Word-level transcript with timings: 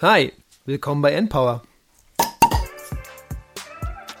Hi, 0.00 0.32
willkommen 0.64 1.02
bei 1.02 1.12
Npower. 1.12 1.62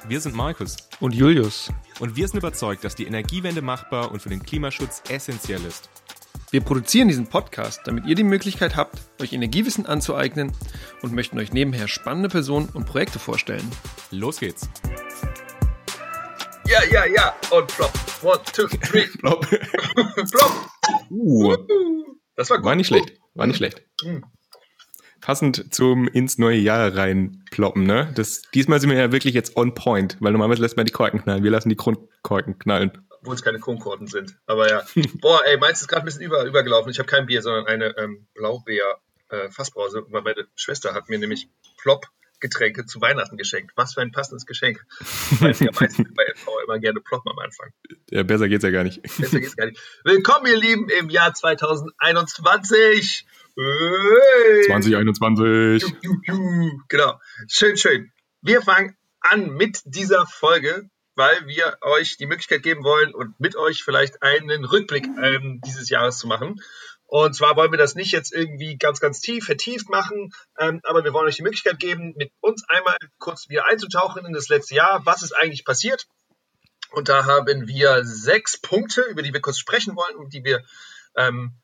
Wir 0.08 0.20
sind 0.20 0.34
Markus. 0.34 0.76
Und 1.00 1.14
Julius. 1.14 1.72
Und 2.00 2.16
wir 2.16 2.26
sind 2.26 2.38
überzeugt, 2.38 2.82
dass 2.82 2.96
die 2.96 3.06
Energiewende 3.06 3.62
machbar 3.62 4.10
und 4.10 4.20
für 4.20 4.28
den 4.28 4.42
Klimaschutz 4.42 5.02
essentiell 5.08 5.64
ist. 5.64 5.88
Wir 6.50 6.62
produzieren 6.62 7.06
diesen 7.06 7.28
Podcast, 7.28 7.82
damit 7.84 8.06
ihr 8.06 8.16
die 8.16 8.24
Möglichkeit 8.24 8.74
habt, 8.74 8.98
euch 9.20 9.32
Energiewissen 9.32 9.86
anzueignen 9.86 10.50
und 11.02 11.12
möchten 11.12 11.38
euch 11.38 11.52
nebenher 11.52 11.86
spannende 11.86 12.28
Personen 12.28 12.70
und 12.70 12.86
Projekte 12.86 13.18
vorstellen. 13.20 13.70
Los 14.10 14.40
geht's. 14.40 14.68
Ja, 16.66 16.82
ja, 16.90 17.04
ja. 17.06 17.34
Und 17.50 17.70
flop. 17.70 17.92
One, 18.22 18.40
two, 18.52 18.66
three. 18.66 19.02
Flop. 19.20 19.44
flop. 19.46 20.70
Uh, 21.10 21.56
Das 22.34 22.50
war 22.50 22.56
gut. 22.56 22.66
war 22.66 22.74
nicht 22.74 22.88
schlecht. 22.88 23.12
War 23.34 23.46
nicht 23.46 23.58
schlecht. 23.58 23.82
Mhm. 24.02 24.24
Passend 25.20 25.74
zum 25.74 26.08
ins 26.08 26.38
neue 26.38 26.58
Jahr 26.58 26.94
reinploppen, 26.96 27.84
ne? 27.84 28.12
Das, 28.14 28.42
diesmal 28.54 28.80
sind 28.80 28.90
wir 28.90 28.96
ja 28.96 29.12
wirklich 29.12 29.34
jetzt 29.34 29.56
on 29.56 29.74
point, 29.74 30.16
weil 30.20 30.32
normalerweise 30.32 30.62
lässt 30.62 30.76
man 30.76 30.86
die 30.86 30.92
Korken 30.92 31.22
knallen. 31.22 31.42
Wir 31.42 31.50
lassen 31.50 31.68
die 31.68 31.76
Grundkorken 31.76 32.58
knallen. 32.58 32.92
Obwohl 33.20 33.34
es 33.34 33.42
keine 33.42 33.58
Kronkorten 33.58 34.06
sind. 34.06 34.36
Aber 34.46 34.70
ja. 34.70 34.84
Boah, 35.20 35.42
ey, 35.46 35.58
meins 35.58 35.80
ist 35.80 35.88
gerade 35.88 36.02
ein 36.02 36.04
bisschen 36.04 36.22
über, 36.22 36.44
übergelaufen. 36.44 36.90
Ich 36.90 36.98
habe 36.98 37.08
kein 37.08 37.26
Bier, 37.26 37.42
sondern 37.42 37.66
eine 37.66 37.96
ähm, 37.98 38.26
Blaubeer-Fassbrause. 38.34 40.06
weil 40.10 40.22
meine 40.22 40.46
Schwester 40.54 40.94
hat 40.94 41.08
mir 41.08 41.18
nämlich 41.18 41.48
Plop-Getränke 41.82 42.86
zu 42.86 43.00
Weihnachten 43.00 43.36
geschenkt. 43.36 43.72
Was 43.74 43.94
für 43.94 44.02
ein 44.02 44.12
passendes 44.12 44.46
Geschenk. 44.46 44.84
Weil 45.40 45.50
ich 45.50 45.60
ja 45.60 45.70
meistens 45.78 46.08
bei 46.14 46.24
NV 46.24 46.48
immer 46.64 46.78
gerne 46.78 47.00
Plop 47.00 47.26
am 47.26 47.38
Anfang. 47.38 47.70
Ja, 48.10 48.22
besser 48.22 48.48
geht's 48.48 48.64
ja 48.64 48.70
gar 48.70 48.84
nicht. 48.84 49.02
Besser 49.02 49.40
geht's 49.40 49.56
gar 49.56 49.66
nicht. 49.66 49.80
Willkommen, 50.04 50.46
ihr 50.46 50.58
Lieben, 50.58 50.88
im 50.88 51.10
Jahr 51.10 51.34
2021. 51.34 53.26
Hey. 53.58 54.62
2021. 54.68 55.82
Ju, 55.82 55.88
ju, 56.00 56.20
ju. 56.22 56.80
Genau. 56.88 57.18
Schön, 57.48 57.76
schön. 57.76 58.12
Wir 58.40 58.62
fangen 58.62 58.96
an 59.18 59.50
mit 59.50 59.82
dieser 59.84 60.26
Folge, 60.26 60.88
weil 61.16 61.44
wir 61.48 61.76
euch 61.80 62.16
die 62.18 62.26
Möglichkeit 62.26 62.62
geben 62.62 62.84
wollen 62.84 63.12
und 63.12 63.40
mit 63.40 63.56
euch 63.56 63.82
vielleicht 63.82 64.22
einen 64.22 64.64
Rückblick 64.64 65.06
ähm, 65.06 65.60
dieses 65.66 65.88
Jahres 65.88 66.18
zu 66.18 66.28
machen. 66.28 66.62
Und 67.06 67.34
zwar 67.34 67.56
wollen 67.56 67.72
wir 67.72 67.78
das 67.78 67.96
nicht 67.96 68.12
jetzt 68.12 68.32
irgendwie 68.32 68.76
ganz, 68.78 69.00
ganz 69.00 69.18
tief, 69.18 69.46
vertieft 69.46 69.88
machen, 69.88 70.30
ähm, 70.60 70.80
aber 70.84 71.02
wir 71.02 71.12
wollen 71.12 71.26
euch 71.26 71.36
die 71.36 71.42
Möglichkeit 71.42 71.80
geben, 71.80 72.14
mit 72.16 72.30
uns 72.38 72.62
einmal 72.68 72.96
kurz 73.18 73.48
wieder 73.48 73.66
einzutauchen 73.66 74.24
in 74.24 74.34
das 74.34 74.48
letzte 74.48 74.76
Jahr. 74.76 75.04
Was 75.04 75.22
ist 75.22 75.32
eigentlich 75.32 75.64
passiert? 75.64 76.06
Und 76.92 77.08
da 77.08 77.26
haben 77.26 77.66
wir 77.66 78.04
sechs 78.04 78.60
Punkte, 78.60 79.02
über 79.10 79.22
die 79.22 79.32
wir 79.32 79.40
kurz 79.40 79.58
sprechen 79.58 79.96
wollen 79.96 80.14
und 80.14 80.32
die 80.32 80.44
wir 80.44 80.62
ähm, 81.16 81.58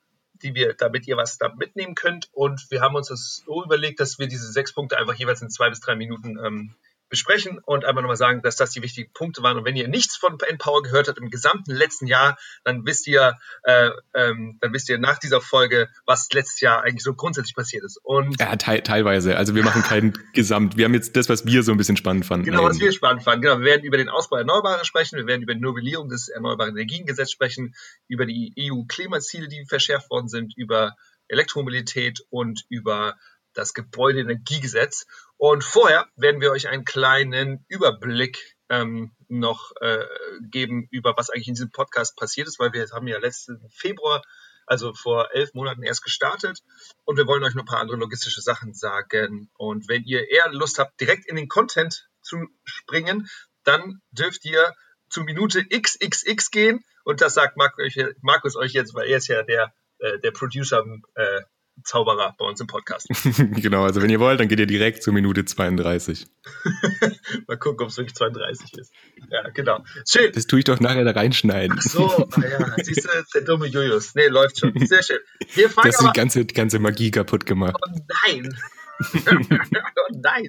die 0.45 0.55
wir, 0.55 0.75
damit 0.75 1.09
ihr 1.09 1.17
was 1.17 1.39
da 1.39 1.53
mitnehmen 1.53 1.95
könnt. 1.95 2.29
Und 2.33 2.71
wir 2.71 2.81
haben 2.81 2.95
uns 2.95 3.09
das 3.09 3.43
so 3.45 3.65
überlegt, 3.65 3.99
dass 3.99 4.19
wir 4.19 4.29
diese 4.29 4.51
sechs 4.53 4.73
Punkte 4.73 4.99
einfach 4.99 5.15
jeweils 5.15 5.43
in 5.43 5.51
zwei 5.51 5.71
bis 5.71 5.81
drei 5.81 5.97
Minuten 5.97 6.39
ähm, 6.39 6.75
besprechen 7.15 7.61
und 7.65 7.85
einfach 7.85 8.03
nochmal 8.03 8.17
sagen, 8.17 8.43
dass 8.43 8.57
das 8.57 8.71
die 8.71 8.83
wichtigen 8.83 9.13
Punkte 9.13 9.41
waren. 9.45 9.57
Und 9.57 9.65
wenn 9.65 9.77
ihr 9.77 9.87
nichts 9.87 10.17
von 10.17 10.37
Empower 10.49 10.83
gehört 10.83 11.07
habt 11.07 11.19
im 11.19 11.31
gesamten 11.31 11.71
letzten 11.71 12.09
Jahr, 12.09 12.37
dann 12.65 12.85
wisst 12.85 13.07
ihr, 13.07 13.39
äh, 13.63 13.91
ähm, 14.15 14.59
dann 14.61 14.73
wisst 14.73 14.89
ihr 14.89 14.99
nach 14.99 15.21
dieser 15.21 15.41
Folge, 15.41 15.89
was 16.07 16.29
letztes 16.33 16.61
Jahr 16.61 16.83
eigentlich 16.83 17.05
so 17.05 17.15
grundsätzlich 17.15 17.55
passiert 17.55 17.85
ist. 17.85 18.01
Und 18.03 18.41
Ja, 18.41 18.57
te 18.57 18.83
teilweise. 18.83 19.37
Also 19.37 19.55
wir 19.55 19.63
machen 19.63 19.83
kein 19.83 20.13
Gesamt. 20.33 20.77
Wir 20.77 20.87
haben 20.87 20.95
jetzt 20.95 21.15
das, 21.15 21.29
was 21.29 21.47
wir 21.47 21.63
so 21.63 21.71
ein 21.71 21.79
bisschen 21.79 21.97
spannend 21.97 22.27
fanden. 22.27 22.47
Genau, 22.47 22.65
was 22.65 22.81
wir 22.81 22.91
spannend 22.91 23.23
fanden. 23.23 23.43
Genau, 23.43 23.59
wir 23.59 23.65
werden 23.65 23.85
über 23.85 23.97
den 23.97 24.09
Ausbau 24.09 24.39
Erneuerbarer 24.39 24.85
sprechen, 24.85 25.17
wir 25.17 25.27
werden 25.29 25.43
über 25.43 25.55
die 25.55 25.61
Novellierung 25.61 26.09
des 26.09 26.29
Erneuerbaren 26.29 26.77
Energiengesetzes 26.77 27.31
sprechen, 27.31 27.77
über 28.09 28.27
die 28.27 28.53
EU-Klimaziele, 28.59 29.47
die 29.47 29.65
verschärft 29.67 30.11
worden 30.11 30.27
sind, 30.27 30.57
über 30.57 30.97
Elektromobilität 31.29 32.25
und 32.31 32.65
über 32.69 33.15
das 33.55 33.73
Gebäudeenergiegesetz. 33.73 35.07
Und 35.37 35.65
vorher 35.65 36.07
werden 36.17 36.41
wir 36.41 36.53
euch 36.53 36.69
einen 36.69 36.85
kleinen 36.85 37.65
Überblick 37.69 38.57
ähm, 38.69 39.15
noch 39.29 39.73
äh, 39.81 40.05
geben 40.51 40.89
über 40.91 41.17
was 41.17 41.31
eigentlich 41.31 41.49
in 41.49 41.55
diesem 41.55 41.71
Podcast 41.71 42.17
passiert 42.17 42.49
ist, 42.49 42.59
weil 42.59 42.73
wir 42.73 42.87
haben 42.93 43.07
ja 43.07 43.19
letzten 43.19 43.69
Februar, 43.71 44.23
also 44.67 44.95
vor 44.95 45.29
elf 45.33 45.53
Monaten 45.53 45.83
erst 45.83 46.03
gestartet 46.03 46.61
und 47.05 47.19
wir 47.19 47.27
wollen 47.27 47.45
euch 47.45 47.55
noch 47.55 47.65
ein 47.65 47.67
paar 47.67 47.81
andere 47.81 47.99
logistische 47.99 48.41
Sachen 48.41 48.73
sagen. 48.73 49.51
Und 49.59 49.89
wenn 49.89 50.05
ihr 50.05 50.31
eher 50.31 50.51
Lust 50.53 50.79
habt, 50.79 50.99
direkt 51.01 51.27
in 51.27 51.37
den 51.37 51.49
Content 51.49 52.09
zu 52.23 52.47
springen, 52.65 53.29
dann 53.65 54.01
dürft 54.11 54.45
ihr 54.45 54.75
zu 55.11 55.23
Minute 55.23 55.65
XXX 55.65 56.51
gehen 56.51 56.85
und 57.05 57.21
das 57.21 57.35
sagt 57.35 57.57
Markus 57.57 58.57
euch, 58.57 58.73
jetzt, 58.73 58.95
weil 58.95 59.09
er 59.09 59.19
ist 59.19 59.29
ja 59.29 59.43
der, 59.43 59.75
äh, 59.99 60.19
der 60.21 60.31
Producer, 60.31 60.85
äh, 61.15 61.43
Zauberer 61.83 62.35
bei 62.39 62.45
uns 62.47 62.61
im 62.61 62.67
Podcast. 62.67 63.09
genau, 63.37 63.83
also 63.85 64.01
wenn 64.01 64.11
ihr 64.11 64.21
wollt, 64.21 64.41
dann 64.41 64.49
geht 64.49 64.61
ihr 64.61 64.67
direkt 64.67 65.03
zur 65.03 65.13
Minute 65.13 65.45
32. 65.45 66.27
Mal 67.47 67.57
gucken, 67.59 67.85
ob 67.85 67.89
es 67.91 67.97
wirklich 67.97 68.15
32 68.15 68.75
ist. 68.79 68.93
Ja, 69.31 69.49
genau. 69.51 69.81
Schön. 70.09 70.33
Das 70.33 70.47
tue 70.47 70.61
ich 70.61 70.65
doch 70.65 70.81
nachher 70.81 71.05
da 71.05 71.11
reinschneiden. 71.11 71.77
Ach 71.79 71.83
so, 71.83 72.09
ah 72.09 72.41
ja, 72.41 72.75
siehst 72.83 73.05
du, 73.05 73.09
der 73.35 73.43
dumme 73.43 73.67
Julius. 73.67 74.15
Nee, 74.15 74.29
läuft 74.29 74.61
schon. 74.61 74.73
Sehr 74.87 75.03
schön. 75.03 75.19
Wir 75.55 75.69
fangen 75.69 75.89
Das 75.89 75.97
hat 75.97 76.05
aber... 76.05 76.13
die 76.13 76.19
ganze, 76.19 76.45
die 76.45 76.55
ganze 76.55 76.79
Magie 76.79 77.11
kaputt 77.11 77.45
gemacht. 77.45 77.77
Oh 77.87 77.99
nein. 78.27 78.57
oh 79.13 80.15
nein. 80.15 80.49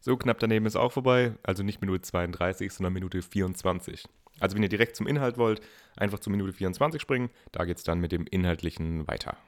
So 0.00 0.16
knapp 0.18 0.38
daneben 0.38 0.66
ist 0.66 0.76
auch 0.76 0.92
vorbei. 0.92 1.34
Also 1.42 1.62
nicht 1.62 1.80
Minute 1.80 2.02
32, 2.02 2.70
sondern 2.70 2.92
Minute 2.92 3.22
24. 3.22 4.04
Also 4.40 4.56
wenn 4.56 4.62
ihr 4.62 4.68
direkt 4.68 4.96
zum 4.96 5.06
Inhalt 5.06 5.38
wollt, 5.38 5.60
einfach 5.96 6.18
zur 6.18 6.30
Minute 6.30 6.52
24 6.52 7.00
springen. 7.00 7.30
Da 7.52 7.64
geht 7.64 7.78
es 7.78 7.84
dann 7.84 8.00
mit 8.00 8.12
dem 8.12 8.26
Inhaltlichen 8.26 9.06
weiter. 9.08 9.38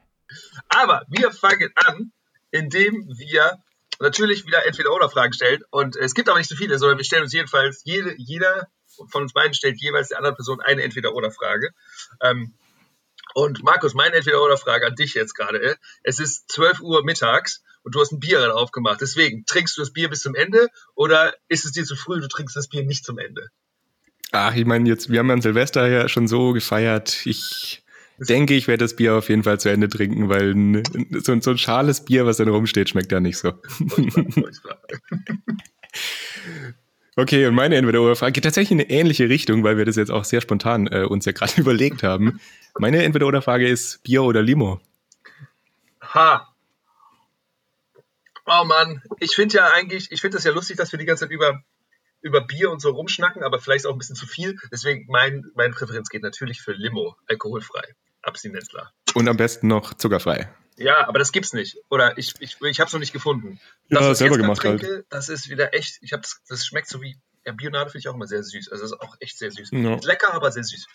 Aber 0.69 1.05
wir 1.09 1.33
fangen 1.33 1.71
an, 1.75 2.13
indem 2.51 3.07
wir 3.17 3.63
natürlich 4.01 4.47
wieder 4.47 4.67
Entweder-Oder-Fragen 4.67 5.33
stellen. 5.33 5.63
Und 5.71 5.97
es 5.97 6.15
gibt 6.15 6.29
aber 6.29 6.39
nicht 6.39 6.51
so 6.51 6.57
viele, 6.57 6.79
sondern 6.79 6.99
wir 6.99 7.05
stellen 7.05 7.23
uns 7.23 7.33
jedenfalls, 7.33 7.83
jede, 7.85 8.15
jeder 8.17 8.69
von 9.11 9.23
uns 9.23 9.33
beiden 9.33 9.55
stellt 9.55 9.81
jeweils 9.81 10.09
der 10.09 10.19
anderen 10.19 10.37
Person 10.37 10.61
eine 10.61 10.83
Entweder-Oder-Frage. 10.83 11.71
Ähm, 12.23 12.55
und 13.35 13.63
Markus, 13.63 13.95
meine 13.95 14.17
Entweder-Oder-Frage 14.17 14.87
an 14.87 14.95
dich 14.95 15.15
jetzt 15.15 15.35
gerade. 15.35 15.77
Es 16.03 16.21
ist 16.21 16.51
12 16.51 16.81
Uhr 16.81 17.05
mittags 17.05 17.63
und 17.83 17.95
du 17.95 18.01
hast 18.01 18.13
ein 18.13 18.21
Bier 18.21 18.55
aufgemacht. 18.57 19.01
Deswegen, 19.01 19.45
trinkst 19.45 19.77
du 19.77 19.83
das 19.83 19.93
Bier 19.93 20.09
bis 20.09 20.21
zum 20.21 20.35
Ende 20.35 20.69
oder 20.95 21.35
ist 21.49 21.65
es 21.65 21.73
dir 21.73 21.85
zu 21.85 21.97
früh, 21.97 22.21
du 22.21 22.29
trinkst 22.29 22.57
das 22.57 22.69
Bier 22.69 22.85
nicht 22.85 23.05
zum 23.05 23.19
Ende? 23.19 23.49
Ach, 24.33 24.55
ich 24.55 24.65
meine, 24.65 24.89
jetzt, 24.89 25.11
wir 25.11 25.19
haben 25.19 25.31
an 25.31 25.43
Silvester 25.43 25.87
ja 25.87 26.09
schon 26.09 26.29
so 26.29 26.53
gefeiert. 26.53 27.27
Ich 27.27 27.85
denke, 28.19 28.55
ich 28.55 28.69
werde 28.69 28.85
das 28.85 28.97
Bier 28.97 29.15
auf 29.15 29.29
jeden 29.29 29.43
Fall 29.43 29.61
zu 29.61 29.69
Ende 29.69 29.89
trinken, 29.89 30.29
weil 30.29 30.55
ein, 30.55 30.83
so, 31.13 31.39
so 31.41 31.51
ein 31.51 31.59
schales 31.59 32.05
Bier, 32.05 32.27
was 32.27 32.39
dann 32.39 32.49
rumsteht, 32.49 32.89
schmeckt 32.89 33.13
da 33.13 33.21
nicht 33.21 33.39
so. 33.39 33.53
Okay, 37.19 37.47
und 37.47 37.55
meine 37.55 37.77
Entweder-Oder-Frage 37.77 38.33
geht 38.33 38.45
tatsächlich 38.45 38.73
in 38.73 38.81
eine 38.81 38.91
ähnliche 38.91 39.31
Richtung, 39.31 39.65
weil 39.65 39.79
wir 39.79 39.87
das 39.87 39.97
jetzt 39.97 40.11
auch 40.11 40.25
sehr 40.25 40.43
spontan 40.43 40.87
äh, 40.89 41.05
uns 41.05 41.25
ja 41.25 41.33
gerade 41.33 41.53
überlegt 41.61 42.03
haben. 42.03 42.41
Meine 42.79 43.03
Entweder-Oder-Frage 43.05 43.67
ist 43.67 44.03
Bier 44.03 44.23
oder 44.23 44.43
Limo? 44.43 44.81
Ha. 46.03 46.55
Oh 48.45 48.65
Mann, 48.65 49.03
ich 49.19 49.35
finde 49.35 49.57
ja 49.57 49.71
eigentlich, 49.73 50.13
ich 50.13 50.21
finde 50.21 50.37
das 50.37 50.45
ja 50.45 50.53
lustig, 50.53 50.77
dass 50.77 50.93
wir 50.93 50.99
die 50.99 51.07
ganze 51.07 51.25
Zeit 51.25 51.33
über, 51.33 51.63
über 52.21 52.43
Bier 52.43 52.71
und 52.71 52.81
so 52.81 52.91
rumschnacken, 52.91 53.43
aber 53.43 53.61
vielleicht 53.61 53.87
auch 53.87 53.93
ein 53.93 53.99
bisschen 53.99 54.15
zu 54.15 54.27
viel. 54.27 54.59
Deswegen 54.71 55.07
mein, 55.09 55.51
meine 55.55 55.73
Präferenz 55.73 56.11
geht 56.11 56.23
natürlich 56.23 56.61
für 56.61 56.73
Limo, 56.73 57.17
alkoholfrei, 57.29 57.95
Abstinenzler. 58.23 58.93
Und 59.15 59.29
am 59.29 59.37
besten 59.37 59.69
noch 59.69 59.95
zuckerfrei. 59.95 60.49
Ja, 60.77 61.09
aber 61.09 61.19
das 61.19 61.33
gibt's 61.33 61.53
nicht. 61.53 61.79
Oder 61.89 62.19
ich, 62.19 62.35
ich, 62.41 62.57
ich 62.61 62.81
habe 62.81 62.89
es 62.89 62.93
noch 62.93 63.01
nicht 63.01 63.13
gefunden. 63.13 63.59
Ja, 63.89 64.01
was 64.01 64.13
ich 64.13 64.19
selber 64.19 64.37
gemacht 64.37 64.63
halt. 64.63 64.81
trinke, 64.81 65.07
Das 65.09 65.29
ist 65.29 65.49
wieder 65.49 65.73
echt, 65.73 65.99
ich 66.03 66.13
habe 66.13 66.23
das, 66.23 66.43
das 66.49 66.67
schmeckt 66.67 66.89
so 66.89 67.01
wie, 67.01 67.19
ja, 67.47 67.53
Bionade 67.53 67.91
finde 67.91 68.01
ich 68.01 68.09
auch 68.09 68.15
immer 68.15 68.27
sehr 68.27 68.43
süß. 68.43 68.71
Also 68.71 68.83
das 68.83 68.93
ist 68.93 69.01
auch 69.01 69.17
echt 69.21 69.39
sehr 69.39 69.51
süß. 69.51 69.71
Ja. 69.73 69.99
Lecker, 70.03 70.35
aber 70.35 70.51
sehr 70.53 70.65
süß. 70.65 70.87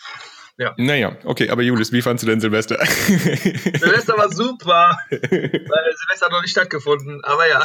Ja. 0.58 0.76
Naja, 0.78 1.18
okay, 1.24 1.50
aber 1.50 1.64
Julius, 1.64 1.92
wie 1.92 2.02
fandst 2.02 2.24
du 2.24 2.28
denn 2.28 2.42
Silvester? 2.42 2.78
Silvester 2.86 4.18
war 4.18 4.32
super. 4.32 5.00
weil 5.10 5.20
Silvester 5.20 6.26
hat 6.26 6.32
noch 6.32 6.42
nicht 6.42 6.52
stattgefunden, 6.52 7.24
aber 7.24 7.48
ja. 7.48 7.64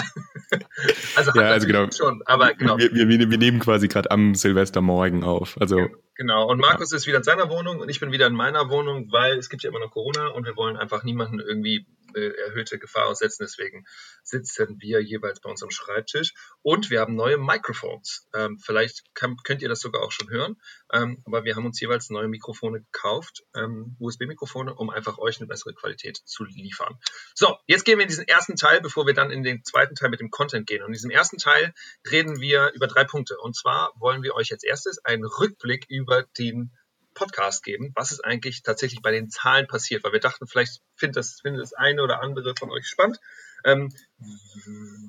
Also, 1.17 1.33
Ja, 1.35 1.47
also 1.47 1.67
genau. 1.67 1.91
schon, 1.91 2.23
aber 2.25 2.55
genau. 2.55 2.79
wir, 2.79 2.93
wir, 2.93 3.09
wir 3.09 3.39
nehmen 3.39 3.59
quasi 3.59 3.89
gerade 3.89 4.11
am 4.11 4.35
Silvestermorgen 4.35 5.25
auf. 5.25 5.57
Also, 5.61 5.89
Genau. 6.17 6.49
Und 6.51 6.59
Markus 6.59 6.93
ist 6.93 7.07
wieder 7.07 7.19
in 7.19 7.25
seiner 7.25 7.51
Wohnung 7.51 7.79
und 7.79 7.91
ich 7.91 8.01
bin 8.01 8.11
wieder 8.11 8.27
in 8.27 8.35
meiner 8.35 8.71
Wohnung, 8.71 9.13
weil 9.13 9.37
es 9.37 9.51
gibt 9.51 9.63
ja 9.63 9.71
immer 9.71 9.81
noch 9.81 9.91
Corona 9.91 10.29
und 10.29 10.47
wir 10.47 10.57
wollen 10.57 10.77
einfach 10.77 11.05
niemanden 11.05 11.41
irgendwie 11.41 11.87
äh, 12.17 12.31
erhöhte 12.49 12.79
Gefahr 12.79 13.07
aussetzen. 13.07 13.45
Deswegen 13.45 13.85
sitzen 14.23 14.77
wir 14.81 15.03
jeweils 15.03 15.41
bei 15.41 15.51
uns 15.51 15.63
am 15.63 15.71
Schreibtisch 15.71 16.33
und 16.63 16.91
wir 16.91 17.01
haben 17.01 17.15
neue 17.15 17.37
Microphones. 17.37 18.27
Ähm, 18.35 18.59
vielleicht 18.59 19.15
kann, 19.15 19.37
könnt 19.45 19.63
ihr 19.63 19.69
das 19.69 19.81
sogar 19.81 20.03
auch 20.03 20.13
schon 20.13 20.31
hören, 20.31 20.57
ähm, 20.93 21.23
aber 21.27 21.45
wir 21.45 21.57
haben 21.57 21.67
uns 21.67 21.81
jeweils 21.81 22.11
neue 22.11 22.29
Mikrofone 22.29 22.81
gekauft, 22.81 23.45
ähm, 23.55 23.97
USB-Mikrofone, 23.99 24.75
um 24.75 24.91
einfach 24.91 25.19
euch 25.19 25.39
eine 25.39 25.47
bessere 25.47 25.75
Qualität 25.75 26.17
zu 26.25 26.45
liefern. 26.45 26.99
So, 27.35 27.57
jetzt 27.67 27.85
gehen 27.85 27.99
wir 27.99 28.05
in 28.05 28.09
diesen 28.09 28.27
ersten 28.27 28.57
Teil, 28.57 28.81
bevor 28.81 29.07
wir 29.07 29.15
dann 29.15 29.31
in 29.31 29.43
den 29.43 29.63
zweiten 29.65 29.95
Teil 29.95 30.11
mit 30.11 30.21
dem 30.21 30.31
Content 30.31 30.67
gehen. 30.67 30.83
Und 30.83 30.89
in 30.89 30.95
diesem 30.95 31.11
ersten 31.11 31.39
Teil 31.39 31.75
reden 32.11 32.41
wir 32.41 32.73
über 32.75 32.87
drei 32.87 33.05
Punkte. 33.05 33.39
Und 33.39 33.57
zwar 33.57 33.93
wollen 33.99 34.23
wir 34.23 34.35
euch 34.35 34.53
als 34.53 34.65
erstes 34.65 35.05
einen 35.05 35.25
Rückblick 35.25 35.87
über 35.89 36.25
den 36.39 36.73
Podcast 37.17 37.65
geben, 37.65 37.93
was 37.97 38.13
ist 38.13 38.25
eigentlich 38.25 38.63
tatsächlich 38.63 39.03
bei 39.03 39.11
den 39.11 39.31
Zahlen 39.31 39.67
passiert, 39.67 40.05
weil 40.05 40.13
wir 40.13 40.21
dachten, 40.21 40.47
vielleicht 40.47 40.81
findet 40.95 41.17
das, 41.17 41.41
findet 41.41 41.63
das 41.63 41.73
eine 41.73 42.03
oder 42.03 42.23
andere 42.23 42.55
von 42.57 42.71
euch 42.71 42.87
spannend. 42.87 43.19
ähm, 43.65 43.93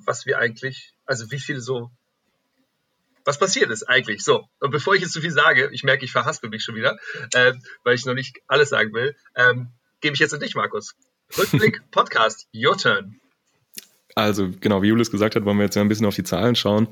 was 0.04 0.26
wir 0.26 0.38
eigentlich, 0.38 0.94
also 1.06 1.30
wie 1.30 1.38
viel 1.38 1.60
so, 1.60 1.90
was 3.24 3.38
passiert 3.38 3.70
ist 3.70 3.84
eigentlich. 3.84 4.24
So, 4.24 4.48
und 4.58 4.70
bevor 4.70 4.94
ich 4.94 5.02
jetzt 5.02 5.12
zu 5.12 5.20
viel 5.20 5.30
sage, 5.30 5.68
ich 5.72 5.84
merke, 5.84 6.04
ich 6.04 6.12
verhaspel 6.12 6.50
mich 6.50 6.64
schon 6.64 6.74
wieder, 6.74 6.98
äh, 7.34 7.52
weil 7.84 7.94
ich 7.94 8.06
noch 8.06 8.14
nicht 8.14 8.38
alles 8.48 8.70
sagen 8.70 8.92
will, 8.94 9.14
ähm, 9.36 9.68
gebe 10.00 10.14
ich 10.14 10.20
jetzt 10.20 10.34
an 10.34 10.40
dich, 10.40 10.54
Markus. 10.54 10.96
Rückblick, 11.36 11.82
Podcast, 11.90 12.48
your 12.54 12.76
turn. 12.76 13.20
Also 14.14 14.48
genau, 14.48 14.82
wie 14.82 14.88
Julius 14.88 15.10
gesagt 15.10 15.36
hat, 15.36 15.44
wollen 15.44 15.58
wir 15.58 15.64
jetzt 15.64 15.76
ja 15.76 15.82
ein 15.82 15.88
bisschen 15.88 16.06
auf 16.06 16.14
die 16.14 16.24
Zahlen 16.24 16.56
schauen, 16.56 16.88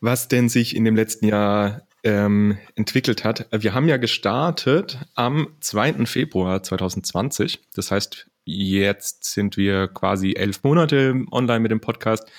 was 0.00 0.28
denn 0.28 0.48
sich 0.48 0.74
in 0.74 0.84
dem 0.84 0.96
letzten 0.96 1.26
Jahr 1.26 1.86
ähm, 2.02 2.58
entwickelt 2.74 3.24
hat. 3.24 3.46
Wir 3.50 3.74
haben 3.74 3.88
ja 3.88 3.96
gestartet 3.96 4.98
am 5.14 5.48
2. 5.60 6.06
Februar 6.06 6.62
2020. 6.62 7.60
Das 7.74 7.90
heißt, 7.90 8.26
jetzt 8.44 9.24
sind 9.24 9.56
wir 9.56 9.88
quasi 9.88 10.34
elf 10.34 10.62
Monate 10.62 11.24
online 11.30 11.60
mit 11.60 11.70
dem 11.70 11.80
Podcast. 11.80 12.30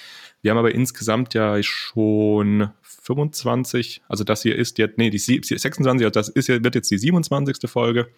Wir 0.41 0.51
haben 0.51 0.57
aber 0.57 0.73
insgesamt 0.73 1.33
ja 1.33 1.61
schon 1.61 2.71
25, 2.81 4.01
also 4.07 4.23
das 4.23 4.41
hier 4.41 4.55
ist 4.55 4.77
jetzt, 4.79 4.97
nee, 4.97 5.09
die 5.09 5.19
26, 5.19 5.87
also 5.87 6.09
das 6.09 6.29
ist, 6.29 6.49
wird 6.49 6.75
jetzt 6.75 6.89
die 6.89 6.97
27. 6.97 7.69
Folge 7.69 8.09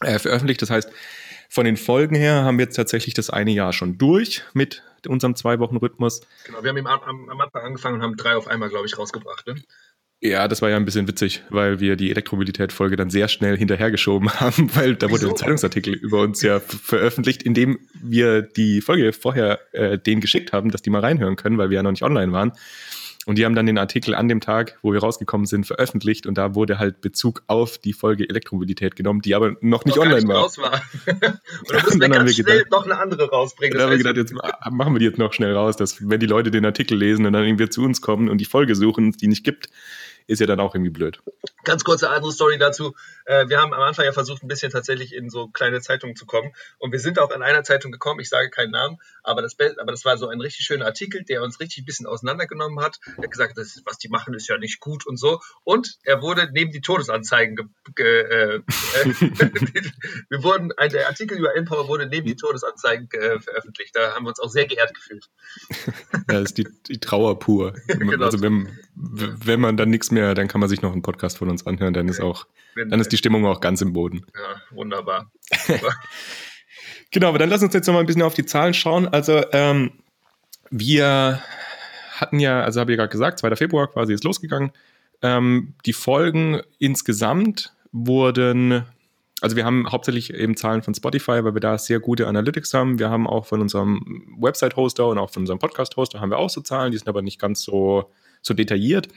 äh, 0.00 0.18
veröffentlicht. 0.18 0.60
Das 0.60 0.70
heißt, 0.70 0.90
von 1.48 1.64
den 1.64 1.76
Folgen 1.76 2.16
her 2.16 2.44
haben 2.44 2.58
wir 2.58 2.64
jetzt 2.64 2.76
tatsächlich 2.76 3.14
das 3.14 3.30
eine 3.30 3.52
Jahr 3.52 3.72
schon 3.72 3.98
durch 3.98 4.42
mit 4.52 4.82
unserem 5.06 5.36
Zwei-Wochen-Rhythmus. 5.36 6.22
Genau, 6.44 6.62
wir 6.62 6.70
haben 6.70 6.86
am, 6.86 7.00
am, 7.02 7.30
am 7.30 7.40
Anfang 7.40 7.62
angefangen 7.62 7.96
und 7.96 8.02
haben 8.02 8.16
drei 8.16 8.36
auf 8.36 8.48
einmal, 8.48 8.68
glaube 8.68 8.86
ich, 8.86 8.98
rausgebracht. 8.98 9.46
Ne? 9.46 9.62
Ja, 10.20 10.48
das 10.48 10.62
war 10.62 10.70
ja 10.70 10.76
ein 10.76 10.86
bisschen 10.86 11.06
witzig, 11.06 11.42
weil 11.50 11.78
wir 11.78 11.96
die 11.96 12.10
Elektromobilität-Folge 12.10 12.96
dann 12.96 13.10
sehr 13.10 13.28
schnell 13.28 13.56
hinterhergeschoben 13.56 14.30
haben, 14.40 14.74
weil 14.74 14.96
da 14.96 15.10
wurde 15.10 15.28
ein 15.28 15.36
Zeitungsartikel 15.36 15.92
über 15.94 16.20
uns 16.20 16.40
ja 16.42 16.58
veröffentlicht, 16.60 17.42
in 17.42 17.52
dem 17.52 17.78
wir 18.02 18.42
die 18.42 18.80
Folge 18.80 19.12
vorher 19.12 19.60
äh, 19.72 19.98
denen 19.98 20.22
geschickt 20.22 20.52
haben, 20.52 20.70
dass 20.70 20.80
die 20.80 20.90
mal 20.90 21.00
reinhören 21.00 21.36
können, 21.36 21.58
weil 21.58 21.68
wir 21.68 21.76
ja 21.76 21.82
noch 21.82 21.90
nicht 21.90 22.02
online 22.02 22.32
waren. 22.32 22.52
Und 23.26 23.38
die 23.38 23.44
haben 23.44 23.56
dann 23.56 23.66
den 23.66 23.76
Artikel 23.76 24.14
an 24.14 24.28
dem 24.28 24.40
Tag, 24.40 24.78
wo 24.82 24.92
wir 24.92 25.00
rausgekommen 25.00 25.46
sind, 25.46 25.66
veröffentlicht 25.66 26.28
und 26.28 26.38
da 26.38 26.54
wurde 26.54 26.78
halt 26.78 27.00
Bezug 27.00 27.42
auf 27.48 27.76
die 27.76 27.92
Folge 27.92 28.28
Elektromobilität 28.28 28.94
genommen, 28.94 29.20
die 29.20 29.34
aber 29.34 29.56
noch 29.60 29.84
nicht 29.84 29.96
noch 29.96 30.04
online 30.04 30.20
nicht 30.20 30.28
war. 30.28 30.42
Raus 30.42 30.58
war. 30.58 30.80
und 31.06 31.72
dann 31.72 31.82
mussten 31.82 32.00
wir 32.00 32.08
ganz 32.08 32.34
schnell 32.34 32.58
gedacht, 32.58 32.70
noch 32.70 32.84
eine 32.84 32.98
andere 32.98 33.28
rausbringen. 33.28 33.76
Dann 33.76 33.86
haben 33.86 33.90
wir 33.90 33.98
gedacht, 33.98 34.16
jetzt 34.16 34.32
machen 34.70 34.94
wir 34.94 35.00
die 35.00 35.06
jetzt 35.06 35.18
noch 35.18 35.32
schnell 35.32 35.54
raus, 35.54 35.76
dass 35.76 36.08
wenn 36.08 36.20
die 36.20 36.26
Leute 36.26 36.52
den 36.52 36.64
Artikel 36.64 36.96
lesen 36.96 37.26
und 37.26 37.32
dann 37.32 37.44
irgendwie 37.44 37.68
zu 37.68 37.82
uns 37.82 38.00
kommen 38.00 38.28
und 38.28 38.38
die 38.38 38.44
Folge 38.44 38.76
suchen, 38.76 39.10
die 39.10 39.26
nicht 39.26 39.42
gibt, 39.42 39.70
ist 40.26 40.40
ja 40.40 40.46
dann 40.46 40.60
auch 40.60 40.74
irgendwie 40.74 40.90
blöd. 40.90 41.20
Ganz 41.64 41.84
kurze 41.84 42.10
andere 42.10 42.32
Story 42.32 42.58
dazu. 42.58 42.94
Äh, 43.24 43.48
wir 43.48 43.60
haben 43.60 43.72
am 43.72 43.82
Anfang 43.82 44.04
ja 44.04 44.12
versucht, 44.12 44.42
ein 44.42 44.48
bisschen 44.48 44.70
tatsächlich 44.70 45.14
in 45.14 45.30
so 45.30 45.48
kleine 45.48 45.80
Zeitungen 45.80 46.16
zu 46.16 46.26
kommen. 46.26 46.52
Und 46.78 46.92
wir 46.92 46.98
sind 46.98 47.18
auch 47.18 47.30
in 47.30 47.42
einer 47.42 47.64
Zeitung 47.64 47.92
gekommen, 47.92 48.20
ich 48.20 48.28
sage 48.28 48.50
keinen 48.50 48.70
Namen, 48.70 48.98
aber 49.22 49.42
das, 49.42 49.56
aber 49.78 49.92
das 49.92 50.04
war 50.04 50.16
so 50.16 50.28
ein 50.28 50.40
richtig 50.40 50.64
schöner 50.64 50.86
Artikel, 50.86 51.24
der 51.24 51.42
uns 51.42 51.60
richtig 51.60 51.82
ein 51.82 51.84
bisschen 51.84 52.06
auseinandergenommen 52.06 52.80
hat. 52.80 52.98
Er 53.16 53.24
hat 53.24 53.30
gesagt, 53.30 53.58
das, 53.58 53.82
was 53.84 53.98
die 53.98 54.08
machen, 54.08 54.34
ist 54.34 54.48
ja 54.48 54.58
nicht 54.58 54.80
gut 54.80 55.06
und 55.06 55.16
so. 55.16 55.40
Und 55.64 55.98
er 56.02 56.22
wurde 56.22 56.48
neben 56.52 56.72
die 56.72 56.80
Todesanzeigen 56.80 57.56
ge, 57.56 57.66
ge, 57.94 58.20
äh, 58.22 58.60
wir 60.28 60.42
wurden, 60.42 60.72
der 60.92 61.08
Artikel 61.08 61.38
über 61.38 61.54
Empower 61.56 61.88
wurde 61.88 62.06
neben 62.06 62.26
die 62.26 62.36
Todesanzeigen 62.36 63.08
äh, 63.12 63.40
veröffentlicht. 63.40 63.94
Da 63.94 64.14
haben 64.14 64.24
wir 64.24 64.30
uns 64.30 64.40
auch 64.40 64.50
sehr 64.50 64.66
geehrt 64.66 64.94
gefühlt. 64.94 65.26
ja, 66.12 66.40
das 66.40 66.42
ist 66.42 66.58
die, 66.58 66.66
die 66.88 66.98
Trauer 66.98 67.38
pur. 67.38 67.74
genau. 67.86 68.24
Also 68.24 68.40
wenn, 68.40 68.78
wenn 68.96 69.60
man 69.60 69.76
dann 69.76 69.90
nichts 69.90 70.10
mehr 70.10 70.34
dann 70.34 70.48
kann 70.48 70.60
man 70.60 70.70
sich 70.70 70.80
noch 70.80 70.92
einen 70.92 71.02
Podcast 71.02 71.38
von 71.38 71.50
uns 71.50 71.66
anhören. 71.66 71.92
Dann 71.92 72.08
ist 72.08 72.20
auch, 72.20 72.46
dann 72.74 72.98
ist 72.98 73.12
die 73.12 73.18
Stimmung 73.18 73.44
auch 73.46 73.60
ganz 73.60 73.82
im 73.82 73.92
Boden. 73.92 74.26
Ja, 74.34 74.76
wunderbar. 74.76 75.30
genau, 77.10 77.28
aber 77.28 77.38
dann 77.38 77.50
lass 77.50 77.62
uns 77.62 77.74
jetzt 77.74 77.86
noch 77.86 77.94
mal 77.94 78.00
ein 78.00 78.06
bisschen 78.06 78.22
auf 78.22 78.34
die 78.34 78.46
Zahlen 78.46 78.72
schauen. 78.72 79.06
Also 79.06 79.44
ähm, 79.52 79.92
wir 80.70 81.42
hatten 82.10 82.40
ja, 82.40 82.62
also 82.62 82.80
habe 82.80 82.92
ich 82.92 82.98
gerade 82.98 83.10
gesagt, 83.10 83.38
2. 83.38 83.54
Februar 83.56 83.88
quasi 83.88 84.14
ist 84.14 84.24
losgegangen. 84.24 84.72
Ähm, 85.22 85.74
die 85.84 85.92
Folgen 85.92 86.62
insgesamt 86.78 87.74
wurden, 87.92 88.84
also 89.42 89.56
wir 89.56 89.66
haben 89.66 89.90
hauptsächlich 89.90 90.32
eben 90.32 90.56
Zahlen 90.56 90.82
von 90.82 90.94
Spotify, 90.94 91.44
weil 91.44 91.54
wir 91.54 91.60
da 91.60 91.76
sehr 91.76 92.00
gute 92.00 92.26
Analytics 92.26 92.72
haben. 92.72 92.98
Wir 92.98 93.10
haben 93.10 93.26
auch 93.26 93.44
von 93.44 93.60
unserem 93.60 94.26
Website-Hoster 94.38 95.06
und 95.06 95.18
auch 95.18 95.30
von 95.30 95.42
unserem 95.42 95.58
Podcast-Hoster 95.58 96.20
haben 96.20 96.30
wir 96.30 96.38
auch 96.38 96.50
so 96.50 96.62
Zahlen, 96.62 96.92
die 96.92 96.98
sind 96.98 97.08
aber 97.08 97.20
nicht 97.20 97.38
ganz 97.38 97.62
so, 97.62 98.10
so 98.46 98.54
detailliert. 98.54 99.08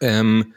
Ähm, 0.00 0.54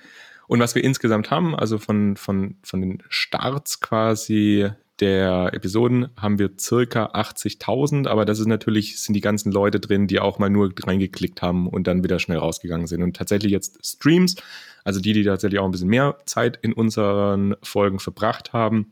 und 0.48 0.60
was 0.60 0.76
wir 0.76 0.84
insgesamt 0.84 1.32
haben, 1.32 1.56
also 1.56 1.78
von, 1.78 2.18
von, 2.18 2.56
von 2.64 2.82
den 2.82 3.04
Starts 3.10 3.80
quasi 3.80 4.70
der 5.00 5.50
Episoden 5.54 6.10
haben 6.16 6.38
wir 6.38 6.52
circa 6.60 7.06
80.000, 7.08 8.08
aber 8.08 8.24
das 8.24 8.40
ist 8.40 8.46
natürlich, 8.46 9.00
sind 9.00 9.16
die 9.16 9.22
ganzen 9.22 9.52
Leute 9.52 9.80
drin, 9.80 10.08
die 10.08 10.20
auch 10.20 10.38
mal 10.38 10.50
nur 10.50 10.72
reingeklickt 10.86 11.42
haben 11.42 11.68
und 11.68 11.88
dann 11.88 12.04
wieder 12.04 12.20
schnell 12.20 12.38
rausgegangen 12.38 12.86
sind. 12.86 13.02
Und 13.02 13.16
tatsächlich 13.16 13.52
jetzt 13.52 13.84
Streams, 13.84 14.36
also 14.84 15.00
die, 15.00 15.14
die 15.14 15.24
tatsächlich 15.24 15.60
auch 15.60 15.66
ein 15.66 15.72
bisschen 15.72 15.90
mehr 15.90 16.18
Zeit 16.26 16.60
in 16.62 16.74
unseren 16.74 17.56
Folgen 17.64 18.00
verbracht 18.00 18.54
haben, 18.54 18.92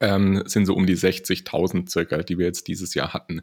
ähm, 0.00 0.42
sind 0.46 0.66
so 0.66 0.74
um 0.74 0.86
die 0.86 0.96
60.000 0.96 1.88
circa, 1.88 2.18
die 2.18 2.38
wir 2.38 2.46
jetzt 2.46 2.68
dieses 2.68 2.92
Jahr 2.94 3.14
hatten. 3.14 3.40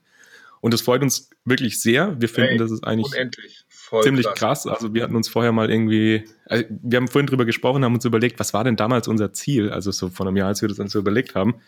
Und 0.62 0.74
das 0.74 0.82
freut 0.82 1.02
uns 1.02 1.30
wirklich 1.44 1.82
sehr. 1.82 2.22
Wir 2.22 2.30
finden, 2.30 2.52
hey, 2.52 2.58
das 2.58 2.72
ist 2.72 2.84
eigentlich 2.84 3.12
unendlich. 3.12 3.63
Voll 3.94 4.04
ziemlich 4.04 4.26
krass. 4.26 4.64
krass. 4.64 4.68
Also 4.68 4.96
wir 4.96 5.04
hatten 5.04 5.16
uns 5.16 5.30
vorher 5.30 5.52
mal 5.52 5.70
irgendwie, 5.70 6.24
also 6.48 6.64
wir 6.68 6.98
haben 6.98 7.08
vorhin 7.08 7.28
drüber 7.28 7.46
gesprochen, 7.46 7.86
haben 7.86 7.94
uns 7.94 8.06
überlegt, 8.06 8.40
was 8.40 8.52
war 8.52 8.64
denn 8.64 8.76
damals 8.76 9.08
unser 9.08 9.34
Ziel? 9.34 9.70
Also 9.70 9.92
so 9.92 10.10
von 10.10 10.28
einem 10.28 10.36
Jahr, 10.36 10.48
als 10.48 10.64
wir 10.64 10.70
das 10.70 10.80
uns 10.80 10.94
so 10.94 10.98
überlegt 10.98 11.36
haben. 11.36 11.62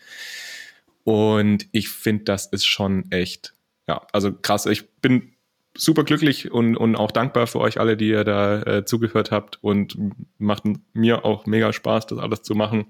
Und 1.04 1.68
ich 1.70 1.88
finde, 1.88 2.24
das 2.24 2.46
ist 2.46 2.66
schon 2.66 3.12
echt, 3.12 3.54
ja, 3.86 4.04
also 4.12 4.32
krass. 4.32 4.66
Ich 4.66 4.90
bin 4.96 5.36
super 5.76 6.02
glücklich 6.02 6.50
und, 6.50 6.76
und 6.76 6.96
auch 6.96 7.12
dankbar 7.12 7.46
für 7.46 7.60
euch 7.60 7.78
alle, 7.78 7.96
die 7.96 8.08
ihr 8.08 8.24
da 8.24 8.60
äh, 8.62 8.84
zugehört 8.84 9.30
habt 9.30 9.62
und 9.62 9.96
macht 10.38 10.64
mir 10.94 11.24
auch 11.24 11.46
mega 11.46 11.72
Spaß, 11.72 12.08
das 12.08 12.18
alles 12.18 12.42
zu 12.42 12.56
machen. 12.56 12.86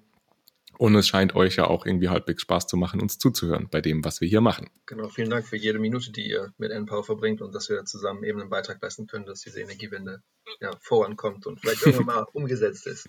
Und 0.79 0.95
es 0.95 1.09
scheint 1.09 1.35
euch 1.35 1.57
ja 1.57 1.67
auch 1.67 1.87
irgendwie 1.87 2.09
halbwegs 2.09 2.43
Spaß 2.43 2.67
zu 2.67 2.77
machen, 2.77 3.01
uns 3.01 3.19
zuzuhören 3.19 3.69
bei 3.71 3.81
dem, 3.81 4.05
was 4.05 4.21
wir 4.21 4.29
hier 4.29 4.41
machen. 4.41 4.69
Genau, 4.87 5.09
vielen 5.09 5.31
Dank 5.31 5.47
für 5.47 5.57
jede 5.57 5.79
Minute, 5.79 6.13
die 6.13 6.29
ihr 6.29 6.53
mit 6.59 6.71
NPower 6.71 7.05
verbringt 7.05 7.41
und 7.41 7.55
dass 7.55 7.69
wir 7.69 7.85
zusammen 7.85 8.25
eben 8.25 8.41
einen 8.41 8.51
Beitrag 8.51 8.83
leisten 8.83 9.07
können, 9.07 9.27
dass 9.27 9.41
diese 9.41 9.61
Energiewende 9.61 10.23
ja, 10.61 10.71
vorankommt 10.81 11.47
und 11.47 11.61
vielleicht 11.61 11.87
irgendwann 11.87 12.07
mal 12.17 12.27
umgesetzt 12.33 12.87
ist. 12.87 13.09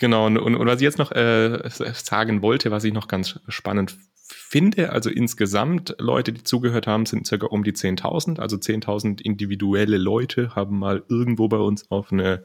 Genau, 0.00 0.26
und, 0.26 0.38
und, 0.38 0.54
und 0.54 0.66
was 0.66 0.76
ich 0.76 0.82
jetzt 0.82 0.98
noch 0.98 1.10
äh, 1.12 1.68
sagen 1.94 2.42
wollte, 2.42 2.70
was 2.70 2.84
ich 2.84 2.92
noch 2.92 3.08
ganz 3.08 3.40
spannend 3.48 3.96
finde, 4.14 4.92
also 4.92 5.10
insgesamt 5.10 5.96
Leute, 5.98 6.32
die 6.32 6.44
zugehört 6.44 6.86
haben, 6.86 7.06
sind 7.06 7.26
circa 7.26 7.46
um 7.46 7.64
die 7.64 7.72
10.000. 7.72 8.38
Also 8.38 8.56
10.000 8.56 9.22
individuelle 9.22 9.96
Leute 9.96 10.54
haben 10.54 10.78
mal 10.78 11.02
irgendwo 11.08 11.48
bei 11.48 11.56
uns 11.56 11.90
auf 11.90 12.12
eine 12.12 12.44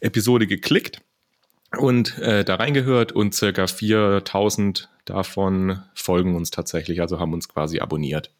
Episode 0.00 0.46
geklickt 0.46 1.02
und 1.78 2.18
äh, 2.18 2.44
da 2.44 2.56
reingehört 2.56 3.12
und 3.12 3.34
circa 3.34 3.66
4000 3.66 4.88
davon 5.04 5.82
folgen 5.94 6.34
uns 6.34 6.50
tatsächlich, 6.50 7.00
also 7.00 7.18
haben 7.18 7.32
uns 7.32 7.48
quasi 7.48 7.80
abonniert. 7.80 8.30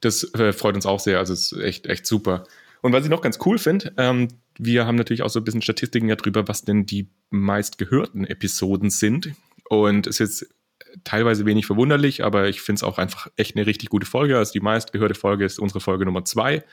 Das 0.00 0.32
äh, 0.34 0.52
freut 0.52 0.74
uns 0.74 0.86
auch 0.86 1.00
sehr, 1.00 1.18
also 1.18 1.32
ist 1.32 1.52
echt, 1.52 1.86
echt 1.86 2.06
super. 2.06 2.44
Und 2.82 2.92
was 2.92 3.04
ich 3.04 3.10
noch 3.10 3.20
ganz 3.20 3.38
cool 3.44 3.58
finde, 3.58 3.92
ähm, 3.98 4.28
wir 4.58 4.86
haben 4.86 4.96
natürlich 4.96 5.22
auch 5.22 5.28
so 5.28 5.40
ein 5.40 5.44
bisschen 5.44 5.62
Statistiken 5.62 6.08
ja 6.08 6.16
drüber, 6.16 6.48
was 6.48 6.62
denn 6.62 6.86
die 6.86 7.08
meistgehörten 7.30 8.24
Episoden 8.26 8.90
sind. 8.90 9.32
Und 9.68 10.06
es 10.06 10.20
ist 10.20 10.40
jetzt 10.40 10.54
teilweise 11.04 11.46
wenig 11.46 11.66
verwunderlich, 11.66 12.24
aber 12.24 12.48
ich 12.48 12.60
finde 12.60 12.78
es 12.78 12.82
auch 12.82 12.98
einfach 12.98 13.28
echt 13.36 13.56
eine 13.56 13.66
richtig 13.66 13.90
gute 13.90 14.06
Folge. 14.06 14.38
Also 14.38 14.52
die 14.52 14.60
meistgehörte 14.60 15.14
Folge 15.14 15.44
ist 15.44 15.58
unsere 15.58 15.80
Folge 15.80 16.04
Nummer 16.04 16.24
zwei. 16.24 16.64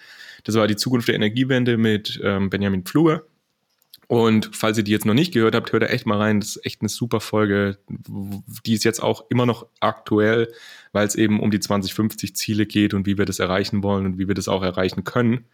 Das 0.44 0.56
war 0.56 0.68
die 0.68 0.76
Zukunft 0.76 1.08
der 1.08 1.16
Energiewende 1.16 1.78
mit 1.78 2.20
ähm, 2.24 2.50
Benjamin 2.50 2.84
Pfluger. 2.84 3.24
Und 4.08 4.52
falls 4.54 4.78
ihr 4.78 4.86
die 4.86 4.92
jetzt 4.92 5.06
noch 5.06 5.14
nicht 5.14 5.34
gehört 5.34 5.54
habt, 5.54 5.74
hört 5.74 5.84
da 5.84 5.88
echt 5.88 6.06
mal 6.06 6.18
rein. 6.18 6.40
Das 6.40 6.56
ist 6.56 6.66
echt 6.66 6.82
eine 6.82 6.90
super 6.90 7.20
Folge. 7.20 7.78
Die 7.88 8.74
ist 8.74 8.86
jetzt 8.86 9.04
auch 9.04 9.26
immer 9.30 9.46
noch 9.46 9.68
aktuell, 9.82 10.54
weil 10.94 11.06
es 11.06 11.16
eben 11.16 11.42
um 11.42 11.52
die 11.52 11.60
2050 11.60 12.34
Ziele 12.36 12.66
geht 12.66 12.94
und 12.94 13.06
wie 13.06 13.18
wir 13.18 13.26
das 13.26 13.40
erreichen 13.40 13.84
wollen 13.84 14.06
und 14.06 14.18
wie 14.18 14.30
wir 14.30 14.36
das 14.36 14.48
auch 14.48 14.64
erreichen 14.64 15.04
können. 15.04 15.46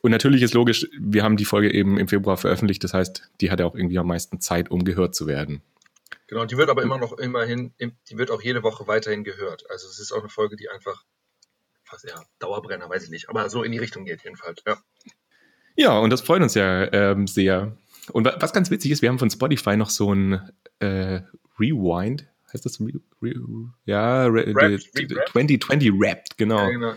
Und 0.00 0.10
natürlich 0.10 0.42
ist 0.42 0.54
logisch, 0.54 0.88
wir 0.98 1.22
haben 1.22 1.36
die 1.36 1.44
Folge 1.44 1.72
eben 1.72 1.98
im 1.98 2.08
Februar 2.08 2.36
veröffentlicht. 2.36 2.82
Das 2.82 2.94
heißt, 2.94 3.30
die 3.40 3.50
hat 3.50 3.60
ja 3.60 3.66
auch 3.66 3.76
irgendwie 3.76 3.98
am 3.98 4.08
meisten 4.08 4.40
Zeit, 4.40 4.70
um 4.70 4.84
gehört 4.84 5.14
zu 5.14 5.28
werden. 5.28 5.62
Genau, 6.26 6.44
die 6.44 6.56
wird 6.56 6.70
aber 6.70 6.82
immer 6.82 6.98
noch 6.98 7.16
immerhin, 7.16 7.72
die 7.78 8.18
wird 8.18 8.30
auch 8.30 8.42
jede 8.42 8.62
Woche 8.62 8.86
weiterhin 8.86 9.24
gehört. 9.24 9.70
Also 9.70 9.88
es 9.88 9.98
ist 9.98 10.12
auch 10.12 10.20
eine 10.20 10.28
Folge, 10.28 10.56
die 10.56 10.68
einfach, 10.68 11.04
fast 11.84 12.04
ja, 12.04 12.22
Dauerbrenner, 12.38 12.88
weiß 12.88 13.04
ich 13.04 13.10
nicht, 13.10 13.28
aber 13.28 13.48
so 13.48 13.62
in 13.62 13.72
die 13.72 13.78
Richtung 13.78 14.04
geht 14.04 14.22
jedenfalls, 14.24 14.62
ja. 14.66 14.78
Ja, 15.78 15.96
und 16.00 16.10
das 16.10 16.22
freut 16.22 16.42
uns 16.42 16.54
ja 16.54 16.92
ähm, 16.92 17.28
sehr. 17.28 17.72
Und 18.12 18.24
was 18.24 18.52
ganz 18.52 18.68
witzig 18.70 18.90
ist, 18.90 19.00
wir 19.00 19.10
haben 19.10 19.20
von 19.20 19.30
Spotify 19.30 19.76
noch 19.76 19.90
so 19.90 20.12
ein 20.12 20.40
äh, 20.80 21.20
Rewind, 21.58 22.26
heißt 22.52 22.66
das? 22.66 22.80
Re, 22.80 23.00
Re, 23.22 23.34
ja, 23.84 24.26
Re, 24.26 24.52
Rap, 24.56 24.80
2020 25.30 25.92
Wrapped, 25.92 26.36
genau. 26.36 26.58
Ja, 26.58 26.70
genau. 26.70 26.94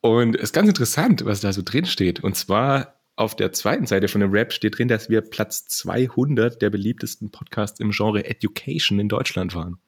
Und 0.00 0.36
es 0.36 0.44
ist 0.44 0.52
ganz 0.54 0.68
interessant, 0.68 1.26
was 1.26 1.40
da 1.40 1.52
so 1.52 1.60
drin 1.62 1.84
steht. 1.84 2.20
Und 2.24 2.36
zwar 2.36 2.94
auf 3.16 3.36
der 3.36 3.52
zweiten 3.52 3.84
Seite 3.84 4.08
von 4.08 4.22
dem 4.22 4.30
Rap 4.30 4.54
steht 4.54 4.78
drin, 4.78 4.88
dass 4.88 5.10
wir 5.10 5.20
Platz 5.20 5.66
200 5.66 6.62
der 6.62 6.70
beliebtesten 6.70 7.30
Podcasts 7.30 7.80
im 7.80 7.90
Genre 7.90 8.24
Education 8.24 8.98
in 8.98 9.10
Deutschland 9.10 9.54
waren. 9.54 9.78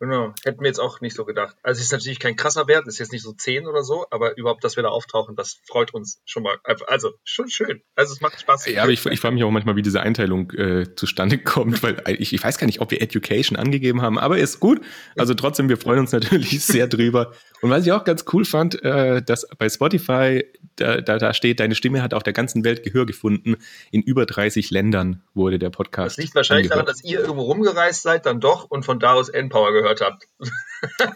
Genau, 0.00 0.32
hätten 0.44 0.60
wir 0.60 0.66
jetzt 0.66 0.80
auch 0.80 1.02
nicht 1.02 1.14
so 1.14 1.26
gedacht. 1.26 1.56
Also 1.62 1.78
es 1.78 1.86
ist 1.86 1.92
natürlich 1.92 2.18
kein 2.18 2.34
krasser 2.34 2.66
Wert, 2.66 2.88
ist 2.88 2.98
jetzt 2.98 3.12
nicht 3.12 3.22
so 3.22 3.34
10 3.34 3.66
oder 3.66 3.82
so, 3.82 4.06
aber 4.10 4.34
überhaupt, 4.38 4.64
dass 4.64 4.76
wir 4.76 4.82
da 4.82 4.88
auftauchen, 4.88 5.36
das 5.36 5.60
freut 5.66 5.92
uns 5.92 6.22
schon 6.24 6.42
mal. 6.42 6.56
Also 6.86 7.12
schon 7.22 7.50
schön. 7.50 7.82
Also 7.96 8.14
es 8.14 8.22
macht 8.22 8.40
Spaß. 8.40 8.64
Ja, 8.66 8.82
aber 8.82 8.92
ich, 8.92 9.04
ich 9.04 9.20
frage 9.20 9.34
mich 9.34 9.44
auch 9.44 9.50
manchmal, 9.50 9.76
wie 9.76 9.82
diese 9.82 10.00
Einteilung 10.00 10.50
äh, 10.52 10.94
zustande 10.96 11.36
kommt, 11.44 11.82
weil 11.82 12.02
ich, 12.18 12.32
ich 12.32 12.42
weiß 12.42 12.56
gar 12.56 12.66
nicht, 12.66 12.80
ob 12.80 12.90
wir 12.90 13.02
Education 13.02 13.58
angegeben 13.58 14.00
haben, 14.00 14.18
aber 14.18 14.38
ist 14.38 14.58
gut. 14.58 14.80
Also 15.18 15.34
trotzdem, 15.34 15.68
wir 15.68 15.76
freuen 15.76 15.98
uns 15.98 16.12
natürlich 16.12 16.64
sehr 16.64 16.86
drüber. 16.86 17.34
Und 17.62 17.70
was 17.70 17.84
ich 17.84 17.92
auch 17.92 18.04
ganz 18.04 18.24
cool 18.32 18.44
fand, 18.44 18.82
äh, 18.82 19.22
dass 19.22 19.46
bei 19.58 19.68
Spotify, 19.68 20.44
da, 20.76 21.00
da, 21.00 21.18
da 21.18 21.34
steht, 21.34 21.60
deine 21.60 21.74
Stimme 21.74 22.02
hat 22.02 22.14
auf 22.14 22.22
der 22.22 22.32
ganzen 22.32 22.64
Welt 22.64 22.82
Gehör 22.84 23.06
gefunden. 23.06 23.56
In 23.90 24.02
über 24.02 24.24
30 24.24 24.70
Ländern 24.70 25.22
wurde 25.34 25.58
der 25.58 25.70
Podcast. 25.70 26.16
Das 26.16 26.24
liegt 26.24 26.34
wahrscheinlich 26.34 26.72
angehört. 26.72 26.88
daran, 26.88 27.00
dass 27.00 27.04
ihr 27.04 27.20
irgendwo 27.20 27.42
rumgereist 27.42 28.02
seid, 28.02 28.24
dann 28.24 28.40
doch 28.40 28.64
und 28.70 28.84
von 28.84 28.98
da 28.98 29.12
aus 29.12 29.28
N-Power 29.28 29.72
gehört 29.72 29.90
gehört 29.90 30.00
habt. 30.00 30.28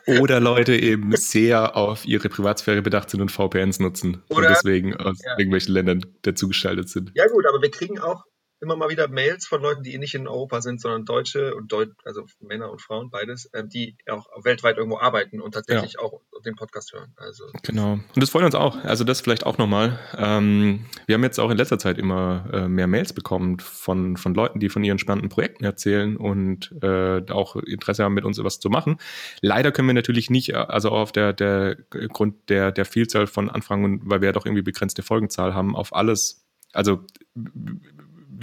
Oder 0.21 0.41
Leute 0.41 0.77
eben 0.77 1.15
sehr 1.17 1.77
auf 1.77 2.05
ihre 2.05 2.29
Privatsphäre 2.29 2.83
bedacht 2.83 3.11
sind 3.11 3.21
und 3.21 3.31
VPNs 3.31 3.81
nutzen 3.81 4.23
Oder, 4.29 4.39
und 4.39 4.49
deswegen 4.51 4.97
aus 4.97 5.19
ja. 5.25 5.33
irgendwelchen 5.39 5.75
Ländern 5.75 6.07
dazugeschaltet 6.23 6.89
sind. 6.89 7.13
Ja 7.15 7.27
gut, 7.29 7.47
aber 7.47 7.63
wir 7.63 7.71
kriegen 7.71 7.99
auch 7.99 8.25
immer 8.65 8.77
mal 8.77 8.89
wieder 8.89 9.09
Mails 9.09 9.47
von 9.47 9.63
Leuten, 9.63 9.83
die 9.83 9.97
nicht 9.99 10.15
in 10.15 10.27
Europa 10.27 10.63
sind, 10.63 10.81
sondern 10.81 11.05
Deutsche 11.05 11.55
und 11.55 11.71
Deut 11.71 11.91
also 12.05 12.25
Männer 12.41 12.71
und 12.71 12.81
Frauen, 12.81 13.11
beides, 13.11 13.47
äh, 13.53 13.63
die 13.67 13.97
auch 14.11 14.27
weltweit 14.43 14.79
irgendwo 14.79 14.99
arbeiten 14.99 15.41
und 15.41 15.53
tatsächlich 15.53 15.95
ja. 15.95 16.01
auch 16.01 16.21
den 16.45 16.57
Podcast 16.57 16.93
hören. 16.93 17.13
Also 17.17 17.45
genau. 17.63 17.93
Und 17.93 18.17
das 18.17 18.31
freut 18.31 18.45
uns 18.45 18.55
auch. 18.55 18.83
Also 18.85 19.05
das 19.05 19.21
vielleicht 19.21 19.47
auch 19.47 19.59
nochmal. 19.59 19.99
Ähm, 20.17 20.87
wir 21.07 21.15
haben 21.15 21.23
jetzt 21.23 21.39
auch 21.39 21.51
in 21.51 21.57
letzter 21.57 21.79
Zeit 21.79 21.99
immer 21.99 22.49
äh, 22.53 22.69
mehr 22.69 22.87
Mails 22.87 23.13
bekommen 23.13 23.59
von, 23.61 24.17
von 24.17 24.35
Leuten, 24.35 24.61
die 24.61 24.69
von 24.69 24.83
ihren 24.83 24.99
spannenden 24.99 25.29
Projekten 25.29 25.65
erzählen 25.65 26.17
und 26.17 26.75
äh, 26.83 27.23
auch 27.31 27.57
Interesse 27.57 28.05
haben, 28.05 28.15
mit 28.15 28.25
uns 28.25 28.43
was 28.43 28.61
zu 28.61 28.71
machen. 28.71 28.99
Leider 29.41 29.73
können 29.73 29.89
wir 29.89 29.95
natürlich 29.95 30.31
nicht, 30.31 30.55
also 30.55 30.91
auch 30.91 31.01
auf 31.01 31.13
der, 31.13 31.33
der 31.33 31.77
Grund 31.91 32.49
der, 32.49 32.73
der 32.73 32.85
Vielzahl 32.85 33.27
von 33.27 33.51
Anfragen, 33.51 34.01
weil 34.05 34.21
wir 34.21 34.27
ja 34.27 34.33
doch 34.33 34.47
irgendwie 34.47 34.63
begrenzte 34.63 35.03
Folgenzahl 35.03 35.55
haben, 35.55 35.77
auf 35.77 35.95
alles 35.95 36.45
also 36.75 37.05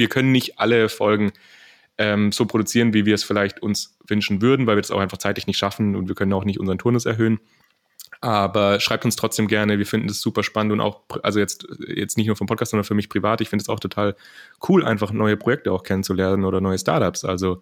wir 0.02 0.10
können 0.10 0.32
nicht 0.32 0.58
alle 0.58 0.90
Folgen 0.90 1.32
ähm, 2.00 2.32
so 2.32 2.48
produzieren, 2.48 2.92
wie 2.96 3.06
wir 3.06 3.14
es 3.14 3.24
vielleicht 3.24 3.62
uns 3.62 4.00
wünschen 4.08 4.42
würden, 4.42 4.66
weil 4.66 4.76
wir 4.76 4.82
das 4.82 4.90
auch 4.90 5.00
einfach 5.00 5.20
zeitlich 5.20 5.46
nicht 5.46 5.60
schaffen 5.60 5.96
und 5.96 6.08
wir 6.08 6.16
können 6.16 6.34
auch 6.34 6.44
nicht 6.44 6.60
unseren 6.60 6.80
Turnus 6.80 7.06
erhöhen. 7.06 7.40
Aber 8.20 8.80
schreibt 8.80 9.06
uns 9.06 9.16
trotzdem 9.16 9.48
gerne. 9.48 9.78
Wir 9.78 9.86
finden 9.86 10.10
es 10.10 10.20
super 10.20 10.42
spannend 10.42 10.74
und 10.74 10.82
auch, 10.82 11.02
also 11.22 11.40
jetzt, 11.40 11.68
jetzt 11.88 12.18
nicht 12.18 12.26
nur 12.26 12.36
vom 12.36 12.48
Podcast, 12.48 12.72
sondern 12.72 12.84
für 12.84 12.96
mich 12.96 13.10
privat. 13.10 13.42
Ich 13.42 13.50
finde 13.50 13.62
es 13.62 13.70
auch 13.70 13.80
total 13.80 14.16
cool, 14.68 14.84
einfach 14.84 15.12
neue 15.12 15.38
Projekte 15.38 15.72
auch 15.72 15.84
kennenzulernen 15.84 16.44
oder 16.46 16.62
neue 16.62 16.80
Startups. 16.80 17.24
Also, 17.24 17.62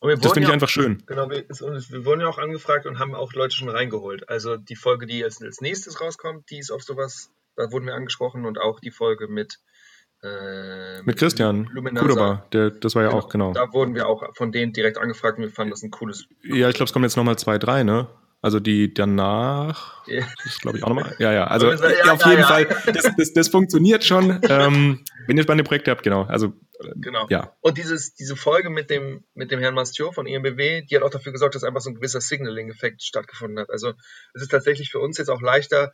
das 0.00 0.32
finde 0.32 0.48
ich 0.48 0.52
einfach 0.52 0.68
schön. 0.68 1.02
Genau, 1.06 1.28
wir, 1.30 1.48
wir, 1.48 2.04
wurden 2.04 2.20
ja 2.20 2.28
auch 2.28 2.38
angefragt 2.38 2.86
und 2.86 3.00
haben 3.00 3.16
auch 3.16 3.32
Leute 3.32 3.56
schon 3.56 3.68
reingeholt. 3.68 4.28
Also 4.28 4.56
die 4.56 4.76
Folge, 4.76 5.06
die 5.06 5.18
jetzt 5.18 5.42
als 5.42 5.60
nächstes 5.60 6.00
rauskommt, 6.00 6.50
die 6.50 6.58
ist 6.58 6.70
auf 6.70 6.82
sowas, 6.82 7.30
da 7.56 7.72
wurden 7.72 7.86
wir 7.86 7.94
angesprochen 7.94 8.46
und 8.46 8.60
auch 8.60 8.78
die 8.78 8.92
Folge 8.92 9.26
mit 9.26 9.58
äh, 10.22 11.02
mit 11.02 11.16
Christian 11.16 11.66
Kudoba, 11.94 12.46
der, 12.52 12.70
das 12.70 12.94
war 12.94 13.02
ja 13.02 13.08
genau, 13.08 13.20
auch, 13.20 13.28
genau. 13.28 13.52
Da 13.52 13.72
wurden 13.72 13.94
wir 13.94 14.06
auch 14.06 14.22
von 14.34 14.52
denen 14.52 14.72
direkt 14.72 14.98
angefragt 14.98 15.38
und 15.38 15.44
wir 15.44 15.50
fanden 15.50 15.70
das 15.70 15.82
ein 15.82 15.90
cooles. 15.90 16.26
Ja, 16.42 16.68
ich 16.68 16.74
glaube, 16.74 16.88
es 16.88 16.92
kommen 16.92 17.04
jetzt 17.04 17.16
nochmal 17.16 17.38
zwei, 17.38 17.58
drei, 17.58 17.84
ne? 17.84 18.08
Also 18.42 18.58
die 18.58 18.94
danach, 18.94 20.06
ja. 20.06 20.24
das 20.44 20.58
glaube 20.60 20.78
ich 20.78 20.84
auch 20.84 20.88
nochmal. 20.88 21.14
Ja, 21.18 21.30
ja, 21.30 21.44
also 21.44 21.70
ja, 21.72 21.90
ja, 22.06 22.12
auf 22.12 22.24
jeden 22.24 22.42
Fall, 22.42 22.66
das, 22.86 23.10
das, 23.16 23.32
das 23.34 23.48
funktioniert 23.48 24.02
schon. 24.02 24.40
ähm, 24.48 25.04
wenn 25.26 25.36
ihr 25.36 25.42
spannende 25.42 25.64
Projekte 25.64 25.90
habt, 25.90 26.02
genau. 26.02 26.22
Also 26.22 26.54
genau. 26.96 27.26
Ja. 27.28 27.54
Und 27.60 27.76
dieses, 27.76 28.14
diese 28.14 28.36
Folge 28.36 28.70
mit 28.70 28.88
dem, 28.88 29.24
mit 29.34 29.50
dem 29.50 29.60
Herrn 29.60 29.74
Mastiot 29.74 30.14
von 30.14 30.26
EMBW, 30.26 30.82
die 30.82 30.96
hat 30.96 31.02
auch 31.02 31.10
dafür 31.10 31.32
gesorgt, 31.32 31.54
dass 31.54 31.64
einfach 31.64 31.82
so 31.82 31.90
ein 31.90 31.96
gewisser 31.96 32.22
Signaling-Effekt 32.22 33.02
stattgefunden 33.02 33.58
hat. 33.58 33.70
Also 33.70 33.92
es 34.32 34.42
ist 34.42 34.50
tatsächlich 34.50 34.90
für 34.90 35.00
uns 35.00 35.18
jetzt 35.18 35.28
auch 35.28 35.42
leichter, 35.42 35.92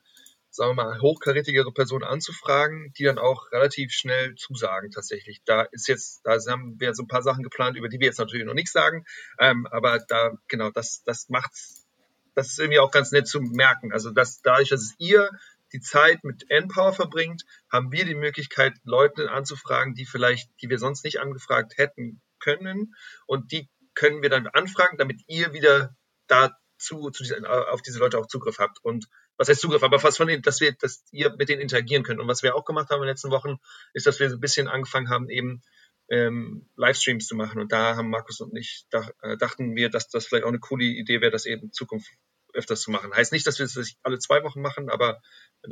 sagen 0.56 0.76
wir 0.76 0.84
mal, 0.84 1.00
hochkarätigere 1.00 1.72
Personen 1.72 2.04
anzufragen, 2.04 2.92
die 2.98 3.04
dann 3.04 3.18
auch 3.18 3.50
relativ 3.52 3.92
schnell 3.92 4.34
zusagen 4.34 4.90
tatsächlich. 4.90 5.42
Da 5.44 5.62
ist 5.62 5.88
jetzt, 5.88 6.22
da 6.24 6.38
haben 6.50 6.80
wir 6.80 6.94
so 6.94 7.04
ein 7.04 7.08
paar 7.08 7.22
Sachen 7.22 7.42
geplant, 7.42 7.76
über 7.76 7.88
die 7.88 8.00
wir 8.00 8.06
jetzt 8.06 8.18
natürlich 8.18 8.46
noch 8.46 8.54
nichts 8.54 8.72
sagen, 8.72 9.04
ähm, 9.38 9.66
aber 9.70 9.98
da, 10.08 10.32
genau, 10.48 10.70
das, 10.70 11.02
das 11.04 11.28
macht's, 11.28 11.86
das 12.34 12.48
ist 12.48 12.58
irgendwie 12.58 12.80
auch 12.80 12.90
ganz 12.90 13.12
nett 13.12 13.28
zu 13.28 13.40
merken. 13.40 13.92
Also, 13.92 14.10
dass 14.10 14.40
dadurch, 14.42 14.70
dass 14.70 14.94
ihr 14.98 15.30
die 15.72 15.80
Zeit 15.80 16.24
mit 16.24 16.48
N-Power 16.48 16.92
verbringt, 16.92 17.42
haben 17.70 17.92
wir 17.92 18.04
die 18.04 18.14
Möglichkeit, 18.14 18.74
Leute 18.84 19.30
anzufragen, 19.30 19.94
die 19.94 20.06
vielleicht, 20.06 20.50
die 20.62 20.70
wir 20.70 20.78
sonst 20.78 21.04
nicht 21.04 21.20
angefragt 21.20 21.76
hätten 21.76 22.20
können 22.38 22.94
und 23.26 23.52
die 23.52 23.68
können 23.94 24.22
wir 24.22 24.30
dann 24.30 24.46
anfragen, 24.46 24.98
damit 24.98 25.22
ihr 25.26 25.52
wieder 25.52 25.96
dazu, 26.28 27.10
zu 27.10 27.22
diesen, 27.22 27.46
auf 27.46 27.82
diese 27.82 27.98
Leute 27.98 28.18
auch 28.18 28.26
Zugriff 28.26 28.58
habt 28.58 28.78
und 28.82 29.06
was 29.36 29.48
heißt 29.48 29.60
Zugriff, 29.60 29.82
aber 29.82 30.02
was 30.02 30.16
von 30.16 30.28
denen, 30.28 30.42
dass 30.42 30.60
wir, 30.60 30.72
dass 30.72 31.04
ihr 31.12 31.34
mit 31.36 31.48
denen 31.48 31.60
interagieren 31.60 32.02
könnt. 32.02 32.20
Und 32.20 32.28
was 32.28 32.42
wir 32.42 32.54
auch 32.54 32.64
gemacht 32.64 32.90
haben 32.90 32.98
in 32.98 33.02
den 33.02 33.10
letzten 33.10 33.30
Wochen, 33.30 33.58
ist, 33.92 34.06
dass 34.06 34.20
wir 34.20 34.30
so 34.30 34.36
ein 34.36 34.40
bisschen 34.40 34.68
angefangen 34.68 35.10
haben, 35.10 35.28
eben 35.28 35.62
ähm, 36.08 36.68
Livestreams 36.76 37.26
zu 37.26 37.34
machen. 37.34 37.60
Und 37.60 37.72
da 37.72 37.96
haben 37.96 38.10
Markus 38.10 38.40
und 38.40 38.56
ich 38.56 38.86
da, 38.90 39.10
äh, 39.22 39.36
dachten 39.36 39.74
wir, 39.74 39.90
dass 39.90 40.08
das 40.08 40.26
vielleicht 40.26 40.44
auch 40.44 40.48
eine 40.48 40.60
coole 40.60 40.84
Idee 40.84 41.20
wäre, 41.20 41.32
das 41.32 41.46
eben 41.46 41.64
in 41.64 41.72
Zukunft 41.72 42.08
öfters 42.54 42.80
zu 42.80 42.90
machen. 42.90 43.12
Heißt 43.14 43.32
nicht, 43.32 43.46
dass 43.46 43.58
wir 43.58 43.66
das 43.66 43.94
alle 44.02 44.18
zwei 44.18 44.42
Wochen 44.42 44.62
machen, 44.62 44.88
aber 44.88 45.20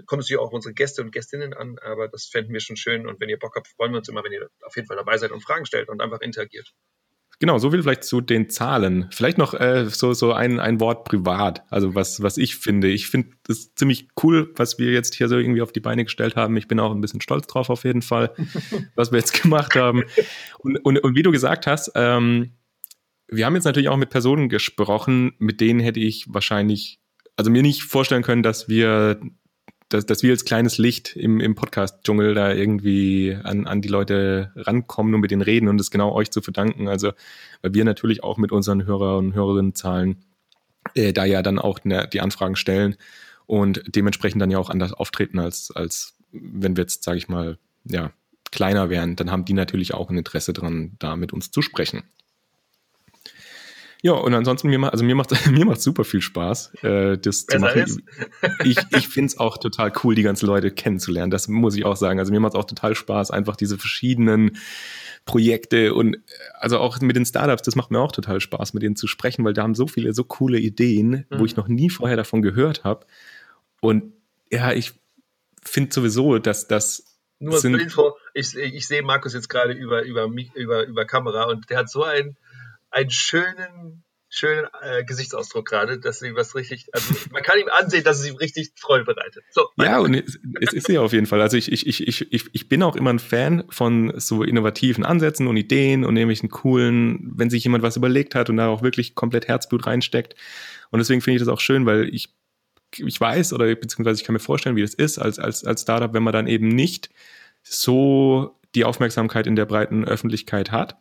kommt 0.07 0.23
es 0.23 0.29
ja 0.29 0.39
auch 0.39 0.53
unsere 0.53 0.75
Gäste 0.75 1.03
und 1.03 1.13
Gästinnen 1.13 1.55
an, 1.55 1.79
aber 1.79 2.09
das 2.09 2.27
fänden 2.27 2.53
wir 2.53 2.61
schon 2.61 2.77
schön. 2.77 3.07
Und 3.07 3.21
wenn 3.21 3.29
ihr 3.29 3.39
Bock 3.39 3.57
habt, 3.57 3.69
freuen 3.69 3.93
wir 3.93 3.99
uns 3.99 4.09
immer, 4.09 4.23
wenn 4.23 4.33
ihr 4.33 4.51
auf 4.63 4.77
jeden 4.77 4.87
Fall 4.87 4.97
dabei 4.97 5.17
seid 5.17 5.31
und 5.31 5.41
Fragen 5.41 5.67
stellt 5.67 5.89
und 5.89 6.03
einfach 6.03 6.21
interagiert. 6.21 6.75
Genau, 7.41 7.59
so 7.59 7.71
viel 7.71 7.83
vielleicht 7.83 8.05
zu 8.05 8.21
den 8.21 8.49
Zahlen. 8.49 9.09
Vielleicht 9.11 9.39
noch 9.39 9.55
äh, 9.55 9.87
so, 9.89 10.13
so 10.13 10.33
ein, 10.33 10.61
ein 10.61 10.81
Wort 10.81 11.05
privat, 11.05 11.65
also 11.71 11.95
was, 11.95 12.23
was 12.23 12.39
ich 12.39 12.57
finde. 12.57 12.89
Ich 12.89 13.09
finde 13.09 13.31
es 13.49 13.75
ziemlich 13.75 14.09
cool, 14.23 14.53
was 14.57 14.79
wir 14.79 14.93
jetzt 14.93 15.15
hier 15.15 15.29
so 15.29 15.37
irgendwie 15.37 15.63
auf 15.63 15.73
die 15.73 15.81
Beine 15.81 16.05
gestellt 16.05 16.37
haben. 16.37 16.57
Ich 16.57 16.69
bin 16.69 16.79
auch 16.79 16.93
ein 16.93 17.01
bisschen 17.01 17.21
stolz 17.21 17.47
drauf 17.47 17.71
auf 17.71 17.85
jeden 17.85 18.03
Fall, 18.03 18.35
was 18.95 19.11
wir 19.11 19.19
jetzt 19.19 19.43
gemacht 19.43 19.75
haben. 19.75 20.05
Und, 20.59 20.77
und, 20.79 20.99
und 20.99 21.17
wie 21.17 21.23
du 21.23 21.33
gesagt 21.33 21.67
hast, 21.67 21.93
ähm, 21.95 22.53
wir 23.29 23.47
haben 23.47 23.55
jetzt 23.55 23.65
natürlich 23.65 23.89
auch 23.89 23.97
mit 23.97 24.11
Personen 24.11 24.49
gesprochen, 24.49 25.33
mit 25.39 25.61
denen 25.61 25.81
hätte 25.81 26.01
ich 26.01 26.27
wahrscheinlich, 26.29 27.01
also 27.37 27.51
mir 27.51 27.63
nicht 27.63 27.83
vorstellen 27.83 28.23
können, 28.23 28.43
dass 28.43 28.69
wir 28.69 29.21
dass, 29.89 30.07
dass 30.07 30.23
wir 30.23 30.31
als 30.31 30.45
kleines 30.45 30.79
Licht 30.79 31.15
im, 31.17 31.41
im 31.41 31.55
Podcast-Dschungel 31.55 32.35
da 32.35 32.53
irgendwie 32.53 33.37
an, 33.43 33.67
an 33.67 33.83
die 33.83 33.89
Leute 33.89 34.53
rankommen 34.57 35.15
und 35.15 35.21
mit 35.21 35.31
denen 35.31 35.43
reden 35.43 35.69
und 35.69 35.81
es 35.81 35.91
genau 35.91 36.13
euch 36.13 36.31
zu 36.31 36.43
verdanken. 36.43 36.89
Also, 36.89 37.13
weil 37.63 37.75
wir 37.75 37.85
natürlich 37.85 38.23
auch 38.23 38.39
mit 38.39 38.53
unseren 38.53 38.87
Hörer 38.87 39.19
und 39.19 39.35
Hörerinnenzahlen 39.35 40.25
äh, 40.95 41.13
da 41.13 41.25
ja 41.25 41.43
dann 41.43 41.59
auch 41.59 41.85
ne, 41.85 42.09
die 42.13 42.21
Anfragen 42.21 42.57
stellen 42.57 42.97
und 43.47 43.83
dementsprechend 43.87 44.41
dann 44.41 44.51
ja 44.51 44.59
auch 44.59 44.71
anders 44.71 44.93
auftreten, 44.93 45.39
als, 45.39 45.71
als 45.71 46.15
wenn 46.33 46.77
wir 46.77 46.83
jetzt, 46.83 47.05
sage 47.05 47.19
ich 47.19 47.29
mal, 47.29 47.59
ja, 47.85 48.13
kleiner 48.51 48.89
wären, 48.89 49.17
dann 49.17 49.31
haben 49.31 49.45
die 49.45 49.53
natürlich 49.53 49.95
auch 49.95 50.11
ein 50.11 50.17
Interesse 50.17 50.53
dran, 50.53 50.93
da 50.99 51.17
mit 51.17 51.33
uns 51.33 51.51
zu 51.51 51.61
sprechen. 51.61 52.03
Ja, 54.05 54.13
und 54.13 54.35
ansonsten, 54.35 54.69
mir, 54.69 54.93
also 54.93 55.03
mir 55.03 55.15
macht 55.15 55.31
mir 55.51 55.65
macht 55.65 55.81
super 55.81 56.05
viel 56.05 56.21
Spaß, 56.21 56.75
äh, 56.83 57.17
das 57.17 57.47
Besser 57.47 57.59
zu 57.59 57.59
machen. 57.59 57.81
Ist. 57.81 58.01
Ich, 58.63 58.77
ich 58.95 59.09
finde 59.09 59.29
es 59.29 59.39
auch 59.39 59.57
total 59.57 59.95
cool, 60.03 60.15
die 60.15 60.23
ganzen 60.23 60.45
Leute 60.45 60.71
kennenzulernen. 60.71 61.31
Das 61.31 61.49
muss 61.49 61.75
ich 61.75 61.87
auch 61.87 61.97
sagen. 61.97 62.19
Also 62.19 62.31
mir 62.31 62.39
macht 62.39 62.53
es 62.53 62.61
auch 62.61 62.67
total 62.67 62.95
Spaß, 62.95 63.31
einfach 63.31 63.57
diese 63.57 63.79
verschiedenen 63.79 64.59
Projekte 65.25 65.95
und 65.95 66.19
also 66.53 66.81
auch 66.81 67.01
mit 67.01 67.17
den 67.17 67.25
Startups, 67.25 67.63
das 67.63 67.77
macht 67.77 67.91
mir 67.91 67.99
auch 67.99 68.13
total 68.13 68.43
Spaß, 68.43 68.75
mit 68.75 68.83
denen 68.83 68.95
zu 68.95 69.07
sprechen, 69.07 69.43
weil 69.43 69.55
da 69.55 69.63
haben 69.63 69.75
so 69.75 69.87
viele 69.87 70.13
so 70.13 70.23
coole 70.23 70.59
Ideen, 70.59 71.25
mhm. 71.31 71.39
wo 71.39 71.47
ich 71.47 71.57
noch 71.57 71.69
nie 71.69 71.89
vorher 71.89 72.19
davon 72.19 72.43
gehört 72.43 72.85
habe. 72.85 73.07
Und 73.81 74.13
ja, 74.53 74.73
ich 74.73 74.93
finde 75.63 75.95
sowieso, 75.95 76.39
dass 76.39 76.69
das 76.69 77.17
nur 77.39 77.57
sind, 77.59 77.81
Info, 77.81 78.13
ich, 78.35 78.55
ich 78.55 78.87
sehe 78.87 79.03
Markus 79.03 79.33
jetzt 79.33 79.49
gerade 79.49 79.73
über, 79.73 80.03
über, 80.03 80.29
über, 80.55 80.85
über 80.85 81.07
Kamera 81.07 81.45
und 81.45 81.71
der 81.71 81.79
hat 81.79 81.89
so 81.89 82.05
ein 82.05 82.37
einen 82.95 83.11
schönen, 83.11 84.05
schönen 84.29 84.67
äh, 84.83 85.05
Gesichtsausdruck 85.05 85.67
gerade, 85.67 85.99
dass 85.99 86.21
sie 86.21 86.35
was 86.35 86.55
richtig, 86.55 86.87
also 86.93 87.15
man 87.33 87.43
kann 87.43 87.59
ihm 87.59 87.69
ansehen, 87.69 88.05
dass 88.05 88.21
es 88.21 88.29
ihm 88.29 88.37
richtig 88.37 88.73
Freude 88.77 89.05
bereitet. 89.05 89.45
So, 89.51 89.69
ja, 89.77 89.99
und 89.99 90.15
es, 90.15 90.39
es 90.61 90.73
ist 90.73 90.89
ja 90.89 91.01
auf 91.01 91.13
jeden 91.13 91.27
Fall. 91.27 91.41
Also 91.41 91.57
ich, 91.57 91.71
ich, 91.71 91.87
ich, 91.87 92.33
ich, 92.33 92.45
ich 92.53 92.69
bin 92.69 92.83
auch 92.83 92.97
immer 92.97 93.13
ein 93.13 93.19
Fan 93.19 93.65
von 93.69 94.13
so 94.19 94.43
innovativen 94.43 95.05
Ansätzen 95.05 95.47
und 95.47 95.57
Ideen 95.57 96.05
und 96.05 96.15
nämlich 96.15 96.41
einen 96.41 96.51
coolen, 96.51 97.33
wenn 97.37 97.51
sich 97.51 97.65
jemand 97.65 97.83
was 97.83 97.97
überlegt 97.97 98.35
hat 98.35 98.49
und 98.49 98.57
da 98.57 98.69
auch 98.69 98.83
wirklich 98.83 99.15
komplett 99.15 99.49
Herzblut 99.49 99.87
reinsteckt. 99.87 100.35
Und 100.91 100.99
deswegen 101.01 101.21
finde 101.21 101.37
ich 101.37 101.43
das 101.43 101.53
auch 101.53 101.61
schön, 101.61 101.87
weil 101.87 102.09
ich 102.15 102.35
ich 102.97 103.21
weiß 103.21 103.53
oder 103.53 103.75
beziehungsweise 103.75 104.21
ich 104.21 104.25
kann 104.25 104.35
mir 104.35 104.39
vorstellen, 104.39 104.77
wie 104.77 104.83
das 104.83 104.95
ist 104.95 105.19
als, 105.19 105.41
als, 105.41 105.65
als 105.65 105.83
Startup, 105.83 106.15
wenn 106.15 106.23
man 106.23 106.33
dann 106.33 106.47
eben 106.47 106.69
nicht 106.69 107.11
so 107.65 108.57
die 108.77 108.85
Aufmerksamkeit 108.85 109.49
in 109.49 109.57
der 109.57 109.65
breiten 109.65 110.05
Öffentlichkeit 110.05 110.71
hat 110.71 110.97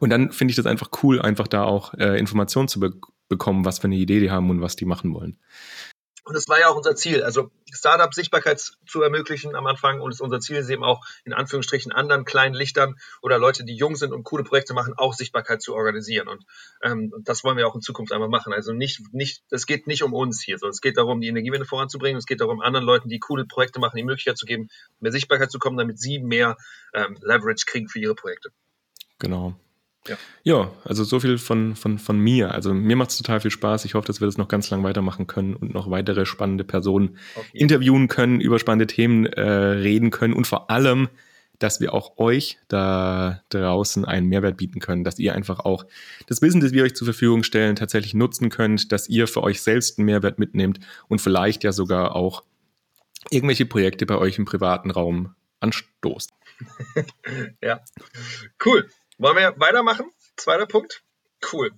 und 0.00 0.10
dann 0.10 0.32
finde 0.32 0.52
ich 0.52 0.56
das 0.56 0.66
einfach 0.66 0.90
cool, 1.02 1.20
einfach 1.20 1.48
da 1.48 1.64
auch 1.64 1.94
äh, 1.94 2.18
Informationen 2.18 2.68
zu 2.68 2.80
be 2.80 2.92
bekommen, 3.30 3.66
was 3.66 3.78
für 3.78 3.88
eine 3.88 3.96
Idee 3.96 4.20
die 4.20 4.30
haben 4.30 4.48
und 4.48 4.62
was 4.62 4.74
die 4.74 4.86
machen 4.86 5.12
wollen. 5.12 5.38
Und 6.28 6.34
das 6.34 6.46
war 6.46 6.60
ja 6.60 6.68
auch 6.68 6.76
unser 6.76 6.94
Ziel, 6.94 7.22
also 7.22 7.50
Startup-Sichtbarkeit 7.72 8.60
zu 8.86 9.00
ermöglichen 9.00 9.54
am 9.54 9.66
Anfang. 9.66 10.02
Und 10.02 10.20
unser 10.20 10.40
Ziel 10.40 10.56
ist 10.56 10.68
eben 10.68 10.84
auch, 10.84 11.02
in 11.24 11.32
Anführungsstrichen, 11.32 11.90
anderen 11.90 12.26
kleinen 12.26 12.54
Lichtern 12.54 12.96
oder 13.22 13.38
Leute, 13.38 13.64
die 13.64 13.74
jung 13.74 13.96
sind 13.96 14.12
und 14.12 14.24
coole 14.24 14.44
Projekte 14.44 14.74
machen, 14.74 14.92
auch 14.98 15.14
Sichtbarkeit 15.14 15.62
zu 15.62 15.74
organisieren. 15.74 16.28
Und 16.28 16.44
ähm, 16.82 17.14
das 17.24 17.44
wollen 17.44 17.56
wir 17.56 17.66
auch 17.66 17.74
in 17.74 17.80
Zukunft 17.80 18.12
einmal 18.12 18.28
machen. 18.28 18.52
Also 18.52 18.74
nicht, 18.74 19.00
nicht, 19.14 19.42
es 19.48 19.64
geht 19.64 19.86
nicht 19.86 20.02
um 20.02 20.12
uns 20.12 20.42
hier, 20.42 20.58
sondern 20.58 20.72
es 20.72 20.82
geht 20.82 20.98
darum, 20.98 21.22
die 21.22 21.28
Energiewende 21.28 21.64
voranzubringen. 21.64 22.18
Es 22.18 22.26
geht 22.26 22.42
darum, 22.42 22.60
anderen 22.60 22.84
Leuten, 22.84 23.08
die 23.08 23.20
coole 23.20 23.46
Projekte 23.46 23.80
machen, 23.80 23.96
die 23.96 24.04
Möglichkeit 24.04 24.36
zu 24.36 24.44
geben, 24.44 24.68
mehr 25.00 25.12
Sichtbarkeit 25.12 25.50
zu 25.50 25.58
kommen, 25.58 25.78
damit 25.78 25.98
sie 25.98 26.18
mehr 26.18 26.58
ähm, 26.92 27.16
Leverage 27.22 27.64
kriegen 27.66 27.88
für 27.88 28.00
ihre 28.00 28.14
Projekte. 28.14 28.50
Genau. 29.18 29.58
Ja. 30.08 30.16
ja, 30.42 30.72
also 30.84 31.04
so 31.04 31.20
viel 31.20 31.38
von, 31.38 31.76
von, 31.76 31.98
von 31.98 32.18
mir. 32.18 32.52
Also 32.52 32.74
mir 32.74 32.96
macht 32.96 33.10
es 33.10 33.16
total 33.16 33.40
viel 33.40 33.50
Spaß. 33.50 33.84
Ich 33.84 33.94
hoffe, 33.94 34.06
dass 34.06 34.20
wir 34.20 34.26
das 34.26 34.38
noch 34.38 34.48
ganz 34.48 34.70
lang 34.70 34.82
weitermachen 34.82 35.26
können 35.26 35.54
und 35.54 35.74
noch 35.74 35.90
weitere 35.90 36.26
spannende 36.26 36.64
Personen 36.64 37.18
okay. 37.34 37.58
interviewen 37.58 38.08
können, 38.08 38.40
über 38.40 38.58
spannende 38.58 38.86
Themen 38.86 39.26
äh, 39.26 39.42
reden 39.42 40.10
können 40.10 40.34
und 40.34 40.46
vor 40.46 40.70
allem, 40.70 41.08
dass 41.58 41.80
wir 41.80 41.92
auch 41.92 42.18
euch 42.18 42.58
da 42.68 43.42
draußen 43.48 44.04
einen 44.04 44.28
Mehrwert 44.28 44.56
bieten 44.56 44.80
können, 44.80 45.04
dass 45.04 45.18
ihr 45.18 45.34
einfach 45.34 45.60
auch 45.60 45.86
das 46.26 46.40
Wissen, 46.40 46.60
das 46.60 46.72
wir 46.72 46.84
euch 46.84 46.94
zur 46.94 47.06
Verfügung 47.06 47.42
stellen, 47.42 47.76
tatsächlich 47.76 48.14
nutzen 48.14 48.48
könnt, 48.48 48.92
dass 48.92 49.08
ihr 49.08 49.26
für 49.26 49.42
euch 49.42 49.60
selbst 49.60 49.98
einen 49.98 50.06
Mehrwert 50.06 50.38
mitnehmt 50.38 50.78
und 51.08 51.20
vielleicht 51.20 51.64
ja 51.64 51.72
sogar 51.72 52.14
auch 52.14 52.44
irgendwelche 53.30 53.66
Projekte 53.66 54.06
bei 54.06 54.16
euch 54.16 54.38
im 54.38 54.44
privaten 54.44 54.90
Raum 54.90 55.34
anstoßt. 55.60 56.30
ja, 57.62 57.80
cool. 58.64 58.88
Wollen 59.18 59.36
wir 59.36 59.54
weitermachen? 59.58 60.12
Zweiter 60.36 60.66
Punkt. 60.66 61.02
Cool. 61.52 61.72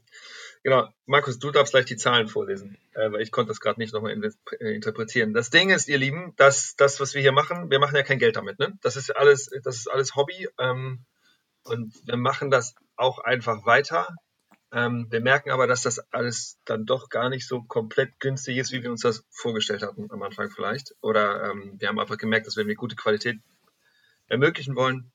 Genau, 0.63 0.89
Markus, 1.07 1.39
du 1.39 1.51
darfst 1.51 1.73
gleich 1.73 1.87
die 1.87 1.97
Zahlen 1.97 2.29
vorlesen, 2.29 2.77
äh, 2.93 3.11
weil 3.11 3.23
ich 3.23 3.33
konnte 3.33 3.49
das 3.49 3.61
gerade 3.61 3.81
nicht 3.81 3.95
nochmal 3.95 4.13
äh, 4.13 4.75
interpretieren. 4.75 5.33
Das 5.33 5.49
Ding 5.49 5.71
ist, 5.71 5.89
ihr 5.89 5.97
Lieben, 5.97 6.35
dass 6.37 6.77
das, 6.77 7.01
was 7.01 7.15
wir 7.15 7.23
hier 7.23 7.33
machen, 7.33 7.71
wir 7.71 7.79
machen 7.79 7.97
ja 7.97 8.03
kein 8.03 8.19
Geld 8.19 8.37
damit. 8.37 8.59
Ne? 8.59 8.79
Das 8.83 8.97
ist 8.97 9.17
alles, 9.17 9.49
das 9.63 9.77
ist 9.77 9.91
alles 9.91 10.17
Hobby 10.17 10.49
ähm, 10.59 11.07
und 11.65 11.95
wir 12.07 12.19
machen 12.19 12.51
das 12.51 12.75
auch 12.97 13.19
einfach 13.19 13.65
weiter. 13.65 14.15
Ähm, 14.71 15.07
wir 15.09 15.23
merken 15.23 15.51
aber, 15.51 15.67
dass 15.67 15.81
das 15.81 15.99
alles 16.13 16.59
dann 16.67 16.85
doch 16.85 17.09
gar 17.09 17.31
nicht 17.31 17.49
so 17.49 17.63
komplett 17.63 18.21
günstig 18.21 18.59
ist, 18.59 18.71
wie 18.71 18.83
wir 18.83 18.91
uns 18.91 19.01
das 19.01 19.25
vorgestellt 19.31 19.83
hatten 19.83 20.11
am 20.11 20.23
Anfang 20.23 20.51
vielleicht. 20.51 20.95
Oder 21.01 21.51
ähm, 21.51 21.77
wir 21.79 21.89
haben 21.89 21.99
einfach 21.99 22.19
gemerkt, 22.19 22.47
dass 22.47 22.59
wenn 22.59 22.69
wir 22.69 22.75
gute 22.75 22.97
Qualität 22.97 23.39
ermöglichen 24.29 24.77
wollen, 24.77 25.11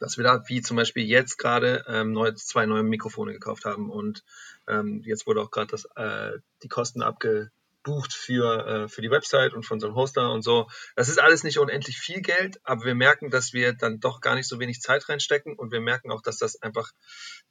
dass 0.00 0.16
wir 0.16 0.24
da, 0.24 0.42
wie 0.48 0.62
zum 0.62 0.76
Beispiel 0.76 1.04
jetzt 1.04 1.36
gerade, 1.38 1.84
ähm, 1.88 2.12
neu, 2.12 2.32
zwei 2.32 2.66
neue 2.66 2.82
Mikrofone 2.82 3.32
gekauft 3.32 3.64
haben 3.64 3.90
und 3.90 4.24
ähm, 4.68 5.02
jetzt 5.04 5.26
wurde 5.26 5.40
auch 5.42 5.50
gerade 5.50 5.76
äh, 5.96 6.38
die 6.62 6.68
Kosten 6.68 7.02
abgebucht 7.02 8.12
für, 8.12 8.66
äh, 8.66 8.88
für 8.88 9.02
die 9.02 9.10
Website 9.10 9.52
und 9.52 9.64
von 9.64 9.80
so 9.80 9.86
einem 9.86 9.96
Hoster 9.96 10.30
und 10.30 10.42
so. 10.42 10.68
Das 10.96 11.08
ist 11.08 11.20
alles 11.20 11.44
nicht 11.44 11.58
unendlich 11.58 11.98
viel 11.98 12.22
Geld, 12.22 12.60
aber 12.64 12.84
wir 12.84 12.94
merken, 12.94 13.30
dass 13.30 13.52
wir 13.52 13.74
dann 13.74 14.00
doch 14.00 14.20
gar 14.20 14.34
nicht 14.34 14.48
so 14.48 14.58
wenig 14.58 14.80
Zeit 14.80 15.08
reinstecken 15.08 15.54
und 15.54 15.72
wir 15.72 15.80
merken 15.80 16.10
auch, 16.10 16.22
dass 16.22 16.38
das 16.38 16.60
einfach 16.62 16.90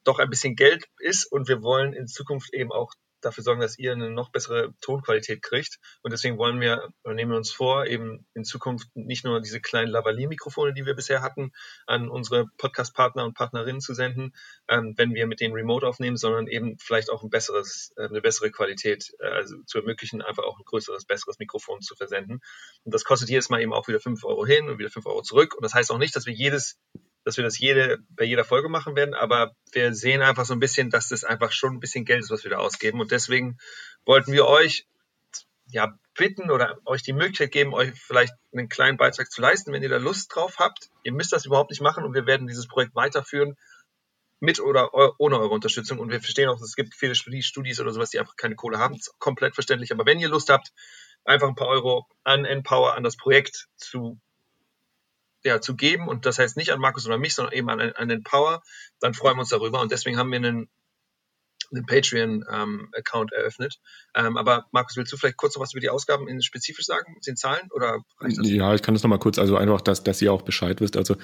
doch 0.04 0.20
ein 0.20 0.30
bisschen 0.30 0.56
Geld 0.56 0.86
ist 1.00 1.26
und 1.32 1.48
wir 1.48 1.62
wollen 1.62 1.94
in 1.94 2.08
Zukunft 2.08 2.54
eben 2.54 2.72
auch 2.72 2.94
dafür 3.25 3.44
sorgen, 3.44 3.62
dass 3.62 3.77
ihr 3.77 3.92
eine 3.92 4.10
noch 4.10 4.30
bessere 4.30 4.74
Tonqualität 4.82 5.42
kriegt. 5.42 5.80
Und 6.01 6.12
deswegen 6.12 6.38
wollen 6.38 6.60
wir, 6.60 6.89
nehmen 7.06 7.32
wir 7.32 7.38
uns 7.38 7.51
vor, 7.51 7.86
eben 7.86 8.25
in 8.34 8.44
Zukunft 8.44 8.88
nicht 8.96 9.25
nur 9.25 9.42
diese 9.42 9.62
kleinen 9.62 9.92
Lavalier-Mikrofone, 9.92 10.74
die 10.74 10.86
wir 10.86 10.94
bisher 10.94 11.22
hatten, 11.22 11.51
an 11.88 12.10
unsere 12.10 12.48
Podcast-Partner 12.58 13.24
und 13.25 13.34
Partnerinnen 13.34 13.82
zu 13.82 13.94
senden, 13.94 14.34
ähm, 14.68 14.94
wenn 14.98 15.13
wir 15.13 15.27
mit 15.27 15.39
denen 15.39 15.53
remote 15.53 15.88
aufnehmen, 15.88 16.18
sondern 16.18 16.48
eben 16.48 16.77
vielleicht 16.80 17.10
auch 17.10 17.24
ein 17.24 17.30
besseres, 17.30 17.94
äh, 17.98 18.08
eine 18.08 18.22
bessere 18.22 18.51
Qualität, 18.51 19.13
äh, 19.20 19.27
also 19.27 19.58
zu 19.65 19.80
ermöglichen, 19.80 20.22
einfach 20.22 20.44
auch 20.44 20.58
ein 20.60 20.65
größeres, 20.65 21.06
besseres 21.06 21.39
Mikrofon 21.39 21.82
zu 21.82 21.96
versenden. 21.96 22.42
Und 22.84 22.94
das 22.94 23.03
kostet 23.03 23.30
jedes 23.30 23.50
Mal 23.50 23.62
eben 23.62 23.74
auch 23.74 23.88
wieder 23.88 24.00
fünf 24.00 24.24
Euro 24.24 24.46
hin 24.46 24.70
und 24.70 24.77
wieder 24.80 24.89
fünf 24.89 25.06
Euro 25.06 25.22
zurück. 25.22 25.56
Und 25.56 25.63
das 25.63 25.74
heißt 25.74 25.92
auch 25.92 25.98
nicht, 25.98 26.15
dass 26.15 26.25
wir 26.25 26.34
jedes 26.34 26.80
dass 27.24 27.38
wir 27.38 27.44
das 27.44 27.58
jede, 27.58 28.00
bei 28.10 28.25
jeder 28.25 28.44
Folge 28.44 28.70
machen 28.70 28.96
werden, 28.96 29.13
aber 29.13 29.56
wir 29.72 29.94
sehen 29.94 30.22
einfach 30.22 30.46
so 30.46 30.53
ein 30.53 30.60
bisschen, 30.60 30.89
dass 30.89 31.10
das 31.10 31.24
einfach 31.24 31.51
schon 31.51 31.74
ein 31.74 31.80
bisschen 31.80 32.06
Geld 32.06 32.22
ist, 32.22 32.32
was 32.32 32.44
wir 32.44 32.51
da 32.51 32.58
ausgeben. 32.58 33.00
Und 33.00 33.12
deswegen 33.12 33.58
wollten 34.05 34.31
wir 34.31 34.46
euch 34.46 34.86
ja 35.68 35.98
bitten 36.16 36.51
oder 36.51 36.77
euch 36.86 37.01
die 37.01 37.14
Möglichkeit 37.14 37.51
geben, 37.51 37.74
euch 37.74 37.92
vielleicht 37.94 38.33
einen 38.51 38.70
kleinen 38.70 38.98
Beitrag 38.98 39.31
zu 39.31 39.42
leisten, 39.42 39.72
wenn 39.72 39.81
ihr 39.81 39.90
da 39.90 39.98
Lust 39.98 40.36
drauf 40.36 40.57
habt. 40.59 40.90
Ihr 41.03 41.14
müsst 41.14 41.33
das 41.33 41.46
überhaupt 41.46 41.72
nicht 41.72 41.81
machen 41.81 42.03
und 42.03 42.14
wir 42.14 42.25
werden 42.25 42.48
dieses 42.48 42.68
Projekt 42.68 42.94
weiterführen 42.96 43.55
mit 44.40 44.59
oder 44.59 44.94
ohne 45.20 45.40
eure 45.40 45.53
Unterstützung. 45.53 46.00
Und 46.00 46.12
wir 46.12 46.20
verstehen 46.20 46.50
auch, 46.50 46.62
es 46.62 46.75
gibt 46.75 46.94
viele 46.94 47.16
Studis 47.16 47.79
oder 47.79 47.94
sowas, 47.94 48.09
die 48.09 48.20
einfach 48.20 48.36
keine 48.36 48.55
Kohle 48.55 48.77
haben. 48.77 49.00
Komplett 49.18 49.55
verständlich. 49.55 49.92
Aber 49.92 50.05
wenn 50.05 50.20
ihr 50.20 50.27
Lust 50.27 50.50
habt, 50.50 50.74
einfach 51.24 51.48
ein 51.48 51.55
paar 51.55 51.70
Euro 51.70 52.05
an 52.24 52.44
Empower, 52.46 52.96
an 52.96 53.03
das 53.03 53.16
Projekt 53.16 53.68
zu 53.77 54.20
ja, 55.44 55.62
zu 55.62 55.75
geben 55.75 56.08
und 56.08 56.25
das 56.25 56.40
heißt 56.40 56.58
nicht 56.58 56.72
an 56.72 56.79
Markus 56.79 57.06
oder 57.06 57.18
mich, 57.18 57.36
sondern 57.36 57.53
eben 57.53 57.70
an, 57.70 57.79
an 57.79 58.08
den 58.08 58.24
Power, 58.24 58.62
dann 59.00 59.14
freuen 59.14 59.36
wir 59.36 59.42
uns 59.42 59.50
darüber 59.50 59.82
und 59.82 59.92
deswegen 59.92 60.18
haben 60.18 60.32
wir 60.32 60.38
einen, 60.38 60.70
einen 61.72 61.86
Patreon-Account 61.86 63.32
ähm, 63.34 63.40
eröffnet. 63.40 63.79
Ähm, 64.16 64.38
aber 64.38 64.68
Markus, 64.72 64.96
willst 64.96 65.12
du 65.12 65.18
vielleicht 65.18 65.38
kurz 65.38 65.56
noch 65.56 65.62
was 65.62 65.74
über 65.74 65.82
die 65.82 65.90
Ausgaben 65.90 66.27
in 66.27 66.42
spezifisch 66.42 66.86
sagen, 66.86 67.16
den 67.25 67.36
Zahlen 67.36 67.70
oder 67.72 68.00
Ja, 68.22 68.74
ich 68.74 68.82
kann 68.82 68.94
das 68.94 69.03
nochmal 69.03 69.20
kurz, 69.20 69.38
also 69.38 69.58
einfach, 69.58 69.82
dass, 69.82 70.03
dass 70.03 70.22
ihr 70.22 70.32
auch 70.32 70.44
Bescheid 70.44 70.79
wisst. 70.82 70.98
Also 70.98 71.16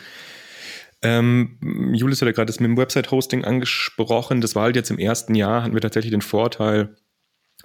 ähm, 1.02 1.58
Julius 1.94 2.22
hat 2.22 2.28
ja 2.28 2.34
gerade 2.34 2.48
das 2.48 2.60
mit 2.60 2.68
dem 2.68 2.78
Website-Hosting 2.78 3.46
angesprochen. 3.46 4.42
Das 4.42 4.56
war 4.56 4.64
halt 4.64 4.76
jetzt 4.76 4.92
im 4.92 5.00
ersten 5.00 5.36
Jahr, 5.36 5.64
hatten 5.64 5.74
wir 5.74 5.82
tatsächlich 5.82 6.12
den 6.12 6.22
Vorteil, 6.22 6.98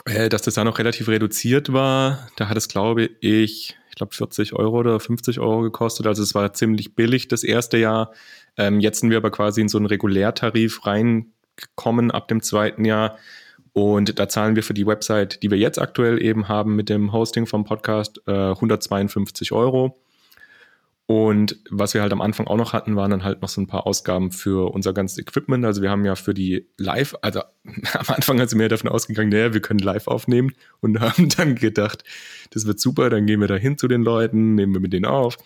äh, 0.04 0.28
dass 0.28 0.42
das 0.42 0.54
da 0.54 0.64
noch 0.64 0.78
relativ 0.78 1.08
reduziert 1.08 1.72
war. 1.72 2.28
Da 2.36 2.48
hat 2.48 2.56
es, 2.56 2.68
glaube 2.68 3.10
ich, 3.20 3.76
ich 3.94 3.96
glaube 3.96 4.12
40 4.12 4.54
Euro 4.54 4.80
oder 4.80 4.98
50 4.98 5.38
Euro 5.38 5.62
gekostet. 5.62 6.08
Also 6.08 6.20
es 6.24 6.34
war 6.34 6.52
ziemlich 6.52 6.96
billig 6.96 7.28
das 7.28 7.44
erste 7.44 7.78
Jahr. 7.78 8.10
Ähm, 8.56 8.80
jetzt 8.80 8.98
sind 8.98 9.10
wir 9.10 9.16
aber 9.18 9.30
quasi 9.30 9.60
in 9.60 9.68
so 9.68 9.78
einen 9.78 9.86
Regulärtarif 9.86 10.84
reingekommen 10.84 12.10
ab 12.10 12.26
dem 12.26 12.42
zweiten 12.42 12.84
Jahr. 12.84 13.16
Und 13.72 14.18
da 14.18 14.28
zahlen 14.28 14.56
wir 14.56 14.64
für 14.64 14.74
die 14.74 14.84
Website, 14.84 15.44
die 15.44 15.50
wir 15.52 15.58
jetzt 15.58 15.80
aktuell 15.80 16.20
eben 16.20 16.48
haben 16.48 16.74
mit 16.74 16.88
dem 16.88 17.12
Hosting 17.12 17.46
vom 17.46 17.64
Podcast, 17.64 18.20
äh, 18.26 18.32
152 18.32 19.52
Euro. 19.52 19.96
Und 21.06 21.58
was 21.70 21.92
wir 21.92 22.00
halt 22.00 22.12
am 22.12 22.22
Anfang 22.22 22.46
auch 22.46 22.56
noch 22.56 22.72
hatten, 22.72 22.96
waren 22.96 23.10
dann 23.10 23.24
halt 23.24 23.42
noch 23.42 23.50
so 23.50 23.60
ein 23.60 23.66
paar 23.66 23.86
Ausgaben 23.86 24.32
für 24.32 24.72
unser 24.72 24.94
ganzes 24.94 25.18
Equipment. 25.18 25.64
Also 25.66 25.82
wir 25.82 25.90
haben 25.90 26.06
ja 26.06 26.14
für 26.14 26.32
die 26.32 26.66
Live, 26.78 27.14
also 27.20 27.40
am 27.92 28.06
Anfang 28.08 28.38
sind 28.48 28.58
wir 28.58 28.70
davon 28.70 28.88
ausgegangen, 28.88 29.28
naja, 29.28 29.52
wir 29.52 29.60
können 29.60 29.80
live 29.80 30.06
aufnehmen 30.06 30.52
und 30.80 31.00
haben 31.00 31.28
dann 31.28 31.56
gedacht, 31.56 32.04
das 32.50 32.66
wird 32.66 32.80
super, 32.80 33.10
dann 33.10 33.26
gehen 33.26 33.40
wir 33.40 33.48
da 33.48 33.56
hin 33.56 33.76
zu 33.76 33.86
den 33.86 34.02
Leuten, 34.02 34.54
nehmen 34.54 34.72
wir 34.72 34.80
mit 34.80 34.94
denen 34.94 35.04
auf. 35.04 35.36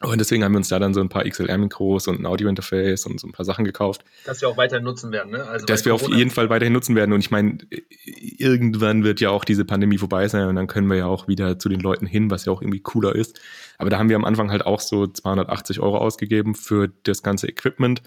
Und 0.00 0.18
deswegen 0.18 0.44
haben 0.44 0.52
wir 0.52 0.58
uns 0.58 0.68
da 0.68 0.78
dann 0.78 0.94
so 0.94 1.00
ein 1.00 1.08
paar 1.08 1.24
XLR-Mikros 1.24 2.06
und 2.06 2.20
ein 2.20 2.26
Audio-Interface 2.26 3.06
und 3.06 3.18
so 3.18 3.26
ein 3.26 3.32
paar 3.32 3.44
Sachen 3.44 3.64
gekauft. 3.64 4.04
Dass 4.24 4.40
wir 4.40 4.48
auch 4.48 4.56
weiterhin 4.56 4.84
nutzen 4.84 5.10
werden, 5.10 5.32
ne? 5.32 5.44
Also 5.44 5.66
Dass 5.66 5.84
wir 5.84 5.92
Corona 5.92 6.14
auf 6.14 6.18
jeden 6.18 6.30
Fall 6.30 6.50
weiterhin 6.50 6.72
nutzen 6.72 6.94
werden. 6.94 7.12
Und 7.12 7.18
ich 7.18 7.32
meine, 7.32 7.58
irgendwann 8.04 9.02
wird 9.02 9.20
ja 9.20 9.30
auch 9.30 9.44
diese 9.44 9.64
Pandemie 9.64 9.98
vorbei 9.98 10.28
sein 10.28 10.46
und 10.46 10.54
dann 10.54 10.68
können 10.68 10.88
wir 10.88 10.96
ja 10.96 11.06
auch 11.06 11.26
wieder 11.26 11.58
zu 11.58 11.68
den 11.68 11.80
Leuten 11.80 12.06
hin, 12.06 12.30
was 12.30 12.44
ja 12.44 12.52
auch 12.52 12.62
irgendwie 12.62 12.80
cooler 12.80 13.16
ist. 13.16 13.40
Aber 13.76 13.90
da 13.90 13.98
haben 13.98 14.08
wir 14.08 14.14
am 14.14 14.24
Anfang 14.24 14.52
halt 14.52 14.64
auch 14.64 14.80
so 14.80 15.08
280 15.08 15.80
Euro 15.80 15.98
ausgegeben 15.98 16.54
für 16.54 16.88
das 17.02 17.24
ganze 17.24 17.48
Equipment. 17.48 18.02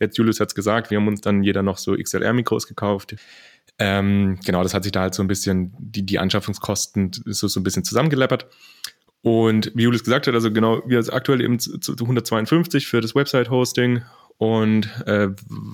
Jetzt 0.00 0.16
Julius 0.16 0.40
hat's 0.40 0.54
gesagt, 0.54 0.90
wir 0.90 0.98
haben 0.98 1.08
uns 1.08 1.20
dann 1.20 1.42
jeder 1.42 1.62
noch 1.62 1.76
so 1.76 1.94
XLR-Mikros 1.94 2.66
gekauft. 2.66 3.16
Ähm, 3.78 4.38
genau, 4.44 4.62
das 4.62 4.72
hat 4.72 4.84
sich 4.84 4.92
da 4.92 5.02
halt 5.02 5.14
so 5.14 5.22
ein 5.22 5.28
bisschen, 5.28 5.74
die, 5.78 6.06
die 6.06 6.18
Anschaffungskosten 6.18 7.10
ist 7.26 7.38
so, 7.38 7.48
so 7.48 7.60
ein 7.60 7.64
bisschen 7.64 7.84
zusammengeleppert. 7.84 8.46
Und 9.24 9.72
wie 9.74 9.84
Julius 9.84 10.04
gesagt 10.04 10.26
hat, 10.26 10.34
also 10.34 10.52
genau, 10.52 10.82
wir 10.86 11.02
sind 11.02 11.14
aktuell 11.14 11.40
eben 11.40 11.58
zu, 11.58 11.78
zu 11.78 11.92
152 11.94 12.86
für 12.86 13.00
das 13.00 13.14
Website-Hosting 13.14 14.02
und 14.36 14.90
äh, 15.06 15.28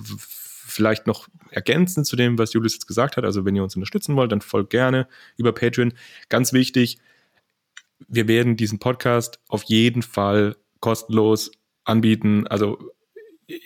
vielleicht 0.05 1.05
noch 1.05 1.27
ergänzend 1.49 2.07
zu 2.07 2.15
dem, 2.15 2.37
was 2.37 2.53
Julius 2.53 2.75
jetzt 2.75 2.87
gesagt 2.87 3.17
hat. 3.17 3.25
Also 3.25 3.43
wenn 3.43 3.53
ihr 3.53 3.61
uns 3.61 3.75
unterstützen 3.75 4.15
wollt, 4.15 4.31
dann 4.31 4.39
folgt 4.39 4.69
gerne 4.69 5.05
über 5.35 5.51
Patreon. 5.51 5.91
Ganz 6.29 6.53
wichtig, 6.53 6.99
wir 8.07 8.29
werden 8.29 8.55
diesen 8.55 8.79
Podcast 8.79 9.41
auf 9.49 9.63
jeden 9.63 10.01
Fall 10.01 10.55
kostenlos 10.79 11.51
anbieten. 11.83 12.47
Also 12.47 12.79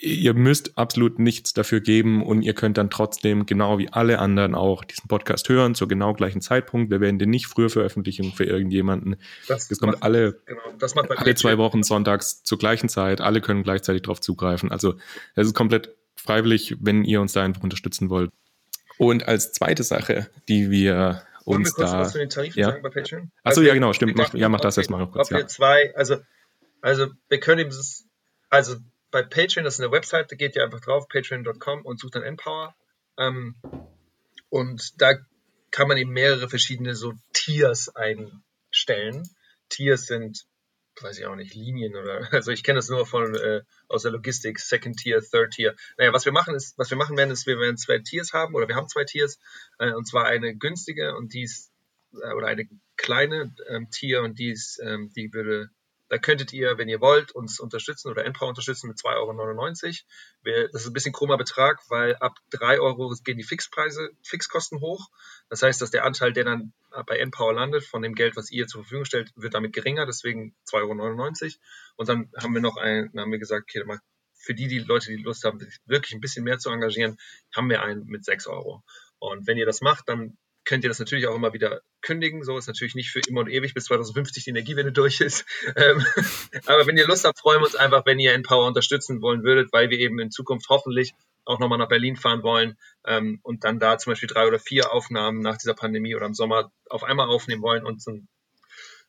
ihr 0.00 0.34
müsst 0.34 0.76
absolut 0.78 1.18
nichts 1.18 1.52
dafür 1.52 1.80
geben 1.80 2.24
und 2.24 2.42
ihr 2.42 2.54
könnt 2.54 2.78
dann 2.78 2.90
trotzdem 2.90 3.46
genau 3.46 3.78
wie 3.78 3.88
alle 3.88 4.18
anderen 4.18 4.54
auch 4.54 4.84
diesen 4.84 5.08
Podcast 5.08 5.48
hören 5.48 5.74
zur 5.74 5.88
genau 5.88 6.14
gleichen 6.14 6.40
Zeitpunkt. 6.40 6.90
Wir 6.90 7.00
werden 7.00 7.18
den 7.18 7.30
nicht 7.30 7.46
früher 7.46 7.70
veröffentlichen 7.70 8.32
für 8.32 8.44
irgendjemanden. 8.44 9.16
Das, 9.48 9.68
das 9.68 9.78
kommt 9.78 9.92
macht, 9.92 10.02
alle, 10.02 10.40
genau, 10.46 10.60
das 10.78 10.96
alle 10.96 11.34
zwei 11.34 11.58
Wochen 11.58 11.82
sonntags 11.82 12.42
zur 12.42 12.58
gleichen 12.58 12.88
Zeit. 12.88 13.20
Alle 13.20 13.40
können 13.40 13.62
gleichzeitig 13.62 14.02
darauf 14.02 14.20
zugreifen. 14.20 14.70
Also 14.72 14.94
es 15.34 15.46
ist 15.46 15.54
komplett 15.54 15.94
freiwillig, 16.16 16.76
wenn 16.80 17.04
ihr 17.04 17.20
uns 17.20 17.32
da 17.32 17.42
einfach 17.42 17.62
unterstützen 17.62 18.10
wollt. 18.10 18.30
Und 18.98 19.28
als 19.28 19.52
zweite 19.52 19.82
Sache, 19.82 20.28
die 20.48 20.70
wir 20.70 21.22
Wollen 21.44 21.58
uns 21.58 21.68
wir 21.68 21.74
kurz 21.74 21.90
da, 21.90 22.00
was 22.00 22.12
zu 22.12 22.18
den 22.18 22.30
Tarifen 22.30 22.58
ja? 22.58 22.70
sagen 22.70 22.82
bei 22.82 22.88
Patreon? 22.88 23.30
Achso, 23.44 23.62
ja, 23.62 23.74
genau, 23.74 23.92
stimmt. 23.92 24.16
Mach, 24.16 24.34
ja, 24.34 24.48
mach 24.48 24.60
das 24.60 24.76
erstmal 24.76 25.00
noch 25.00 25.12
kurz. 25.12 25.28
Ob 25.28 25.32
ja. 25.32 25.38
wir 25.38 25.46
zwei, 25.46 25.94
also, 25.94 26.16
also 26.80 27.06
wir 27.28 27.40
können 27.40 27.60
eben, 27.60 27.76
also 28.48 28.76
bei 29.10 29.22
Patreon, 29.22 29.64
das 29.64 29.74
ist 29.74 29.80
eine 29.80 29.92
Website, 29.92 30.30
da 30.30 30.36
geht 30.36 30.56
ihr 30.56 30.64
einfach 30.64 30.80
drauf, 30.80 31.08
patreon.com 31.08 31.84
und 31.84 32.00
sucht 32.00 32.16
dann 32.16 32.22
Empower. 32.22 32.74
Ähm, 33.18 33.56
und 34.48 35.00
da 35.00 35.14
kann 35.70 35.88
man 35.88 35.96
eben 35.96 36.12
mehrere 36.12 36.48
verschiedene 36.48 36.94
so 36.94 37.14
Tiers 37.32 37.94
einstellen. 37.94 39.28
Tiers 39.68 40.06
sind, 40.06 40.46
weiß 41.00 41.18
ich 41.18 41.26
auch 41.26 41.36
nicht, 41.36 41.54
Linien 41.54 41.94
oder, 41.96 42.28
also 42.32 42.50
ich 42.50 42.62
kenne 42.62 42.78
das 42.78 42.88
nur 42.88 43.06
von, 43.06 43.34
äh, 43.34 43.62
aus 43.88 44.02
der 44.02 44.12
Logistik, 44.12 44.58
Second 44.58 44.98
Tier, 44.98 45.20
Third 45.20 45.52
Tier. 45.52 45.74
Naja, 45.98 46.12
was 46.12 46.24
wir 46.24 46.32
machen 46.32 46.54
ist, 46.54 46.78
was 46.78 46.90
wir 46.90 46.96
machen 46.96 47.16
werden, 47.16 47.30
ist, 47.30 47.46
wir 47.46 47.58
werden 47.58 47.76
zwei 47.76 47.98
Tiers 47.98 48.32
haben 48.32 48.54
oder 48.54 48.68
wir 48.68 48.76
haben 48.76 48.88
zwei 48.88 49.04
Tiers, 49.04 49.38
äh, 49.78 49.92
und 49.92 50.06
zwar 50.06 50.24
eine 50.24 50.56
günstige 50.56 51.16
und 51.16 51.34
die 51.34 51.42
ist, 51.42 51.72
äh, 52.12 52.32
oder 52.32 52.46
eine 52.46 52.68
kleine 52.96 53.54
ähm, 53.68 53.90
Tier 53.90 54.22
und 54.22 54.38
die 54.38 54.50
ist, 54.50 54.80
ähm, 54.82 55.12
die 55.14 55.32
würde 55.32 55.70
da 56.08 56.18
könntet 56.18 56.52
ihr, 56.52 56.78
wenn 56.78 56.88
ihr 56.88 57.00
wollt, 57.00 57.32
uns 57.32 57.58
unterstützen 57.58 58.10
oder 58.10 58.24
Endpower 58.24 58.48
unterstützen 58.48 58.88
mit 58.88 58.98
2,99 58.98 60.02
Euro. 60.44 60.68
Das 60.72 60.82
ist 60.82 60.86
ein 60.88 60.92
bisschen 60.92 61.12
krummer 61.12 61.36
Betrag, 61.36 61.80
weil 61.88 62.16
ab 62.16 62.38
3 62.50 62.80
Euro 62.80 63.14
gehen 63.24 63.38
die 63.38 63.44
Fixpreise, 63.44 64.10
Fixkosten 64.22 64.80
hoch. 64.80 65.08
Das 65.48 65.62
heißt, 65.62 65.80
dass 65.82 65.90
der 65.90 66.04
Anteil, 66.04 66.32
der 66.32 66.44
dann 66.44 66.72
bei 67.06 67.18
Endpower 67.18 67.52
landet, 67.54 67.84
von 67.84 68.02
dem 68.02 68.14
Geld, 68.14 68.36
was 68.36 68.50
ihr 68.50 68.66
zur 68.66 68.82
Verfügung 68.82 69.04
stellt, 69.04 69.32
wird 69.36 69.54
damit 69.54 69.72
geringer, 69.72 70.06
deswegen 70.06 70.54
2,99 70.70 71.44
Euro. 71.44 71.52
Und 71.96 72.08
dann 72.08 72.30
haben 72.40 72.54
wir 72.54 72.60
noch 72.60 72.76
einen, 72.76 73.10
dann 73.12 73.22
haben 73.22 73.32
wir 73.32 73.38
gesagt, 73.38 73.64
okay, 73.68 73.84
für 74.34 74.54
die, 74.54 74.68
die 74.68 74.78
Leute, 74.78 75.08
die 75.08 75.22
Lust 75.22 75.44
haben, 75.44 75.58
wirklich 75.86 76.14
ein 76.14 76.20
bisschen 76.20 76.44
mehr 76.44 76.58
zu 76.58 76.70
engagieren, 76.70 77.16
haben 77.54 77.68
wir 77.68 77.82
einen 77.82 78.06
mit 78.06 78.24
6 78.24 78.46
Euro. 78.46 78.84
Und 79.18 79.46
wenn 79.46 79.56
ihr 79.56 79.66
das 79.66 79.80
macht, 79.80 80.08
dann 80.08 80.38
könnt 80.66 80.84
ihr 80.84 80.90
das 80.90 80.98
natürlich 80.98 81.26
auch 81.26 81.34
immer 81.34 81.54
wieder 81.54 81.80
kündigen. 82.02 82.44
So 82.44 82.58
ist 82.58 82.66
natürlich 82.66 82.94
nicht 82.94 83.10
für 83.10 83.20
immer 83.26 83.40
und 83.40 83.48
ewig 83.48 83.72
bis 83.72 83.84
2050 83.84 84.44
die 84.44 84.50
Energiewende 84.50 84.92
durch 84.92 85.20
ist. 85.20 85.46
Ähm, 85.76 86.04
aber 86.66 86.86
wenn 86.86 86.96
ihr 86.96 87.06
Lust 87.06 87.24
habt, 87.24 87.38
freuen 87.38 87.60
wir 87.60 87.66
uns 87.66 87.74
einfach, 87.74 88.06
wenn 88.06 88.18
ihr 88.18 88.32
Empower 88.32 88.66
unterstützen 88.66 89.20
wollen 89.20 89.42
würdet, 89.42 89.72
weil 89.72 89.90
wir 89.90 89.98
eben 89.98 90.18
in 90.18 90.30
Zukunft 90.30 90.68
hoffentlich 90.68 91.12
auch 91.44 91.58
nochmal 91.58 91.78
nach 91.78 91.88
Berlin 91.88 92.16
fahren 92.16 92.42
wollen 92.42 92.76
ähm, 93.04 93.40
und 93.42 93.64
dann 93.64 93.78
da 93.78 93.98
zum 93.98 94.12
Beispiel 94.12 94.28
drei 94.28 94.46
oder 94.46 94.58
vier 94.58 94.92
Aufnahmen 94.92 95.40
nach 95.40 95.58
dieser 95.58 95.74
Pandemie 95.74 96.14
oder 96.14 96.26
im 96.26 96.34
Sommer 96.34 96.72
auf 96.88 97.04
einmal 97.04 97.28
aufnehmen 97.28 97.62
wollen 97.62 97.84
und 97.84 98.02
so 98.02 98.12
ein, 98.12 98.28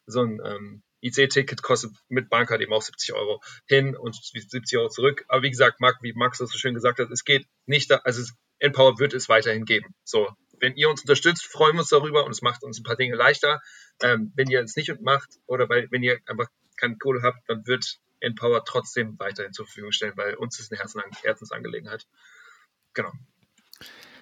so 0.06 0.22
ein 0.22 0.42
ähm, 0.44 0.84
IC-Ticket 1.02 1.62
kostet 1.62 1.92
mit 2.10 2.30
Bahncard 2.30 2.62
eben 2.62 2.74
auch 2.74 2.82
70 2.82 3.14
Euro 3.14 3.42
hin 3.66 3.96
und 3.96 4.16
70 4.16 4.78
Euro 4.78 4.90
zurück. 4.90 5.26
Aber 5.28 5.44
wie 5.44 5.52
gesagt, 5.52 5.80
Marc, 5.80 5.98
wie 6.02 6.14
Max 6.14 6.40
das 6.40 6.50
so 6.50 6.58
schön 6.58 6.74
gesagt 6.74 7.00
hat, 7.00 7.10
es 7.12 7.24
geht 7.24 7.46
nicht, 7.66 7.90
da, 7.92 7.98
also 8.04 8.24
Empower 8.60 9.00
wird 9.00 9.14
es 9.14 9.30
weiterhin 9.30 9.66
geben. 9.66 9.94
So, 10.04 10.28
wenn 10.60 10.76
ihr 10.76 10.90
uns 10.90 11.02
unterstützt, 11.02 11.46
freuen 11.46 11.76
wir 11.76 11.82
uns 11.82 11.90
darüber 11.90 12.26
und 12.26 12.32
es 12.32 12.42
macht 12.42 12.64
uns 12.64 12.80
ein 12.80 12.84
paar 12.84 12.96
Dinge 12.96 13.16
leichter. 13.16 13.62
Ähm, 14.02 14.32
wenn 14.36 14.50
ihr 14.50 14.62
es 14.62 14.76
nicht 14.76 15.02
macht 15.02 15.30
oder 15.46 15.70
weil, 15.70 15.88
wenn 15.92 16.04
ihr 16.04 16.20
einfach 16.26 16.48
keine 16.76 16.98
Kohle 16.98 17.22
habt, 17.24 17.50
dann 17.50 17.66
wird 17.66 18.00
Empower 18.20 18.64
trotzdem 18.66 19.18
weiterhin 19.20 19.54
zur 19.54 19.66
Verfügung 19.66 19.92
stellen, 19.92 20.14
weil 20.16 20.36
uns 20.36 20.60
ist 20.60 20.72
eine 20.72 20.82
Herzensangelegenheit. 21.24 22.08
Genau. 22.94 23.12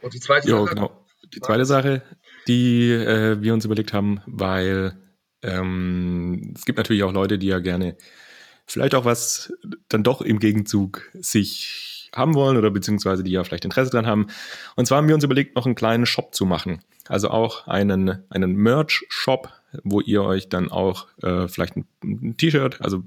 Und 0.01 0.13
die 0.13 0.19
zweite 0.19 0.49
jo, 0.49 0.65
Sache. 0.65 0.75
Genau. 0.75 1.05
Die 1.33 1.41
zweite 1.41 1.65
Sache, 1.65 2.03
die 2.47 2.91
äh, 2.91 3.41
wir 3.41 3.53
uns 3.53 3.65
überlegt 3.65 3.93
haben, 3.93 4.21
weil 4.25 4.95
ähm, 5.41 6.53
es 6.55 6.65
gibt 6.65 6.77
natürlich 6.77 7.03
auch 7.03 7.13
Leute, 7.13 7.37
die 7.37 7.47
ja 7.47 7.59
gerne 7.59 7.97
vielleicht 8.67 8.95
auch 8.95 9.05
was 9.05 9.53
dann 9.89 10.03
doch 10.03 10.21
im 10.21 10.39
Gegenzug 10.39 11.09
sich 11.13 11.94
haben 12.15 12.33
wollen 12.33 12.57
oder 12.57 12.71
beziehungsweise 12.71 13.23
die 13.23 13.31
ja 13.31 13.43
vielleicht 13.43 13.65
Interesse 13.65 13.91
dran 13.91 14.07
haben. 14.07 14.27
Und 14.75 14.87
zwar 14.87 14.97
haben 14.99 15.07
wir 15.07 15.15
uns 15.15 15.23
überlegt, 15.23 15.55
noch 15.55 15.65
einen 15.65 15.75
kleinen 15.75 16.05
Shop 16.05 16.33
zu 16.33 16.45
machen. 16.45 16.79
Also 17.07 17.29
auch 17.29 17.67
einen, 17.67 18.23
einen 18.29 18.55
Merch-Shop, 18.55 19.49
wo 19.83 20.01
ihr 20.01 20.23
euch 20.23 20.49
dann 20.49 20.71
auch 20.71 21.07
äh, 21.21 21.47
vielleicht 21.47 21.75
ein, 21.75 21.85
ein 22.03 22.37
T-Shirt, 22.37 22.81
also 22.81 23.03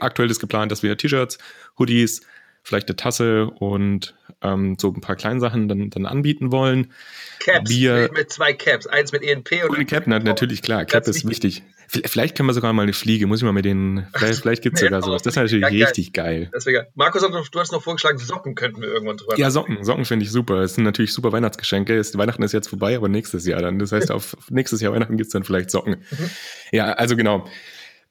aktuell 0.00 0.30
ist 0.30 0.40
geplant, 0.40 0.72
dass 0.72 0.82
wir 0.82 0.96
T-Shirts, 0.96 1.38
Hoodies, 1.78 2.22
vielleicht 2.62 2.88
eine 2.88 2.96
Tasse 2.96 3.46
und 3.46 4.14
ähm, 4.40 4.76
so 4.80 4.88
ein 4.88 5.00
paar 5.00 5.16
kleine 5.16 5.38
Sachen 5.38 5.68
dann, 5.68 5.90
dann 5.90 6.06
anbieten 6.06 6.50
wollen. 6.50 6.92
Caps, 7.40 7.70
wir, 7.70 8.10
mit 8.12 8.32
zwei 8.32 8.54
Caps, 8.54 8.86
eins 8.86 9.12
mit 9.12 9.22
ENP 9.22 9.64
und 9.68 9.76
eine 9.76 9.84
Cap, 9.84 10.04
na, 10.06 10.18
natürlich 10.18 10.62
klar, 10.62 10.84
Cap 10.86 11.06
ist 11.06 11.28
wichtig. 11.28 11.62
Vielleicht 11.88 12.36
können 12.36 12.48
wir 12.48 12.54
sogar 12.54 12.72
mal 12.72 12.82
eine 12.82 12.92
Fliege, 12.92 13.26
muss 13.26 13.40
ich 13.40 13.44
mal 13.44 13.52
mit 13.52 13.64
denen, 13.64 14.06
vielleicht, 14.14 14.40
vielleicht 14.40 14.62
gibt 14.62 14.76
es 14.76 14.80
sogar 14.84 15.02
sowas. 15.02 15.22
Das 15.22 15.32
ist 15.32 15.36
natürlich 15.36 15.62
ja, 15.62 15.86
richtig 15.86 16.12
geil. 16.12 16.50
geil. 16.52 16.74
geil. 16.74 16.88
Markus, 16.94 17.22
du 17.22 17.60
hast 17.60 17.72
noch 17.72 17.82
vorgeschlagen, 17.82 18.18
Socken 18.18 18.54
könnten 18.54 18.80
wir 18.80 18.88
irgendwann 18.88 19.16
drüber 19.16 19.38
Ja, 19.38 19.50
Socken, 19.50 19.82
Socken 19.84 20.04
finde 20.04 20.24
ich 20.24 20.30
super. 20.30 20.60
Das 20.60 20.74
sind 20.74 20.84
natürlich 20.84 21.12
super 21.12 21.32
Weihnachtsgeschenke. 21.32 22.00
Weihnachten 22.14 22.42
ist 22.42 22.52
jetzt 22.52 22.68
vorbei, 22.68 22.96
aber 22.96 23.08
nächstes 23.08 23.46
Jahr 23.46 23.62
dann. 23.62 23.78
Das 23.78 23.92
heißt, 23.92 24.10
auf 24.10 24.36
nächstes 24.50 24.80
Jahr 24.80 24.92
Weihnachten 24.92 25.16
gibt 25.16 25.26
es 25.28 25.32
dann 25.32 25.44
vielleicht 25.44 25.70
Socken. 25.70 25.96
Mhm. 26.10 26.30
Ja, 26.72 26.92
also 26.92 27.16
genau. 27.16 27.46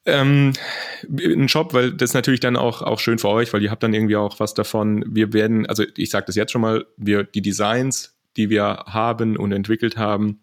Ähm, 0.06 0.52
ein 1.08 1.48
Shop, 1.48 1.72
weil 1.72 1.92
das 1.92 2.10
ist 2.10 2.14
natürlich 2.14 2.40
dann 2.40 2.56
auch, 2.56 2.82
auch 2.82 3.00
schön 3.00 3.18
für 3.18 3.28
euch, 3.28 3.52
weil 3.52 3.62
ihr 3.62 3.70
habt 3.70 3.82
dann 3.82 3.94
irgendwie 3.94 4.16
auch 4.16 4.38
was 4.38 4.54
davon. 4.54 5.04
Wir 5.08 5.32
werden, 5.32 5.66
also 5.66 5.84
ich 5.96 6.10
sage 6.10 6.26
das 6.26 6.36
jetzt 6.36 6.52
schon 6.52 6.60
mal, 6.60 6.86
wir 6.96 7.24
die 7.24 7.40
Designs, 7.40 8.14
die 8.36 8.50
wir 8.50 8.84
haben 8.86 9.36
und 9.36 9.52
entwickelt 9.52 9.96
haben, 9.96 10.40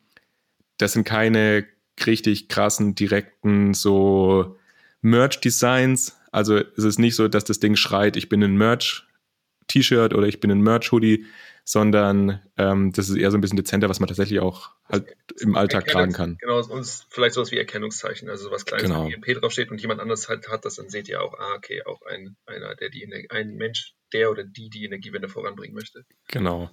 das 0.78 0.94
sind 0.94 1.04
keine 1.04 1.66
richtig 2.06 2.50
krassen, 2.50 2.96
direkten 2.96 3.74
so 3.74 4.58
Merch-Designs. 5.02 6.18
Also 6.32 6.58
es 6.58 6.84
ist 6.84 7.00
nicht 7.00 7.16
so, 7.16 7.28
dass 7.28 7.44
das 7.44 7.60
Ding 7.60 7.76
schreit, 7.76 8.16
ich 8.16 8.30
bin 8.30 8.44
ein 8.44 8.56
Merch-T-Shirt 8.56 10.14
oder 10.14 10.28
ich 10.28 10.40
bin 10.40 10.52
ein 10.52 10.62
Merch-Hoodie, 10.62 11.26
sondern 11.64 12.42
ähm, 12.58 12.92
das 12.92 13.10
ist 13.10 13.18
eher 13.18 13.32
so 13.32 13.38
ein 13.38 13.42
bisschen 13.42 13.58
dezenter, 13.58 13.90
was 13.90 14.00
man 14.00 14.08
tatsächlich 14.08 14.40
auch 14.40 14.72
halt 14.90 15.16
im 15.40 15.56
Alltag 15.56 15.88
tragen 15.88 16.14
kann. 16.14 16.38
Genau, 16.40 16.60
und 16.60 17.06
vielleicht 17.10 17.36
sowas 17.36 17.52
wie 17.52 17.58
Erkennungszeichen, 17.58 18.30
also 18.30 18.46
sowas 18.46 18.66
Kleines, 18.66 18.88
genau. 18.88 19.06
wo 19.06 19.10
EMP 19.10 19.40
draufsteht 19.40 19.70
und 19.72 19.80
jemand 19.80 20.00
anderes 20.00 20.28
halt 20.28 20.50
hat 20.50 20.66
das, 20.66 20.76
dann 20.76 20.90
seht 20.90 21.08
ihr 21.08 21.22
auch, 21.22 21.38
ah, 21.38 21.54
okay, 21.56 21.84
auch 21.86 22.02
ein, 22.04 22.36
einer, 22.46 22.76
der 22.76 22.90
die, 22.90 23.08
ein 23.30 23.56
Mensch, 23.56 23.94
der 24.14 24.32
oder 24.32 24.44
die 24.44 24.70
die 24.70 24.86
Energiewende 24.86 25.30
voranbringen 25.30 25.76
möchte. 25.76 26.06
Genau. 26.28 26.70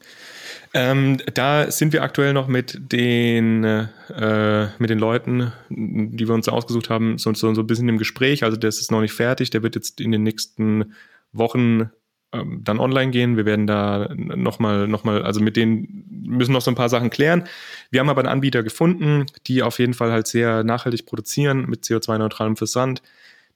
Ähm, 0.75 1.19
da 1.35 1.71
sind 1.71 1.93
wir 1.93 2.03
aktuell 2.03 2.33
noch 2.33 2.49
mit 2.49 2.79
den, 2.93 3.65
äh, 3.65 4.69
mit 4.79 4.91
den 4.91 4.99
Leuten, 4.99 5.53
die 5.69 6.27
wir 6.27 6.35
uns 6.35 6.49
ausgesucht 6.49 6.91
haben, 6.91 7.19
so, 7.19 7.33
so, 7.35 7.55
so 7.55 7.63
ein 7.63 7.67
bisschen 7.67 7.89
im 7.89 7.99
Gespräch. 7.99 8.45
Also 8.45 8.57
das 8.57 8.81
ist 8.81 8.91
noch 8.91 9.01
nicht 9.01 9.13
fertig. 9.13 9.51
Der 9.51 9.63
wird 9.63 9.75
jetzt 9.75 10.01
in 10.01 10.13
den 10.13 10.23
nächsten 10.23 10.95
Wochen 11.33 11.91
ähm, 12.33 12.61
dann 12.63 12.79
online 12.79 13.11
gehen. 13.11 13.37
Wir 13.37 13.47
werden 13.47 13.67
da 13.67 14.09
nochmal, 14.15 14.87
noch 14.87 15.05
mal, 15.05 15.23
also 15.23 15.41
mit 15.41 15.57
denen 15.57 16.05
müssen 16.27 16.53
noch 16.53 16.61
so 16.61 16.71
ein 16.71 16.75
paar 16.75 16.91
Sachen 16.91 17.11
klären. 17.11 17.45
Wir 17.91 18.01
haben 18.01 18.11
aber 18.11 18.21
einen 18.21 18.29
Anbieter 18.29 18.63
gefunden, 18.63 19.25
die 19.47 19.63
auf 19.63 19.79
jeden 19.79 19.95
Fall 19.95 20.13
halt 20.13 20.27
sehr 20.27 20.63
nachhaltig 20.63 21.07
produzieren 21.07 21.67
mit 21.69 21.85
CO2-neutralem 21.85 22.57
Versand 22.57 23.03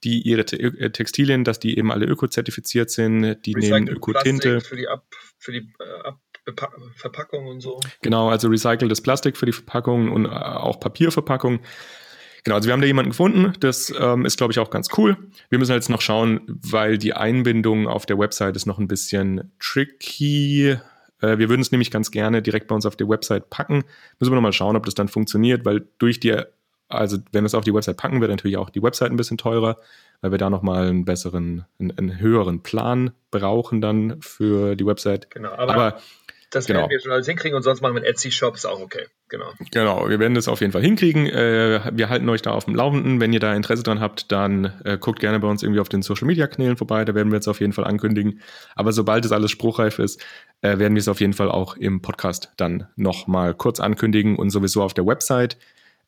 die 0.05 0.21
ihre 0.23 0.45
Te 0.45 0.57
äh, 0.57 0.91
Textilien, 0.91 1.45
dass 1.45 1.59
die 1.59 1.77
eben 1.79 1.93
alle 1.93 2.07
öko-zertifiziert 2.07 2.91
sind, 2.91 3.39
die 3.45 3.55
nehmen 3.55 3.89
Ökotinte. 3.89 4.61
Für 4.61 4.77
die, 4.77 4.89
Ab, 4.89 5.05
für 5.39 5.53
die 5.53 5.73
äh, 5.79 6.03
Ab 6.05 6.21
Verpackung 6.97 7.47
und 7.47 7.61
so. 7.61 7.79
Genau, 8.03 8.29
also 8.29 8.49
recyceltes 8.49 9.01
Plastik 9.01 9.37
für 9.37 9.47
die 9.47 9.53
Verpackung 9.53 10.11
und 10.11 10.27
äh, 10.27 10.29
auch 10.29 10.81
Papierverpackung. 10.81 11.61
Genau, 12.45 12.57
also 12.57 12.67
wir 12.67 12.73
haben 12.73 12.81
da 12.81 12.89
jemanden 12.89 13.11
gefunden, 13.11 13.53
das 13.61 13.95
ähm, 13.97 14.25
ist, 14.25 14.37
glaube 14.37 14.53
ich, 14.53 14.59
auch 14.59 14.71
ganz 14.71 14.89
cool. 14.97 15.17
Wir 15.49 15.61
müssen 15.61 15.73
jetzt 15.73 15.89
noch 15.89 16.01
schauen, 16.01 16.41
weil 16.49 16.99
die 16.99 17.13
Einbindung 17.13 17.87
auf 17.87 18.05
der 18.05 18.19
Website 18.19 18.57
ist 18.57 18.67
noch 18.67 18.81
ein 18.81 18.89
bisschen 18.89 19.53
tricky. 19.61 20.77
Äh, 21.21 21.39
wir 21.39 21.49
würden 21.49 21.61
es 21.61 21.71
nämlich 21.71 21.93
ganz 21.93 22.11
gerne 22.11 22.43
direkt 22.43 22.67
bei 22.67 22.75
uns 22.75 22.85
auf 22.85 22.97
der 22.97 23.09
Website 23.09 23.49
packen. 23.49 23.85
Müssen 24.19 24.33
wir 24.33 24.35
noch 24.35 24.43
mal 24.43 24.53
schauen, 24.53 24.75
ob 24.75 24.85
das 24.85 24.95
dann 24.95 25.07
funktioniert, 25.07 25.65
weil 25.65 25.87
durch 25.99 26.19
die, 26.19 26.43
also 26.95 27.19
wenn 27.33 27.45
wir 27.45 27.47
es 27.47 27.55
auf 27.55 27.65
die 27.65 27.75
Website 27.75 27.97
packen, 27.97 28.21
wird 28.21 28.31
natürlich 28.31 28.57
auch 28.57 28.71
die 28.71 28.83
Website 28.83 29.11
ein 29.11 29.17
bisschen 29.17 29.39
teurer, 29.39 29.77
weil 30.21 30.31
wir 30.31 30.39
da 30.39 30.51
noch 30.51 30.63
mal 30.63 30.87
einen 30.89 31.05
besseren, 31.05 31.65
einen, 31.79 31.97
einen 31.99 32.21
höheren 32.21 32.63
Plan 32.63 33.13
brauchen 33.31 33.81
dann 33.81 34.21
für 34.21 34.77
die 34.77 34.87
Website. 34.87 35.31
Genau, 35.31 35.53
aber, 35.53 35.75
aber 35.75 36.01
das 36.53 36.67
genau. 36.67 36.81
werden 36.81 36.91
wir 36.91 37.01
schon 37.01 37.13
alles 37.13 37.27
hinkriegen 37.27 37.57
und 37.57 37.63
sonst 37.63 37.81
machen 37.81 37.95
wir 37.95 38.03
einen 38.03 38.11
Etsy-Shop, 38.11 38.55
ist 38.55 38.67
auch 38.67 38.81
okay. 38.81 39.07
Genau. 39.31 39.55
Genau, 39.71 40.11
wir 40.11 40.19
werden 40.19 40.35
das 40.35 40.47
auf 40.47 40.61
jeden 40.61 40.75
Fall 40.75 40.83
hinkriegen. 40.83 41.27
Äh, 41.27 41.81
wir 41.95 42.11
halten 42.11 42.29
euch 42.29 42.43
da 42.43 42.51
auf 42.51 42.67
dem 42.67 42.75
Laufenden. 42.75 43.19
Wenn 43.19 43.33
ihr 43.33 43.41
da 43.41 43.55
Interesse 43.55 43.83
dran 43.83 44.01
habt, 44.01 44.31
dann 44.31 44.75
äh, 44.85 44.99
guckt 44.99 45.21
gerne 45.21 45.41
bei 45.41 45.49
uns 45.49 45.63
irgendwie 45.63 45.81
auf 45.81 45.89
den 45.89 46.03
Social-Media-Kanälen 46.03 46.77
vorbei. 46.77 47.07
Da 47.07 47.15
werden 47.15 47.31
wir 47.31 47.37
jetzt 47.37 47.49
auf 47.49 47.61
jeden 47.61 47.73
Fall 47.73 47.85
ankündigen. 47.85 48.43
Aber 48.77 48.93
sobald 48.93 49.25
es 49.25 49.33
alles 49.33 49.51
spruchreif 49.51 49.99
ist, 49.99 50.23
äh, 50.61 50.79
werden 50.79 50.95
wir 50.95 51.01
es 51.01 51.09
auf 51.09 51.21
jeden 51.21 51.33
Fall 51.33 51.51
auch 51.51 51.77
im 51.77 52.03
Podcast 52.03 52.53
dann 52.59 52.87
nochmal 52.95 53.55
kurz 53.55 53.81
ankündigen 53.81 54.37
und 54.37 54.51
sowieso 54.51 54.83
auf 54.83 54.93
der 54.93 55.07
Website 55.07 55.57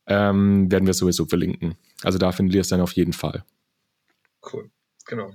ähm, 0.06 0.70
werden 0.70 0.86
wir 0.86 0.92
es 0.92 0.98
sowieso 0.98 1.26
verlinken. 1.26 1.76
Also 2.02 2.18
da 2.18 2.32
findet 2.32 2.54
ihr 2.54 2.60
es 2.60 2.68
dann 2.68 2.80
auf 2.80 2.92
jeden 2.92 3.12
Fall. 3.12 3.44
Cool, 4.42 4.70
genau. 5.06 5.32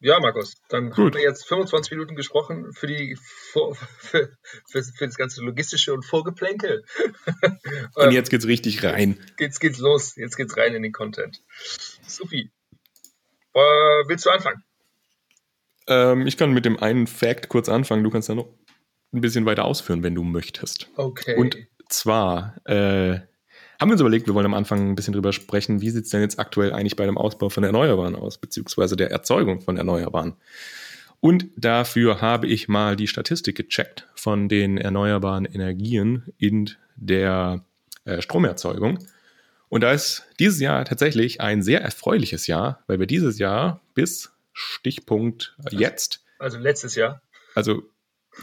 Ja, 0.00 0.20
Markus, 0.20 0.54
dann 0.68 0.90
Gut. 0.90 0.98
haben 0.98 1.14
wir 1.14 1.22
jetzt 1.22 1.44
25 1.48 1.90
Minuten 1.90 2.14
gesprochen 2.14 2.72
für, 2.72 2.86
die, 2.86 3.16
für, 3.20 3.74
für, 3.74 4.38
für 4.68 5.06
das 5.06 5.16
ganze 5.16 5.42
Logistische 5.42 5.92
und 5.92 6.04
Vorgeplänkel. 6.04 6.84
Und 7.96 8.12
jetzt 8.12 8.30
geht's 8.30 8.46
richtig 8.46 8.84
rein. 8.84 9.18
Jetzt 9.40 9.58
geht's 9.58 9.78
los, 9.78 10.14
jetzt 10.14 10.36
geht's 10.36 10.56
rein 10.56 10.74
in 10.74 10.84
den 10.84 10.92
Content. 10.92 11.42
Supi. 12.06 12.52
Äh, 13.54 13.60
willst 14.06 14.24
du 14.26 14.30
anfangen? 14.30 14.62
Ähm, 15.88 16.28
ich 16.28 16.36
kann 16.36 16.52
mit 16.52 16.64
dem 16.64 16.78
einen 16.78 17.08
Fact 17.08 17.48
kurz 17.48 17.68
anfangen. 17.68 18.04
Du 18.04 18.10
kannst 18.10 18.28
da 18.28 18.36
noch 18.36 18.48
ein 19.12 19.20
bisschen 19.20 19.46
weiter 19.46 19.64
ausführen, 19.64 20.04
wenn 20.04 20.14
du 20.14 20.22
möchtest. 20.22 20.90
Okay. 20.94 21.34
Und 21.34 21.56
zwar 21.88 22.56
äh, 22.66 23.20
haben 23.78 23.88
wir 23.88 23.92
uns 23.92 24.00
überlegt, 24.00 24.26
wir 24.26 24.34
wollen 24.34 24.46
am 24.46 24.54
Anfang 24.54 24.90
ein 24.90 24.94
bisschen 24.94 25.14
drüber 25.14 25.32
sprechen, 25.32 25.80
wie 25.80 25.90
sieht 25.90 26.04
es 26.04 26.10
denn 26.10 26.20
jetzt 26.20 26.38
aktuell 26.38 26.72
eigentlich 26.72 26.96
bei 26.96 27.06
dem 27.06 27.16
Ausbau 27.16 27.48
von 27.48 27.62
Erneuerbaren 27.62 28.16
aus, 28.16 28.38
beziehungsweise 28.38 28.96
der 28.96 29.10
Erzeugung 29.10 29.60
von 29.60 29.76
Erneuerbaren. 29.76 30.34
Und 31.20 31.46
dafür 31.56 32.20
habe 32.20 32.46
ich 32.46 32.68
mal 32.68 32.96
die 32.96 33.08
Statistik 33.08 33.56
gecheckt 33.56 34.06
von 34.14 34.48
den 34.48 34.78
erneuerbaren 34.78 35.44
Energien 35.44 36.24
in 36.38 36.70
der 36.96 37.64
äh, 38.04 38.22
Stromerzeugung. 38.22 38.98
Und 39.68 39.82
da 39.82 39.92
ist 39.92 40.24
dieses 40.38 40.60
Jahr 40.60 40.84
tatsächlich 40.84 41.40
ein 41.40 41.62
sehr 41.62 41.82
erfreuliches 41.82 42.46
Jahr, 42.46 42.82
weil 42.86 42.98
wir 43.00 43.06
dieses 43.06 43.38
Jahr 43.38 43.80
bis 43.94 44.30
Stichpunkt 44.52 45.56
jetzt. 45.70 46.24
Also 46.38 46.58
letztes 46.58 46.94
Jahr. 46.94 47.20
Also 47.54 47.82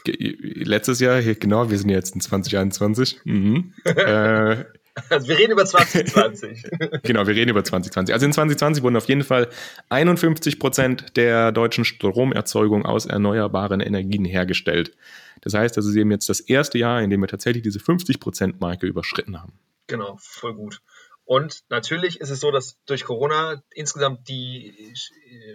letztes 0.06 1.00
Jahr, 1.00 1.22
genau, 1.22 1.70
wir 1.70 1.78
sind 1.78 1.90
jetzt 1.90 2.14
in 2.16 2.22
2021. 2.22 3.22
Mhm. 3.24 3.74
äh, 3.86 4.66
also 5.10 5.28
wir 5.28 5.38
reden 5.38 5.52
über 5.52 5.66
2020. 5.66 6.64
genau, 7.04 7.28
wir 7.28 7.36
reden 7.36 7.50
über 7.50 7.64
2020. 7.64 8.14
Also 8.14 8.26
in 8.26 8.34
2020 8.34 8.84
wurden 8.84 8.96
auf 8.96 9.08
jeden 9.08 9.24
Fall 9.24 9.50
51 9.90 10.60
Prozent 10.60 11.18
der 11.18 11.52
deutschen 11.52 11.86
Stromerzeugung 11.86 12.86
aus 12.86 13.06
erneuerbaren 13.06 13.82
Energien 13.82 14.26
hergestellt. 14.26 14.96
Das 15.42 15.54
heißt, 15.54 15.76
das 15.78 15.86
ist 15.86 15.96
eben 15.96 16.12
jetzt 16.12 16.30
das 16.30 16.40
erste 16.40 16.78
Jahr, 16.78 17.02
in 17.02 17.10
dem 17.10 17.22
wir 17.22 17.28
tatsächlich 17.28 17.64
diese 17.64 17.80
50 17.80 18.20
Prozent 18.20 18.62
Marke 18.62 18.88
überschritten 18.88 19.42
haben. 19.42 19.54
Genau, 19.88 20.18
voll 20.20 20.56
gut. 20.56 20.82
Und 21.26 21.64
natürlich 21.70 22.22
ist 22.22 22.30
es 22.30 22.40
so, 22.40 22.52
dass 22.52 22.78
durch 22.86 23.04
Corona 23.04 23.62
insgesamt 23.72 24.28
die 24.30 24.94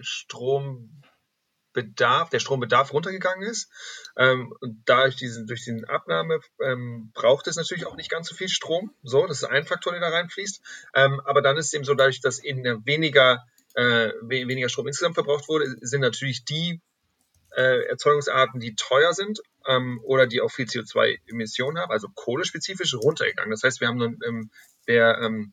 Strom 0.01 1.03
Bedarf, 1.73 2.31
der 2.31 2.41
Strombedarf 2.41 2.93
runtergegangen 2.93 3.49
ist. 3.49 3.71
Ähm, 4.17 4.53
und 4.61 4.83
dadurch 4.85 5.17
diesen, 5.17 5.47
durch 5.47 5.65
die 5.65 5.85
Abnahme 5.89 6.41
ähm, 6.63 7.11
braucht 7.15 7.47
es 7.47 7.57
natürlich 7.57 7.87
auch 7.87 7.97
nicht 7.97 8.11
ganz 8.11 8.29
so 8.29 8.35
viel 8.35 8.49
Strom. 8.49 8.95
So, 9.03 9.27
das 9.27 9.39
ist 9.39 9.49
ein 9.49 9.67
Faktor, 9.67 9.93
der 9.93 10.01
da 10.01 10.09
reinfließt. 10.09 10.61
Ähm, 10.95 11.21
aber 11.25 11.43
dann 11.43 11.57
ist 11.57 11.67
es 11.67 11.73
eben 11.75 11.85
so, 11.85 11.95
dadurch, 11.95 12.21
dass 12.21 12.43
eben 12.43 12.65
weniger, 12.87 13.45
äh, 13.75 14.11
weniger 14.23 14.69
Strom 14.69 14.87
insgesamt 14.87 15.15
verbraucht 15.15 15.49
wurde, 15.49 15.67
sind 15.81 16.01
natürlich 16.01 16.45
die 16.45 16.81
äh, 17.57 17.87
Erzeugungsarten, 17.87 18.61
die 18.61 18.75
teuer 18.75 19.13
sind 19.13 19.41
ähm, 19.67 20.01
oder 20.05 20.27
die 20.27 20.41
auch 20.41 20.51
viel 20.51 20.67
CO2-Emissionen 20.67 21.79
haben, 21.79 21.91
also 21.91 22.09
kohlespezifisch, 22.15 22.95
runtergegangen. 22.95 23.51
Das 23.51 23.63
heißt, 23.63 23.81
wir 23.81 23.89
haben 23.89 23.99
nun 23.99 24.19
ähm, 24.27 24.51
der, 24.87 25.19
ähm, 25.21 25.53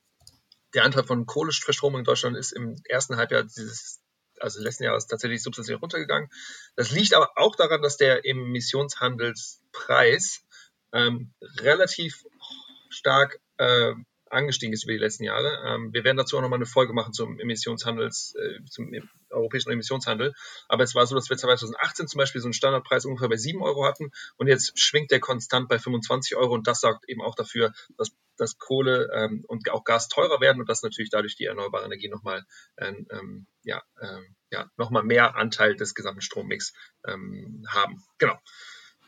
der 0.73 0.83
Anteil 0.83 1.03
von 1.03 1.25
Kohleverstromung 1.25 1.99
in 1.99 2.05
Deutschland 2.05 2.37
ist 2.37 2.51
im 2.51 2.75
ersten 2.87 3.17
Halbjahr 3.17 3.43
dieses 3.43 3.99
also 4.39 4.61
letzten 4.61 4.83
Jahr 4.83 4.95
ist 4.95 5.07
tatsächlich 5.07 5.43
substanziell 5.43 5.77
runtergegangen. 5.77 6.29
Das 6.75 6.91
liegt 6.91 7.13
aber 7.13 7.31
auch 7.35 7.55
daran, 7.55 7.81
dass 7.81 7.97
der 7.97 8.25
Emissionshandelspreis 8.25 10.43
ähm, 10.93 11.33
relativ 11.59 12.23
stark 12.89 13.39
äh, 13.57 13.93
angestiegen 14.29 14.73
ist 14.73 14.83
über 14.83 14.93
die 14.93 14.99
letzten 14.99 15.23
Jahre. 15.23 15.63
Ähm, 15.65 15.93
wir 15.93 16.03
werden 16.03 16.17
dazu 16.17 16.37
auch 16.37 16.41
nochmal 16.41 16.57
eine 16.57 16.65
Folge 16.65 16.93
machen 16.93 17.13
zum 17.13 17.39
Emissionshandels, 17.39 18.35
äh, 18.35 18.63
zum 18.65 18.91
europäischen 19.29 19.71
Emissionshandel. 19.71 20.33
Aber 20.67 20.83
es 20.83 20.95
war 20.95 21.05
so, 21.05 21.15
dass 21.15 21.29
wir 21.29 21.37
2018 21.37 22.07
zum 22.07 22.17
Beispiel 22.19 22.41
so 22.41 22.47
einen 22.47 22.53
Standardpreis 22.53 23.05
ungefähr 23.05 23.29
bei 23.29 23.37
7 23.37 23.61
Euro 23.61 23.85
hatten 23.85 24.11
und 24.37 24.47
jetzt 24.47 24.79
schwingt 24.79 25.11
der 25.11 25.19
konstant 25.19 25.69
bei 25.69 25.79
25 25.79 26.35
Euro 26.35 26.53
und 26.53 26.67
das 26.67 26.81
sorgt 26.81 27.07
eben 27.09 27.21
auch 27.21 27.35
dafür, 27.35 27.73
dass, 27.97 28.11
dass 28.37 28.57
Kohle 28.57 29.09
ähm, 29.13 29.43
und 29.47 29.69
auch 29.71 29.83
Gas 29.83 30.07
teurer 30.07 30.41
werden 30.41 30.59
und 30.59 30.69
dass 30.69 30.83
natürlich 30.83 31.09
dadurch 31.09 31.35
die 31.35 31.45
erneuerbare 31.45 31.85
Energie 31.85 32.09
nochmal 32.09 32.45
ähm, 32.77 33.07
ähm, 33.11 33.47
ja, 33.63 33.81
ähm, 34.01 34.35
ja, 34.51 34.69
noch 34.77 34.91
mehr 34.91 35.35
Anteil 35.35 35.75
des 35.75 35.93
gesamten 35.93 36.21
Strommix 36.21 36.73
ähm, 37.05 37.65
haben. 37.67 38.03
Genau. 38.17 38.37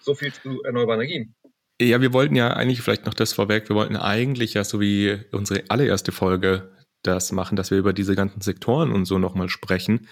So 0.01 0.15
viel 0.15 0.33
zu 0.33 0.63
erneuerbaren 0.63 1.01
Energien. 1.01 1.35
Ja, 1.81 2.01
wir 2.01 2.11
wollten 2.11 2.35
ja 2.35 2.51
eigentlich 2.51 2.81
vielleicht 2.81 3.05
noch 3.05 3.13
das 3.13 3.33
vorweg, 3.33 3.69
wir 3.69 3.75
wollten 3.75 3.95
eigentlich 3.95 4.53
ja 4.53 4.63
so 4.63 4.81
wie 4.81 5.17
unsere 5.31 5.63
allererste 5.69 6.11
Folge 6.11 6.71
das 7.03 7.31
machen, 7.31 7.55
dass 7.55 7.71
wir 7.71 7.77
über 7.77 7.93
diese 7.93 8.15
ganzen 8.15 8.41
Sektoren 8.41 8.91
und 8.91 9.05
so 9.05 9.17
nochmal 9.17 9.47
sprechen 9.47 10.07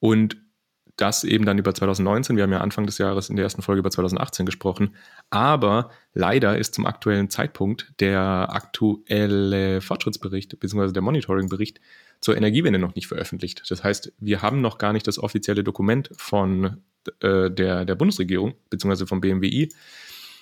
und 0.00 0.38
das 0.96 1.24
eben 1.24 1.44
dann 1.44 1.58
über 1.58 1.74
2019. 1.74 2.36
Wir 2.36 2.44
haben 2.44 2.52
ja 2.52 2.60
Anfang 2.60 2.86
des 2.86 2.98
Jahres 2.98 3.30
in 3.30 3.36
der 3.36 3.44
ersten 3.44 3.62
Folge 3.62 3.80
über 3.80 3.90
2018 3.90 4.44
gesprochen. 4.44 4.94
Aber 5.30 5.90
leider 6.12 6.58
ist 6.58 6.74
zum 6.74 6.86
aktuellen 6.86 7.30
Zeitpunkt 7.30 7.92
der 8.00 8.48
aktuelle 8.50 9.80
Fortschrittsbericht 9.80 10.58
bzw. 10.60 10.92
der 10.92 11.02
Monitoringbericht 11.02 11.80
zur 12.20 12.36
Energiewende 12.36 12.78
noch 12.78 12.94
nicht 12.94 13.06
veröffentlicht. 13.06 13.62
Das 13.68 13.82
heißt, 13.82 14.12
wir 14.18 14.42
haben 14.42 14.60
noch 14.60 14.78
gar 14.78 14.92
nicht 14.92 15.06
das 15.06 15.18
offizielle 15.18 15.64
Dokument 15.64 16.10
von 16.16 16.82
äh, 17.20 17.50
der, 17.50 17.84
der 17.84 17.94
Bundesregierung 17.94 18.54
bzw. 18.70 19.06
vom 19.06 19.20
BMWI, 19.20 19.70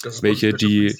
das 0.02 0.22
welche 0.22 0.54
die 0.54 0.96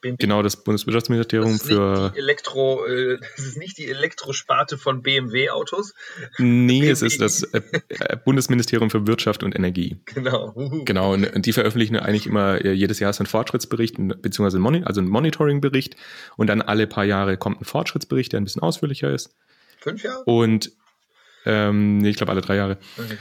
genau 0.00 0.42
das 0.42 0.62
Bundeswirtschaftsministerium 0.64 1.58
das 1.58 1.66
für 1.66 2.12
Elektro 2.16 2.86
äh, 2.86 3.18
das 3.36 3.44
ist 3.44 3.58
nicht 3.58 3.76
die 3.76 3.88
Elektrosparte 3.88 4.78
von 4.78 5.02
BMW 5.02 5.50
Autos. 5.50 5.94
Nee, 6.38 6.88
es 6.88 7.02
ist 7.02 7.20
das 7.20 7.42
äh, 7.42 7.60
äh, 7.88 8.16
Bundesministerium 8.24 8.90
für 8.90 9.06
Wirtschaft 9.06 9.42
und 9.42 9.54
Energie. 9.54 10.00
Genau. 10.06 10.54
Genau 10.84 11.12
und, 11.12 11.34
und 11.34 11.46
die 11.46 11.52
veröffentlichen 11.52 11.96
eigentlich 11.96 12.26
immer 12.26 12.64
äh, 12.64 12.72
jedes 12.72 13.00
Jahr 13.00 13.12
so 13.12 13.20
einen 13.20 13.26
Fortschrittsbericht 13.26 13.96
beziehungsweise 14.22 14.58
Moni 14.58 14.82
also 14.84 15.00
einen 15.00 15.10
Monitoringbericht 15.10 15.96
und 16.36 16.46
dann 16.46 16.62
alle 16.62 16.86
paar 16.86 17.04
Jahre 17.04 17.36
kommt 17.36 17.60
ein 17.60 17.64
Fortschrittsbericht, 17.64 18.32
der 18.32 18.40
ein 18.40 18.44
bisschen 18.44 18.62
ausführlicher 18.62 19.12
ist. 19.12 19.34
Fünf 19.80 20.02
Jahre? 20.02 20.24
Und 20.24 20.72
ähm, 21.44 21.98
nee, 21.98 22.10
ich 22.10 22.16
glaube 22.16 22.32
alle 22.32 22.40
drei 22.40 22.56
Jahre. 22.56 22.78
Okay. 22.96 23.18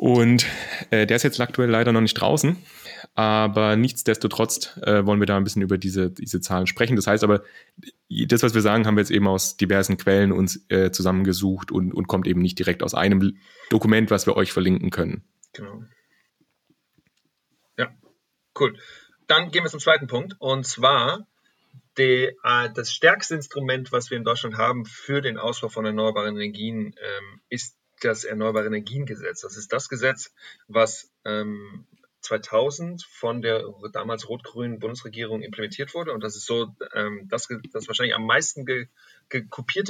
Und 0.00 0.46
äh, 0.90 1.06
der 1.06 1.16
ist 1.16 1.24
jetzt 1.24 1.40
aktuell 1.40 1.68
leider 1.68 1.90
noch 1.90 2.00
nicht 2.00 2.14
draußen, 2.14 2.56
aber 3.16 3.74
nichtsdestotrotz 3.74 4.76
äh, 4.82 5.04
wollen 5.04 5.18
wir 5.18 5.26
da 5.26 5.36
ein 5.36 5.42
bisschen 5.42 5.60
über 5.60 5.76
diese, 5.76 6.08
diese 6.08 6.40
Zahlen 6.40 6.68
sprechen. 6.68 6.94
Das 6.94 7.08
heißt 7.08 7.24
aber, 7.24 7.42
das, 8.08 8.44
was 8.44 8.54
wir 8.54 8.60
sagen, 8.60 8.86
haben 8.86 8.94
wir 8.94 9.00
jetzt 9.00 9.10
eben 9.10 9.26
aus 9.26 9.56
diversen 9.56 9.96
Quellen 9.96 10.30
uns 10.30 10.64
äh, 10.68 10.92
zusammengesucht 10.92 11.72
und, 11.72 11.92
und 11.92 12.06
kommt 12.06 12.28
eben 12.28 12.40
nicht 12.40 12.60
direkt 12.60 12.84
aus 12.84 12.94
einem 12.94 13.38
Dokument, 13.70 14.12
was 14.12 14.26
wir 14.26 14.36
euch 14.36 14.52
verlinken 14.52 14.90
können. 14.90 15.24
Genau. 15.52 15.82
Ja, 17.76 17.88
cool. 18.60 18.78
Dann 19.26 19.50
gehen 19.50 19.64
wir 19.64 19.70
zum 19.70 19.80
zweiten 19.80 20.06
Punkt 20.06 20.36
und 20.38 20.64
zwar 20.64 21.26
die, 21.98 22.36
äh, 22.44 22.70
das 22.72 22.92
stärkste 22.92 23.34
Instrument, 23.34 23.90
was 23.90 24.12
wir 24.12 24.16
in 24.16 24.22
Deutschland 24.22 24.58
haben 24.58 24.84
für 24.84 25.22
den 25.22 25.38
Ausbau 25.38 25.68
von 25.68 25.84
erneuerbaren 25.84 26.36
Energien, 26.36 26.94
ähm, 27.02 27.40
ist 27.48 27.77
das 28.00 28.24
Erneuerbare 28.24 28.66
Energiengesetz. 28.66 29.40
Das 29.40 29.56
ist 29.56 29.72
das 29.72 29.88
Gesetz, 29.88 30.32
was 30.66 31.10
ähm, 31.24 31.86
2000 32.20 33.04
von 33.04 33.42
der 33.42 33.64
damals 33.92 34.28
rot-grünen 34.28 34.78
Bundesregierung 34.78 35.42
implementiert 35.42 35.94
wurde. 35.94 36.12
Und 36.12 36.22
das 36.22 36.36
ist 36.36 36.46
so 36.46 36.74
ähm, 36.94 37.28
das, 37.30 37.48
das 37.72 37.88
wahrscheinlich 37.88 38.14
am 38.14 38.26
meisten 38.26 38.66
ge, 38.66 38.88
ge 39.28 39.44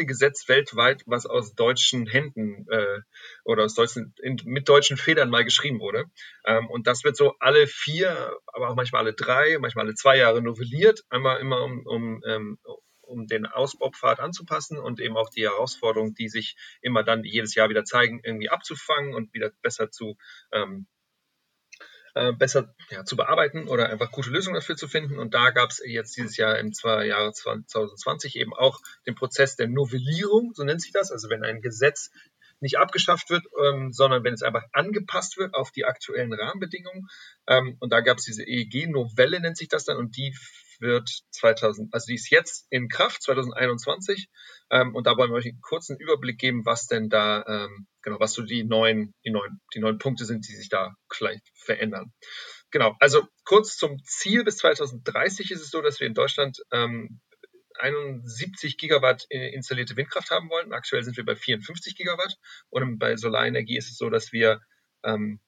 Gesetz 0.05 0.49
weltweit, 0.49 1.03
was 1.07 1.27
aus 1.27 1.55
deutschen 1.55 2.07
Händen 2.07 2.67
äh, 2.69 3.01
oder 3.45 3.65
aus 3.65 3.75
deutschen, 3.75 4.15
in, 4.23 4.41
mit 4.45 4.69
deutschen 4.69 4.97
Federn 4.97 5.31
mal 5.31 5.45
geschrieben 5.45 5.81
wurde. 5.81 6.05
Ähm, 6.45 6.69
und 6.69 6.87
das 6.87 7.03
wird 7.03 7.17
so 7.17 7.35
alle 7.41 7.67
vier, 7.67 8.37
aber 8.47 8.71
auch 8.71 8.77
manchmal 8.77 9.03
alle 9.03 9.15
drei, 9.15 9.59
manchmal 9.59 9.87
alle 9.87 9.95
zwei 9.95 10.17
Jahre 10.19 10.43
novelliert, 10.43 11.05
einmal 11.09 11.41
immer 11.41 11.63
um, 11.63 11.87
um, 11.87 12.23
ähm, 12.27 12.59
um 13.09 13.27
den 13.27 13.47
Ausbaupfad 13.47 14.21
anzupassen 14.21 14.79
und 14.79 15.01
eben 15.01 15.17
auch 15.17 15.31
die 15.31 15.43
Herausforderungen, 15.43 16.15
die 16.15 16.29
sich 16.29 16.57
immer 16.81 17.03
dann 17.03 17.25
jedes 17.25 17.55
Jahr 17.55 17.69
wieder 17.69 17.85
zeigen, 17.85 18.21
irgendwie 18.23 18.51
abzufangen 18.51 19.15
und 19.15 19.33
wieder 19.35 19.51
besser 19.63 19.91
zu 19.91 20.17
ähm, 20.53 20.87
äh, 22.15 22.33
besser 22.33 22.75
ja, 22.91 23.05
zu 23.05 23.17
bearbeiten 23.17 23.69
oder 23.69 23.91
einfach 23.91 24.11
gute 24.11 24.31
Lösungen 24.31 24.55
dafür 24.55 24.77
zu 24.77 24.89
finden. 24.89 25.19
Und 25.19 25.35
da 25.35 25.51
gab 25.51 25.71
es 25.71 25.81
jetzt 25.85 26.17
dieses 26.17 26.37
Jahr 26.37 26.59
im 26.59 26.73
Jahr 26.83 27.33
2020 27.33 28.37
eben 28.37 28.55
auch 28.55 28.81
den 29.07 29.15
Prozess 29.15 29.57
der 29.57 29.69
Novellierung, 29.69 30.53
so 30.55 30.65
nennt 30.65 30.83
sich 30.83 30.93
das. 30.93 31.13
Also 31.13 31.31
wenn 31.31 31.45
ein 31.45 31.61
Gesetz 31.61 32.11
nicht 32.61 32.79
abgeschafft 32.79 33.31
wird, 33.31 33.45
ähm, 33.65 33.93
sondern 33.93 34.25
wenn 34.25 34.35
es 34.35 34.43
einfach 34.43 34.65
angepasst 34.73 35.39
wird 35.39 35.55
auf 35.55 35.71
die 35.71 35.85
aktuellen 35.85 36.33
Rahmenbedingungen. 36.33 37.09
Ähm, 37.47 37.77
und 37.79 37.93
da 37.93 38.01
gab 38.01 38.19
es 38.19 38.25
diese 38.25 38.43
EEG-Novelle, 38.43 39.41
nennt 39.41 39.57
sich 39.57 39.69
das 39.69 39.85
dann, 39.85 39.97
und 39.97 40.17
die 40.17 40.37
wird 40.81 41.09
2000, 41.31 41.93
also 41.93 42.07
die 42.07 42.15
ist 42.15 42.31
jetzt 42.31 42.67
in 42.71 42.89
Kraft 42.89 43.23
2021. 43.23 44.29
Ähm, 44.71 44.95
und 44.95 45.07
da 45.07 45.17
wollen 45.17 45.31
wir 45.31 45.37
euch 45.37 45.47
einen 45.47 45.61
kurzen 45.61 45.97
Überblick 45.99 46.39
geben, 46.39 46.65
was 46.67 46.87
denn 46.87 47.09
da, 47.09 47.45
ähm, 47.47 47.87
genau, 48.03 48.21
was 48.21 48.33
so 48.33 48.43
die 48.43 48.65
neuen, 48.65 49.15
die 49.25 49.31
neuen, 49.31 49.61
die 49.75 49.81
neuen 49.81 49.99
Punkte 49.99 50.25
sind, 50.25 50.47
die 50.49 50.55
sich 50.55 50.69
da 50.69 50.95
vielleicht 51.13 51.43
verändern. 51.55 52.13
Genau, 52.71 52.95
also 53.01 53.27
kurz 53.45 53.77
zum 53.77 54.03
Ziel 54.05 54.45
bis 54.45 54.59
2030 54.59 55.51
ist 55.51 55.63
es 55.63 55.71
so, 55.71 55.81
dass 55.81 56.01
wir 56.01 56.07
in 56.07 56.15
Deutschland 56.15 56.59
ähm, 56.71 57.21
71 57.79 58.77
Gigawatt 58.77 59.27
installierte 59.31 59.97
Windkraft 59.97 60.31
haben 60.31 60.51
wollen. 60.51 60.73
Aktuell 60.73 61.03
sind 61.03 61.17
wir 61.17 61.25
bei 61.25 61.37
54 61.37 61.97
Gigawatt. 61.97 62.37
Und 62.71 62.99
bei 62.99 63.17
Solarenergie 63.17 63.77
ist 63.77 63.91
es 63.91 63.97
so, 63.97 64.11
dass 64.11 64.33
wir, 64.33 64.61
ähm, 65.05 65.41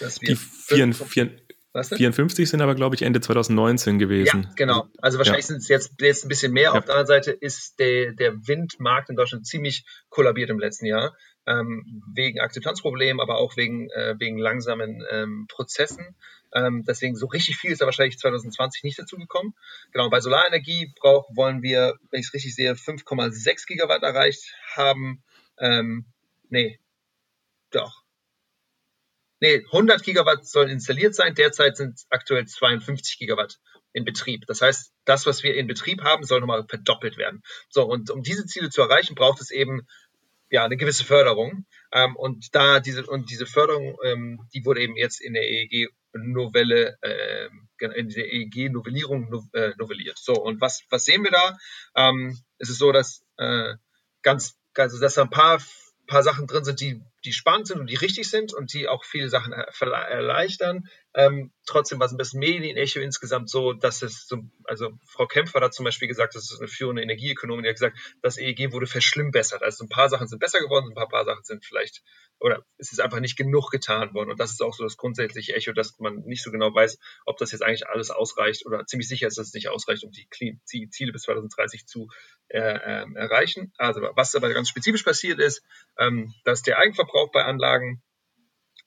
dass 0.00 0.20
wir 0.20 0.28
die 0.28 0.36
4, 0.36 0.92
4, 0.92 1.36
54 1.74 2.50
sind 2.50 2.60
aber, 2.60 2.74
glaube 2.74 2.94
ich, 2.94 3.02
Ende 3.02 3.20
2019 3.20 3.98
gewesen. 3.98 4.42
Ja, 4.42 4.50
genau. 4.56 4.88
Also 4.98 5.18
wahrscheinlich 5.18 5.44
ja. 5.44 5.48
sind 5.48 5.58
es 5.58 5.68
jetzt, 5.68 6.00
jetzt 6.00 6.24
ein 6.24 6.28
bisschen 6.28 6.52
mehr. 6.52 6.64
Ja. 6.64 6.72
Auf 6.72 6.84
der 6.84 6.94
anderen 6.94 7.06
Seite 7.06 7.30
ist 7.30 7.78
der, 7.78 8.12
der 8.12 8.34
Windmarkt 8.46 9.08
in 9.08 9.16
Deutschland 9.16 9.46
ziemlich 9.46 9.84
kollabiert 10.10 10.50
im 10.50 10.58
letzten 10.58 10.86
Jahr. 10.86 11.16
Ähm, 11.46 12.02
wegen 12.14 12.40
Akzeptanzproblemen, 12.40 13.20
aber 13.20 13.38
auch 13.38 13.56
wegen, 13.56 13.90
äh, 13.90 14.14
wegen 14.18 14.38
langsamen 14.38 15.02
ähm, 15.10 15.46
Prozessen. 15.48 16.14
Ähm, 16.54 16.84
deswegen 16.86 17.16
so 17.16 17.26
richtig 17.26 17.56
viel 17.56 17.72
ist 17.72 17.80
da 17.80 17.86
wahrscheinlich 17.86 18.18
2020 18.18 18.84
nicht 18.84 18.98
dazu 18.98 19.16
gekommen. 19.16 19.54
Genau, 19.92 20.10
bei 20.10 20.20
Solarenergie 20.20 20.92
brauch, 21.00 21.28
wollen 21.34 21.62
wir, 21.62 21.94
wenn 22.10 22.20
ich 22.20 22.26
es 22.26 22.34
richtig 22.34 22.54
sehe, 22.54 22.74
5,6 22.74 23.66
Gigawatt 23.66 24.02
erreicht 24.02 24.54
haben. 24.76 25.22
Ähm, 25.58 26.04
nee, 26.50 26.78
doch. 27.70 28.01
Nee, 29.42 29.64
100 29.72 30.04
Gigawatt 30.04 30.46
sollen 30.46 30.70
installiert 30.70 31.16
sein. 31.16 31.34
Derzeit 31.34 31.76
sind 31.76 32.00
aktuell 32.10 32.46
52 32.46 33.18
Gigawatt 33.18 33.58
in 33.92 34.04
Betrieb. 34.04 34.46
Das 34.46 34.62
heißt, 34.62 34.92
das, 35.04 35.26
was 35.26 35.42
wir 35.42 35.56
in 35.56 35.66
Betrieb 35.66 36.02
haben, 36.02 36.24
soll 36.24 36.40
nochmal 36.40 36.64
verdoppelt 36.66 37.18
werden. 37.18 37.42
So, 37.68 37.84
und 37.84 38.08
um 38.10 38.22
diese 38.22 38.46
Ziele 38.46 38.70
zu 38.70 38.82
erreichen, 38.82 39.16
braucht 39.16 39.40
es 39.40 39.50
eben 39.50 39.86
ja, 40.48 40.64
eine 40.64 40.76
gewisse 40.76 41.04
Förderung. 41.04 41.66
Ähm, 41.92 42.14
und 42.14 42.54
da 42.54 42.78
diese, 42.78 43.04
und 43.04 43.30
diese 43.30 43.46
Förderung, 43.46 43.98
ähm, 44.04 44.48
die 44.54 44.64
wurde 44.64 44.80
eben 44.80 44.96
jetzt 44.96 45.20
in 45.20 45.34
der 45.34 45.42
EEG-Novelle, 45.42 46.98
äh, 47.02 47.48
in 47.96 48.08
der 48.10 48.32
EEG-Novellierung 48.32 49.28
no, 49.28 49.42
äh, 49.54 49.72
novelliert. 49.76 50.18
So, 50.18 50.34
und 50.34 50.60
was, 50.60 50.84
was 50.88 51.04
sehen 51.04 51.24
wir 51.24 51.32
da? 51.32 51.58
Ähm, 51.96 52.38
es 52.58 52.70
ist 52.70 52.78
so, 52.78 52.92
dass 52.92 53.24
äh, 53.38 53.74
ganz, 54.22 54.56
also 54.76 55.00
dass 55.00 55.14
da 55.14 55.22
ein 55.22 55.30
paar 55.30 55.60
paar 56.06 56.22
Sachen 56.22 56.46
drin 56.46 56.64
sind, 56.64 56.80
die, 56.80 57.00
die 57.24 57.32
spannend 57.32 57.66
sind 57.66 57.80
und 57.80 57.88
die 57.88 57.96
richtig 57.96 58.28
sind 58.28 58.52
und 58.52 58.72
die 58.72 58.88
auch 58.88 59.04
viele 59.04 59.28
Sachen 59.28 59.52
erleichtern. 59.52 60.88
Ähm, 61.14 61.52
trotzdem 61.66 62.00
war 62.00 62.06
es 62.06 62.12
ein 62.12 62.16
bisschen 62.16 62.40
Medienecho 62.40 63.00
insgesamt 63.00 63.50
so, 63.50 63.74
dass 63.74 64.00
es 64.00 64.26
so, 64.26 64.38
also 64.64 64.90
Frau 65.06 65.26
Kempfer 65.26 65.60
hat 65.60 65.74
zum 65.74 65.84
Beispiel 65.84 66.08
gesagt, 66.08 66.34
das 66.34 66.50
ist 66.50 66.58
eine 66.58 66.68
führende 66.68 67.02
Energieökonomin, 67.02 67.64
die 67.64 67.68
hat 67.68 67.76
gesagt, 67.76 67.98
das 68.22 68.38
EEG 68.38 68.72
wurde 68.72 68.86
verschlimmbessert. 68.86 69.62
Also 69.62 69.84
ein 69.84 69.90
paar 69.90 70.08
Sachen 70.08 70.26
sind 70.26 70.38
besser 70.38 70.60
geworden, 70.60 70.88
ein 70.90 70.94
paar, 70.94 71.08
paar 71.08 71.24
Sachen 71.26 71.44
sind 71.44 71.64
vielleicht, 71.64 72.02
oder 72.38 72.64
es 72.78 72.92
ist 72.92 73.00
einfach 73.00 73.20
nicht 73.20 73.36
genug 73.36 73.70
getan 73.70 74.14
worden. 74.14 74.30
Und 74.30 74.40
das 74.40 74.52
ist 74.52 74.62
auch 74.62 74.72
so 74.72 74.84
das 74.84 74.96
grundsätzliche 74.96 75.54
Echo, 75.54 75.72
dass 75.72 75.98
man 75.98 76.22
nicht 76.24 76.42
so 76.42 76.50
genau 76.50 76.74
weiß, 76.74 76.98
ob 77.26 77.36
das 77.36 77.52
jetzt 77.52 77.62
eigentlich 77.62 77.86
alles 77.86 78.10
ausreicht 78.10 78.64
oder 78.64 78.86
ziemlich 78.86 79.08
sicher 79.08 79.26
ist, 79.26 79.36
dass 79.36 79.48
es 79.48 79.54
nicht 79.54 79.68
ausreicht, 79.68 80.04
um 80.04 80.12
die 80.12 80.88
Ziele 80.88 81.12
bis 81.12 81.22
2030 81.22 81.86
zu 81.86 82.08
äh, 82.48 82.58
äh, 82.58 83.06
erreichen. 83.14 83.72
Also 83.76 84.00
was 84.14 84.34
aber 84.34 84.52
ganz 84.52 84.70
spezifisch 84.70 85.02
passiert 85.02 85.40
ist, 85.40 85.62
ähm, 85.98 86.34
dass 86.44 86.62
der 86.62 86.78
Eigenverbrauch 86.78 87.30
bei 87.32 87.44
Anlagen 87.44 88.02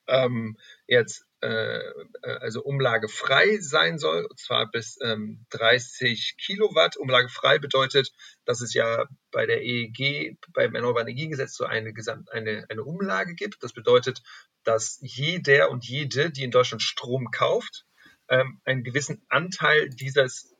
ähm, 0.07 0.57
jetzt 0.87 1.25
äh, 1.45 1.77
äh, 2.23 2.37
also 2.41 2.63
umlagefrei 2.63 3.59
sein 3.59 3.99
soll, 3.99 4.25
und 4.25 4.39
zwar 4.39 4.71
bis 4.71 4.97
ähm, 5.03 5.45
30 5.51 6.37
Kilowatt. 6.37 6.97
Umlagefrei 6.97 7.59
bedeutet, 7.59 8.11
dass 8.45 8.61
es 8.61 8.73
ja 8.73 9.05
bei 9.31 9.45
der 9.45 9.61
EEG, 9.61 10.39
beim 10.53 10.73
Erneuerbaren 10.73 11.07
Energiegesetz 11.07 11.55
so 11.55 11.65
eine, 11.65 11.93
Gesamt, 11.93 12.31
eine, 12.31 12.65
eine 12.69 12.83
Umlage 12.83 13.35
gibt. 13.35 13.61
Das 13.61 13.73
bedeutet, 13.73 14.23
dass 14.63 14.97
jeder 15.01 15.69
und 15.69 15.85
jede, 15.87 16.31
die 16.31 16.43
in 16.43 16.51
Deutschland 16.51 16.81
Strom 16.81 17.29
kauft, 17.29 17.85
ähm, 18.27 18.59
einen 18.65 18.83
gewissen 18.83 19.23
Anteil 19.29 19.89
dieses, 19.89 20.55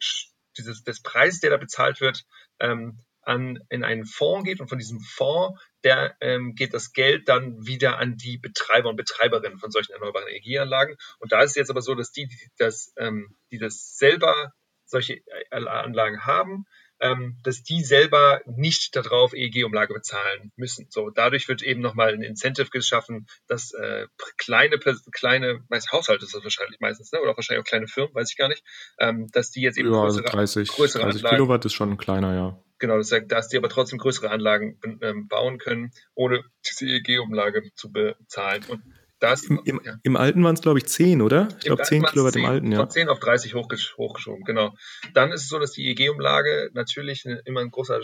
dieses, 0.55 0.83
des 0.83 1.01
Preises, 1.01 1.39
der 1.39 1.49
da 1.49 1.57
bezahlt 1.57 1.99
wird, 1.99 2.25
ähm, 2.59 2.99
an, 3.25 3.59
in 3.69 3.83
einen 3.83 4.05
Fonds 4.05 4.45
geht 4.45 4.61
und 4.61 4.69
von 4.69 4.77
diesem 4.77 4.99
Fonds, 4.99 5.59
der 5.83 6.15
ähm, 6.21 6.55
geht 6.55 6.73
das 6.73 6.93
Geld 6.93 7.27
dann 7.27 7.65
wieder 7.65 7.97
an 7.97 8.17
die 8.17 8.37
Betreiber 8.37 8.89
und 8.89 8.95
Betreiberinnen 8.95 9.59
von 9.59 9.71
solchen 9.71 9.93
erneuerbaren 9.93 10.27
Energieanlagen. 10.27 10.95
Und 11.19 11.31
da 11.31 11.41
ist 11.41 11.51
es 11.51 11.55
jetzt 11.55 11.69
aber 11.69 11.81
so, 11.81 11.95
dass 11.95 12.11
die, 12.11 12.27
die 12.27 12.37
das, 12.57 12.93
ähm, 12.97 13.35
die 13.51 13.57
das 13.57 13.97
selber 13.97 14.53
solche 14.85 15.15
äh, 15.15 15.45
Anlagen 15.51 16.25
haben, 16.25 16.65
ähm, 17.01 17.37
dass 17.43 17.63
die 17.63 17.83
selber 17.83 18.41
nicht 18.45 18.95
darauf 18.95 19.33
EEG-Umlage 19.33 19.93
bezahlen 19.93 20.51
müssen. 20.55 20.87
So, 20.89 21.09
dadurch 21.09 21.47
wird 21.47 21.61
eben 21.61 21.81
nochmal 21.81 22.13
ein 22.13 22.21
Incentive 22.21 22.69
geschaffen, 22.69 23.27
dass 23.47 23.73
äh, 23.73 24.07
kleine, 24.37 24.79
kleine, 25.11 25.61
meist 25.69 25.91
Haushalte 25.91 26.23
ist 26.25 26.33
das 26.33 26.43
wahrscheinlich 26.43 26.79
meistens, 26.79 27.11
ne? 27.11 27.19
oder 27.21 27.35
wahrscheinlich 27.35 27.63
auch 27.65 27.69
kleine 27.69 27.87
Firmen, 27.87 28.15
weiß 28.15 28.31
ich 28.31 28.37
gar 28.37 28.47
nicht, 28.47 28.63
ähm, 28.99 29.27
dass 29.31 29.51
die 29.51 29.61
jetzt 29.61 29.77
eben 29.77 29.91
ja, 29.91 30.01
größere, 30.01 30.23
also 30.25 30.37
30, 30.37 30.69
größere 30.69 31.03
30 31.03 31.19
Anlagen, 31.19 31.35
Kilowatt 31.35 31.65
ist 31.65 31.73
schon 31.73 31.97
kleiner, 31.97 32.33
ja. 32.33 32.64
Genau, 32.77 32.97
das 32.97 33.09
sagt, 33.09 33.31
dass 33.31 33.47
die 33.47 33.57
aber 33.57 33.69
trotzdem 33.69 33.99
größere 33.99 34.29
Anlagen 34.29 34.79
ähm, 35.01 35.27
bauen 35.27 35.57
können, 35.57 35.91
ohne 36.13 36.43
diese 36.67 36.85
EEG-Umlage 36.85 37.71
zu 37.73 37.91
bezahlen. 37.91 38.63
Und 38.67 38.83
das, 39.19 39.43
Im, 39.45 39.61
im, 39.63 39.81
ja. 39.83 39.95
im 40.03 40.17
Alten 40.17 40.43
waren 40.43 40.55
es, 40.55 40.61
glaube 40.61 40.79
ich, 40.79 40.87
10, 40.87 41.21
oder? 41.21 41.47
Ich 41.59 41.65
glaube 41.65 41.83
10 41.83 42.03
Kilowatt 42.03 42.33
10, 42.33 42.43
im 42.43 42.49
Alten, 42.49 42.71
ja. 42.71 42.79
Von 42.79 42.89
10 42.89 43.09
auf 43.09 43.19
30 43.19 43.55
hochgesch 43.55 43.95
hochgeschoben, 43.97 44.43
genau. 44.43 44.75
Dann 45.13 45.31
ist 45.31 45.43
es 45.43 45.49
so, 45.49 45.57
dass 45.57 45.71
die 45.71 45.87
EEG-Umlage 45.87 46.71
natürlich 46.73 47.25
immer 47.45 47.61
ein 47.61 47.71
großer 47.71 48.01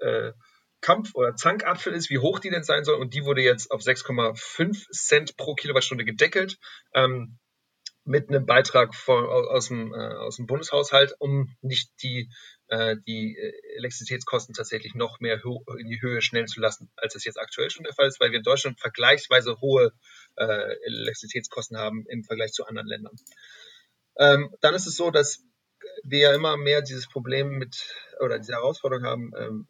äh, 0.00 0.32
Kampf 0.80 1.14
oder 1.14 1.34
Zankapfel 1.34 1.92
ist, 1.92 2.10
wie 2.10 2.18
hoch 2.18 2.38
die 2.38 2.50
denn 2.50 2.64
sein 2.64 2.84
soll. 2.84 2.96
Und 2.96 3.14
die 3.14 3.24
wurde 3.24 3.42
jetzt 3.42 3.70
auf 3.70 3.80
6,5 3.80 4.90
Cent 4.92 5.36
pro 5.36 5.54
Kilowattstunde 5.54 6.04
gedeckelt. 6.04 6.58
Ähm, 6.94 7.38
mit 8.04 8.28
einem 8.28 8.46
Beitrag 8.46 8.94
von, 8.94 9.24
aus, 9.24 9.68
dem, 9.68 9.94
äh, 9.94 9.96
aus 9.96 10.36
dem 10.36 10.46
Bundeshaushalt, 10.46 11.14
um 11.18 11.54
nicht 11.60 11.90
die, 12.02 12.28
äh, 12.72 12.96
die 13.06 13.36
äh, 13.36 13.52
Elektrizitätskosten 13.76 14.54
tatsächlich 14.54 14.94
noch 14.94 15.20
mehr 15.20 15.38
in 15.78 15.88
die 15.88 16.00
Höhe 16.00 16.22
schnellen 16.22 16.46
zu 16.46 16.58
lassen, 16.58 16.90
als 16.96 17.14
es 17.14 17.24
jetzt 17.24 17.38
aktuell 17.38 17.68
schon 17.68 17.84
der 17.84 17.92
Fall 17.92 18.08
ist, 18.08 18.18
weil 18.18 18.30
wir 18.30 18.38
in 18.38 18.44
Deutschland 18.44 18.80
vergleichsweise 18.80 19.60
hohe 19.60 19.92
äh, 20.36 20.76
Elektrizitätskosten 20.86 21.76
haben 21.76 22.06
im 22.08 22.24
Vergleich 22.24 22.52
zu 22.52 22.64
anderen 22.64 22.88
Ländern. 22.88 23.14
Ähm, 24.16 24.56
dann 24.62 24.74
ist 24.74 24.86
es 24.86 24.96
so, 24.96 25.10
dass 25.10 25.44
wir 26.02 26.18
ja 26.20 26.34
immer 26.34 26.56
mehr 26.56 26.80
dieses 26.80 27.08
Problem 27.08 27.58
mit 27.58 27.94
oder 28.20 28.38
diese 28.38 28.54
Herausforderung 28.54 29.04
haben, 29.04 29.32
ähm, 29.36 29.68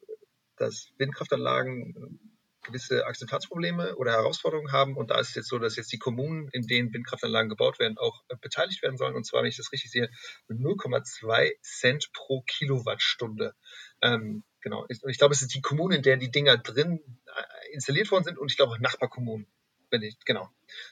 dass 0.57 0.93
Windkraftanlagen 0.97 2.32
gewisse 2.63 3.07
Akzeptanzprobleme 3.07 3.97
oder 3.97 4.13
Herausforderungen 4.13 4.73
haben. 4.73 4.97
Und 4.97 5.11
da 5.11 5.19
ist 5.19 5.31
es 5.31 5.35
jetzt 5.35 5.49
so, 5.49 5.59
dass 5.59 5.77
jetzt 5.77 5.93
die 5.93 5.99
Kommunen, 5.99 6.49
in 6.53 6.67
denen 6.67 6.93
Windkraftanlagen 6.93 7.49
gebaut 7.49 7.79
werden, 7.79 7.99
auch 7.99 8.23
äh, 8.29 8.37
beteiligt 8.41 8.83
werden 8.83 8.97
sollen. 8.97 9.15
Und 9.15 9.25
zwar, 9.25 9.43
wenn 9.43 9.49
ich 9.49 9.57
das 9.57 9.73
richtig 9.73 9.91
sehe, 9.91 10.11
mit 10.49 10.59
0,2 10.59 11.53
Cent 11.63 12.11
pro 12.13 12.43
Kilowattstunde. 12.43 13.55
Ähm, 14.01 14.45
genau. 14.61 14.83
Und 14.83 15.11
ich 15.11 15.19
glaube, 15.19 15.35
es 15.35 15.43
ist 15.43 15.55
die 15.55 15.61
Kommunen, 15.61 15.97
in 15.97 16.03
der 16.03 16.17
die 16.17 16.31
Dinger 16.31 16.59
drin 16.59 17.01
äh, 17.27 17.75
installiert 17.75 18.11
worden 18.11 18.25
sind 18.25 18.39
und 18.39 18.51
ich 18.51 18.57
glaube 18.57 18.73
auch 18.73 18.79
Nachbarkommunen. 18.79 19.47
Wenn 19.91 20.03
ich, 20.03 20.17
genau. 20.25 20.49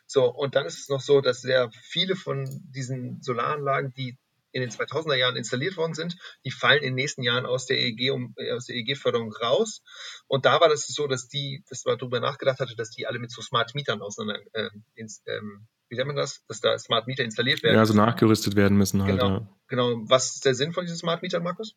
So, 0.06 0.30
und 0.30 0.54
dann 0.54 0.66
ist 0.66 0.78
es 0.78 0.88
noch 0.90 1.00
so, 1.00 1.22
dass 1.22 1.40
sehr 1.40 1.70
viele 1.72 2.16
von 2.16 2.46
diesen 2.68 3.22
Solaranlagen, 3.22 3.94
die 3.94 4.18
in 4.52 4.62
den 4.62 4.70
2000er 4.70 5.14
Jahren 5.14 5.36
installiert 5.36 5.76
worden 5.76 5.94
sind, 5.94 6.16
die 6.44 6.50
fallen 6.50 6.78
in 6.78 6.90
den 6.90 6.94
nächsten 6.94 7.22
Jahren 7.22 7.46
aus 7.46 7.66
der 7.66 7.78
EEG 7.78 8.10
um, 8.12 8.34
äh, 8.36 8.52
aus 8.52 8.66
der 8.66 8.76
EEG-Förderung 8.76 9.32
raus. 9.32 9.82
Und 10.26 10.44
da 10.44 10.60
war 10.60 10.68
das 10.68 10.86
so, 10.86 11.06
dass 11.06 11.28
die, 11.28 11.64
dass 11.68 11.84
man 11.84 11.98
darüber 11.98 12.20
nachgedacht 12.20 12.60
hatte, 12.60 12.76
dass 12.76 12.90
die 12.90 13.06
alle 13.06 13.18
mit 13.18 13.30
so 13.30 13.42
Smart 13.42 13.74
Mietern 13.74 14.02
auseinander, 14.02 14.42
äh, 14.52 14.70
ins, 14.94 15.22
ähm, 15.26 15.66
wie 15.88 15.96
nennt 15.96 16.08
man 16.08 16.16
das, 16.16 16.44
dass 16.46 16.60
da 16.60 16.78
Smart 16.78 17.06
Meter 17.06 17.24
installiert 17.24 17.62
werden. 17.62 17.76
Ja, 17.76 17.84
so 17.84 17.94
nachgerüstet 17.94 18.56
werden 18.56 18.78
müssen 18.78 19.02
halt. 19.02 19.18
Genau. 19.18 19.28
Ja. 19.28 19.48
genau. 19.68 20.02
Was 20.08 20.34
ist 20.36 20.44
der 20.44 20.54
Sinn 20.54 20.72
von 20.72 20.84
diesen 20.84 20.98
Smart 20.98 21.22
Mietern, 21.22 21.42
Markus? 21.42 21.74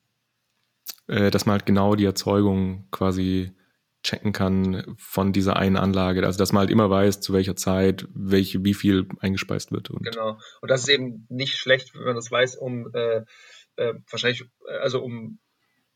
Äh, 1.08 1.32
dass 1.32 1.46
man 1.46 1.54
halt 1.54 1.66
genau 1.66 1.96
die 1.96 2.06
Erzeugung 2.06 2.88
quasi 2.92 3.54
checken 4.04 4.34
kann 4.34 4.96
von 4.98 5.32
dieser 5.32 5.56
einen 5.56 5.78
Anlage. 5.78 6.26
Also 6.26 6.38
dass 6.38 6.52
man 6.52 6.62
halt 6.62 6.70
immer 6.70 6.90
weiß, 6.90 7.22
zu 7.22 7.34
welcher 7.34 7.56
Zeit, 7.56 8.06
welche, 8.14 8.64
wie 8.64 8.74
viel 8.74 9.08
eingespeist 9.20 9.72
wird. 9.72 9.90
Und 9.90 10.04
genau. 10.04 10.38
Und 10.62 10.70
das 10.70 10.82
ist 10.82 10.90
eben 10.90 11.26
nicht 11.30 11.56
schlecht, 11.56 11.96
wenn 11.96 12.06
man 12.06 12.16
das 12.16 12.30
weiß, 12.30 12.56
um 12.56 12.92
äh, 12.94 13.24
äh, 13.78 13.94
wahrscheinlich, 14.10 14.44
also 14.82 15.02
um 15.02 15.40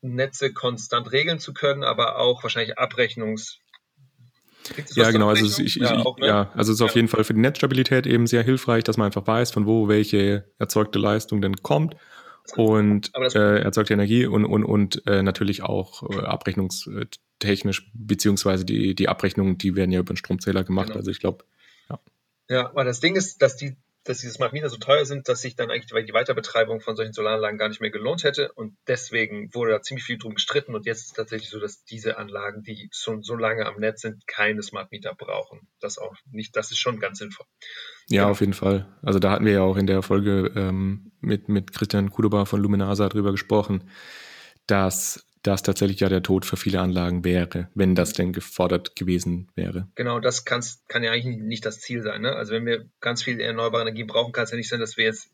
Netze 0.02 0.54
konstant 0.54 1.12
regeln 1.12 1.40
zu 1.40 1.54
können, 1.54 1.84
aber 1.84 2.18
auch 2.18 2.44
wahrscheinlich 2.44 2.78
Abrechnungs 2.78 3.60
ja, 4.96 5.12
genau. 5.12 5.30
Also 5.30 5.46
ich, 5.46 5.60
ich, 5.60 5.76
ja, 5.76 5.98
auch, 6.00 6.18
ne? 6.18 6.28
ja, 6.28 6.52
also 6.54 6.72
es 6.72 6.76
ist 6.76 6.80
ja. 6.82 6.86
auf 6.88 6.96
jeden 6.96 7.08
Fall 7.08 7.24
für 7.24 7.34
die 7.34 7.40
Netzstabilität 7.40 8.06
eben 8.06 8.28
sehr 8.28 8.44
hilfreich, 8.44 8.84
dass 8.84 8.98
man 8.98 9.06
einfach 9.06 9.26
weiß, 9.26 9.52
von 9.52 9.66
wo 9.66 9.88
welche 9.88 10.52
erzeugte 10.60 11.00
Leistung 11.00 11.42
denn 11.42 11.56
kommt 11.58 11.96
und 12.56 13.12
äh, 13.16 13.60
erzeugte 13.60 13.94
Energie 13.94 14.26
und, 14.26 14.46
und, 14.46 14.64
und 14.64 15.06
äh, 15.08 15.24
natürlich 15.24 15.64
auch 15.64 16.10
äh, 16.10 16.20
Abrechnungs 16.20 16.90
technisch, 17.40 17.92
beziehungsweise 17.94 18.66
die, 18.66 18.96
die 18.96 19.10
Abrechnungen, 19.10 19.58
die 19.58 19.76
werden 19.76 19.92
ja 19.92 20.00
über 20.00 20.14
den 20.14 20.18
Stromzähler 20.18 20.64
gemacht. 20.64 20.88
Genau. 20.88 21.00
Also 21.00 21.12
ich 21.12 21.20
glaube, 21.20 21.46
ja. 21.90 22.00
Ja, 22.50 22.70
aber 22.70 22.84
das 22.84 23.00
Ding 23.00 23.16
ist, 23.16 23.42
dass 23.42 23.56
die, 23.56 23.76
dass 24.04 24.20
diese 24.20 24.34
Smart 24.34 24.54
Meter 24.54 24.70
so 24.70 24.78
teuer 24.78 25.06
sind, 25.06 25.28
dass 25.28 25.42
sich 25.42 25.56
dann 25.56 25.70
eigentlich 25.70 26.06
die 26.06 26.14
Weiterbetreibung 26.14 26.80
von 26.80 26.96
solchen 26.96 27.14
Solaranlagen 27.14 27.58
gar 27.58 27.68
nicht 27.68 27.82
mehr 27.82 27.92
gelohnt 27.92 28.24
hätte. 28.24 28.52
Und 28.54 28.78
deswegen 28.88 29.54
wurde 29.54 29.72
da 29.72 29.82
ziemlich 29.82 30.06
viel 30.06 30.18
drum 30.18 30.34
gestritten. 30.34 30.74
Und 30.76 30.86
jetzt 30.86 31.00
ist 31.00 31.08
es 31.08 31.14
tatsächlich 31.14 31.50
so, 31.50 31.60
dass 31.60 31.84
diese 31.84 32.18
Anlagen, 32.18 32.64
die 32.64 32.90
schon 32.94 33.22
so 33.22 33.36
lange 33.36 33.66
am 33.66 33.80
Netz 33.80 34.02
sind, 34.02 34.26
keine 34.26 34.64
Smart 34.64 34.92
Meter 34.92 35.14
brauchen. 35.14 35.68
Das 35.82 35.98
auch 35.98 36.16
nicht, 36.32 36.56
das 36.56 36.72
ist 36.72 36.80
schon 36.80 37.00
ganz 37.00 37.20
sinnvoll. 37.20 37.46
Ja, 38.10 38.24
ja. 38.24 38.30
auf 38.30 38.40
jeden 38.40 38.54
Fall. 38.54 38.88
Also 39.02 39.20
da 39.20 39.32
hatten 39.32 39.46
wir 39.46 39.54
ja 39.54 39.62
auch 39.62 39.78
in 39.78 39.88
der 39.88 40.02
Folge 40.02 40.54
ähm, 40.56 41.12
mit, 41.20 41.50
mit 41.50 41.74
Christian 41.74 42.10
Kudoba 42.10 42.46
von 42.46 42.62
Luminasa 42.62 43.10
drüber 43.10 43.32
gesprochen, 43.32 43.90
dass 44.68 45.26
das 45.48 45.64
tatsächlich 45.64 46.00
ja 46.00 46.10
der 46.10 46.22
Tod 46.22 46.46
für 46.46 46.58
viele 46.58 46.82
Anlagen 46.82 47.24
wäre, 47.24 47.70
wenn 47.74 47.96
das 47.96 48.14
denn 48.14 48.34
gefordert 48.34 48.96
gewesen 48.96 49.50
wäre. 49.56 49.88
Genau, 49.96 50.20
das 50.20 50.46
kann 50.46 50.62
ja 51.02 51.12
eigentlich 51.12 51.38
nicht 51.38 51.66
das 51.66 51.80
Ziel 51.80 52.04
sein. 52.04 52.22
Ne? 52.22 52.36
Also 52.36 52.54
wenn 52.54 52.66
wir 52.66 52.86
ganz 53.00 53.24
viel 53.24 53.40
erneuerbare 53.40 53.84
Energie 53.84 54.04
brauchen, 54.04 54.34
kann 54.34 54.44
es 54.44 54.52
ja 54.52 54.58
nicht 54.58 54.70
sein, 54.70 54.80
dass 54.80 54.98
wir 54.98 55.06
jetzt 55.06 55.32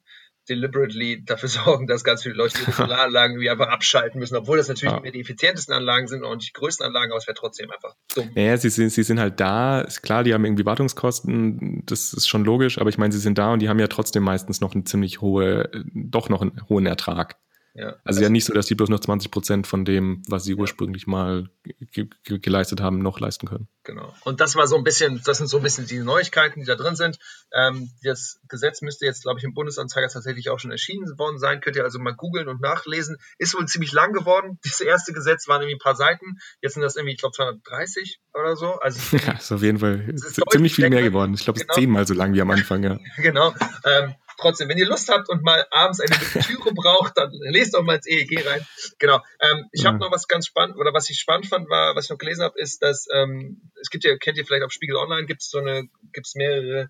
deliberately 0.49 1.23
dafür 1.23 1.49
sorgen, 1.65 1.87
dass 1.87 2.03
ganz 2.03 2.23
viele 2.23 2.35
Leute 2.35 2.59
ihre 2.59 2.71
Solaranlagen 2.73 3.39
wie 3.39 3.49
einfach 3.49 3.69
abschalten 3.69 4.19
müssen, 4.19 4.35
obwohl 4.35 4.57
das 4.57 4.67
natürlich 4.67 4.93
ja. 4.93 5.11
die 5.11 5.19
effizientesten 5.19 5.73
Anlagen 5.73 6.07
sind 6.07 6.23
und 6.23 6.45
die 6.45 6.53
größten 6.53 6.85
Anlagen, 6.85 7.11
aber 7.11 7.17
es 7.19 7.27
wäre 7.27 7.35
trotzdem 7.35 7.71
einfach 7.71 7.95
dumm. 8.13 8.29
Naja, 8.35 8.57
sie 8.57 8.69
sind, 8.69 8.91
sie 8.91 9.03
sind 9.03 9.19
halt 9.19 9.39
da, 9.39 9.81
ist 9.81 10.01
klar, 10.01 10.23
die 10.23 10.33
haben 10.33 10.45
irgendwie 10.45 10.65
Wartungskosten, 10.65 11.83
das 11.85 12.13
ist 12.13 12.27
schon 12.27 12.43
logisch, 12.43 12.77
aber 12.77 12.89
ich 12.89 12.97
meine, 12.97 13.13
sie 13.13 13.19
sind 13.19 13.37
da 13.37 13.53
und 13.53 13.59
die 13.59 13.69
haben 13.69 13.79
ja 13.79 13.87
trotzdem 13.87 14.23
meistens 14.23 14.61
noch 14.61 14.73
eine 14.73 14.83
ziemlich 14.83 15.21
hohe, 15.21 15.69
doch 15.93 16.29
noch 16.29 16.41
einen 16.41 16.61
hohen 16.69 16.85
Ertrag. 16.85 17.37
Ja. 17.75 17.95
Also 18.03 18.21
ja 18.21 18.29
nicht 18.29 18.45
so, 18.45 18.53
dass 18.53 18.67
die 18.67 18.75
bloß 18.75 18.89
noch 18.89 18.99
20 18.99 19.31
Prozent 19.31 19.67
von 19.67 19.83
dem, 19.83 20.21
was 20.27 20.43
sie 20.43 20.53
ursprünglich 20.53 21.07
mal 21.07 21.49
ge 21.91 22.07
ge 22.23 22.37
geleistet 22.37 22.81
haben, 22.81 22.99
noch 22.99 23.19
leisten 23.19 23.47
können. 23.47 23.67
Genau. 23.83 24.13
Und 24.23 24.41
das 24.41 24.55
war 24.55 24.67
so 24.67 24.77
ein 24.77 24.83
bisschen, 24.83 25.21
das 25.25 25.39
sind 25.39 25.47
so 25.47 25.57
ein 25.57 25.63
bisschen 25.63 25.87
die 25.87 25.99
Neuigkeiten, 25.99 26.59
die 26.59 26.67
da 26.67 26.75
drin 26.75 26.95
sind. 26.95 27.17
Ähm, 27.51 27.89
das 28.03 28.39
Gesetz 28.47 28.81
müsste 28.83 29.05
jetzt, 29.05 29.23
glaube 29.23 29.39
ich, 29.39 29.43
im 29.43 29.55
Bundesanzeiger 29.55 30.07
tatsächlich 30.07 30.51
auch 30.51 30.59
schon 30.59 30.71
erschienen 30.71 31.17
worden 31.17 31.39
sein. 31.39 31.61
Könnt 31.61 31.75
ihr 31.75 31.83
also 31.83 31.97
mal 31.97 32.13
googeln 32.13 32.47
und 32.47 32.61
nachlesen. 32.61 33.17
Ist 33.39 33.55
wohl 33.55 33.65
ziemlich 33.65 33.91
lang 33.91 34.13
geworden. 34.13 34.59
Das 34.73 34.81
erste 34.81 35.13
Gesetz 35.13 35.47
waren 35.47 35.61
irgendwie 35.61 35.75
ein 35.75 35.83
paar 35.83 35.95
Seiten. 35.95 36.39
Jetzt 36.61 36.73
sind 36.73 36.81
das 36.81 36.95
irgendwie, 36.95 37.13
ich 37.13 37.19
glaube, 37.19 37.35
230 37.35 38.19
oder 38.33 38.55
so. 38.55 38.73
Also 38.79 39.17
ja, 39.17 39.33
ist 39.33 39.51
auf 39.51 39.61
jeden 39.61 39.77
Fall 39.79 40.15
ziemlich 40.49 40.73
viel 40.73 40.89
mehr 40.89 41.03
geworden. 41.03 41.33
Ich 41.35 41.43
glaube, 41.43 41.59
es 41.59 41.63
genau. 41.63 41.73
ist 41.73 41.79
zehnmal 41.79 42.07
so 42.07 42.13
lang 42.13 42.33
wie 42.33 42.41
am 42.41 42.49
Anfang, 42.49 42.83
ja. 42.83 42.97
genau. 43.17 43.53
Ähm, 43.85 44.15
trotzdem, 44.43 44.69
wenn 44.69 44.77
ihr 44.77 44.85
Lust 44.85 45.09
habt 45.09 45.29
und 45.29 45.43
mal 45.43 45.65
abends 45.71 45.99
eine 45.99 46.15
Lektüre 46.15 46.73
braucht, 46.73 47.17
dann 47.17 47.31
lest 47.31 47.75
auch 47.75 47.83
mal 47.83 47.95
ins 47.95 48.07
EEG 48.07 48.45
rein. 48.45 48.65
Genau. 48.99 49.21
Ähm, 49.39 49.65
ich 49.71 49.85
habe 49.85 49.97
noch 49.97 50.11
was 50.11 50.27
ganz 50.27 50.45
spannend, 50.45 50.77
oder 50.77 50.93
was 50.93 51.09
ich 51.09 51.19
spannend 51.19 51.47
fand, 51.47 51.69
war, 51.69 51.95
was 51.95 52.05
ich 52.05 52.11
noch 52.11 52.17
gelesen 52.17 52.43
habe, 52.43 52.59
ist, 52.59 52.83
dass 52.83 53.07
ähm, 53.13 53.71
es 53.81 53.89
gibt 53.89 54.03
ja, 54.03 54.15
kennt 54.17 54.37
ihr 54.37 54.45
vielleicht 54.45 54.63
auf 54.63 54.71
Spiegel 54.71 54.97
Online, 54.97 55.25
gibt 55.25 55.41
es 55.41 55.49
so 55.49 55.57
eine, 55.57 55.87
gibt 56.11 56.27
es 56.27 56.35
mehrere 56.35 56.89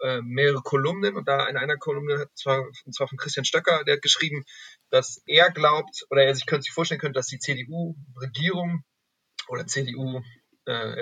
äh, 0.00 0.22
mehrere 0.22 0.62
Kolumnen 0.62 1.16
und 1.16 1.28
da 1.28 1.46
in 1.46 1.58
einer 1.58 1.76
Kolumne 1.76 2.20
hat 2.20 2.30
zwar, 2.34 2.62
und 2.62 2.94
zwar 2.94 3.06
von 3.06 3.18
Christian 3.18 3.44
Stöcker, 3.44 3.84
der 3.84 3.96
hat 3.96 4.02
geschrieben, 4.02 4.44
dass 4.88 5.20
er 5.26 5.50
glaubt 5.50 6.06
oder 6.08 6.22
er 6.22 6.34
sich 6.34 6.46
könnte 6.46 6.62
sich 6.62 6.72
vorstellen 6.72 7.00
könnte, 7.00 7.18
dass 7.18 7.26
die 7.26 7.38
CDU-Regierung 7.38 8.82
oder 9.48 9.66
CDU 9.66 10.22
äh, 10.64 10.98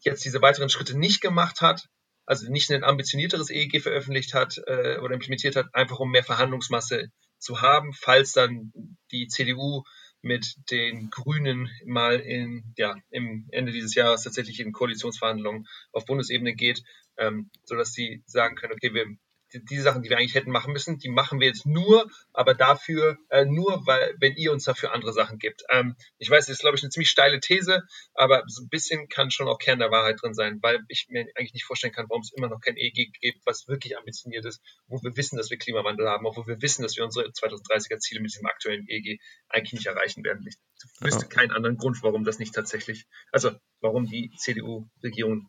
jetzt 0.00 0.24
diese 0.24 0.42
weiteren 0.42 0.68
Schritte 0.68 0.98
nicht 0.98 1.20
gemacht 1.20 1.60
hat, 1.60 1.88
also 2.26 2.50
nicht 2.50 2.70
ein 2.70 2.84
ambitionierteres 2.84 3.50
EEG 3.50 3.82
veröffentlicht 3.82 4.34
hat 4.34 4.58
äh, 4.66 4.98
oder 4.98 5.14
implementiert 5.14 5.56
hat, 5.56 5.74
einfach 5.74 5.98
um 5.98 6.10
mehr 6.10 6.24
Verhandlungsmasse 6.24 7.10
zu 7.38 7.60
haben, 7.60 7.92
falls 7.92 8.32
dann 8.32 8.72
die 9.10 9.26
CDU 9.26 9.82
mit 10.22 10.54
den 10.70 11.10
Grünen 11.10 11.68
mal 11.84 12.20
in, 12.20 12.72
ja, 12.76 12.94
im 13.10 13.48
Ende 13.50 13.72
dieses 13.72 13.94
Jahres 13.94 14.22
tatsächlich 14.22 14.60
in 14.60 14.72
Koalitionsverhandlungen 14.72 15.66
auf 15.90 16.06
Bundesebene 16.06 16.54
geht, 16.54 16.82
ähm, 17.16 17.50
sodass 17.64 17.92
sie 17.92 18.22
sagen 18.26 18.54
können, 18.54 18.72
okay, 18.72 18.94
wir 18.94 19.06
die, 19.52 19.78
Sachen, 19.78 20.02
die 20.02 20.10
wir 20.10 20.18
eigentlich 20.18 20.34
hätten 20.34 20.50
machen 20.50 20.72
müssen, 20.72 20.98
die 20.98 21.08
machen 21.08 21.40
wir 21.40 21.46
jetzt 21.46 21.66
nur, 21.66 22.10
aber 22.32 22.54
dafür 22.54 23.18
äh, 23.30 23.44
nur, 23.44 23.86
weil 23.86 24.14
wenn 24.20 24.36
ihr 24.36 24.52
uns 24.52 24.64
dafür 24.64 24.92
andere 24.92 25.12
Sachen 25.12 25.38
gibt. 25.38 25.62
Ähm, 25.70 25.96
ich 26.18 26.30
weiß, 26.30 26.46
das 26.46 26.56
ist 26.56 26.60
glaube 26.60 26.76
ich 26.76 26.82
eine 26.82 26.90
ziemlich 26.90 27.10
steile 27.10 27.40
These, 27.40 27.82
aber 28.14 28.44
so 28.46 28.62
ein 28.62 28.68
bisschen 28.68 29.08
kann 29.08 29.30
schon 29.30 29.48
auch 29.48 29.58
Kern 29.58 29.78
der 29.78 29.90
Wahrheit 29.90 30.22
drin 30.22 30.34
sein, 30.34 30.58
weil 30.62 30.80
ich 30.88 31.06
mir 31.08 31.26
eigentlich 31.36 31.54
nicht 31.54 31.64
vorstellen 31.64 31.92
kann, 31.92 32.06
warum 32.08 32.22
es 32.22 32.32
immer 32.32 32.48
noch 32.48 32.60
kein 32.60 32.76
EEG 32.76 33.12
gibt, 33.20 33.44
was 33.44 33.68
wirklich 33.68 33.96
ambitioniert 33.96 34.44
ist, 34.44 34.60
wo 34.86 35.02
wir 35.02 35.16
wissen, 35.16 35.36
dass 35.36 35.50
wir 35.50 35.58
Klimawandel 35.58 36.08
haben, 36.08 36.26
obwohl 36.26 36.46
wir 36.46 36.62
wissen, 36.62 36.82
dass 36.82 36.96
wir 36.96 37.04
unsere 37.04 37.26
2030er 37.26 37.98
Ziele 37.98 38.20
mit 38.20 38.32
diesem 38.32 38.46
aktuellen 38.46 38.86
EEG 38.88 39.20
eigentlich 39.48 39.72
nicht 39.72 39.86
erreichen 39.86 40.24
werden. 40.24 40.46
Ich 40.46 40.56
wüsste 41.00 41.26
keinen 41.26 41.52
anderen 41.52 41.76
Grund, 41.76 42.02
warum 42.02 42.24
das 42.24 42.38
nicht 42.38 42.54
tatsächlich, 42.54 43.06
also 43.30 43.50
warum 43.80 44.06
die 44.06 44.30
CDU-Regierung, 44.36 45.46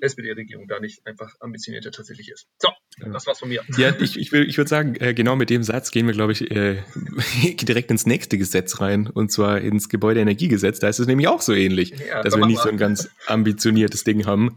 SPD-Regierung 0.00 0.66
da 0.68 0.80
nicht 0.80 1.06
einfach 1.06 1.34
ambitionierter 1.40 1.90
tatsächlich 1.90 2.30
ist. 2.30 2.48
So, 2.58 2.70
das 2.98 3.26
war's 3.26 3.40
von 3.44 3.48
mir. 3.48 3.62
Ja, 3.76 3.94
ich, 4.00 4.18
ich, 4.18 4.32
will, 4.32 4.48
ich 4.48 4.56
würde 4.56 4.68
sagen, 4.68 4.96
äh, 4.98 5.14
genau 5.14 5.36
mit 5.36 5.50
dem 5.50 5.62
Satz 5.62 5.90
gehen 5.90 6.06
wir, 6.06 6.14
glaube 6.14 6.32
ich, 6.32 6.50
äh, 6.50 6.78
direkt 7.62 7.90
ins 7.90 8.06
nächste 8.06 8.38
Gesetz 8.38 8.80
rein, 8.80 9.06
und 9.06 9.30
zwar 9.30 9.60
ins 9.60 9.88
Gebäudeenergiegesetz. 9.88 10.80
Da 10.80 10.88
ist 10.88 10.98
es 10.98 11.06
nämlich 11.06 11.28
auch 11.28 11.42
so 11.42 11.52
ähnlich, 11.52 11.94
ja, 12.08 12.22
dass 12.22 12.36
wir 12.36 12.46
nicht 12.46 12.60
so 12.60 12.68
ein 12.68 12.78
ganz 12.78 13.08
ambitioniertes 13.26 14.04
Ding 14.04 14.26
haben. 14.26 14.56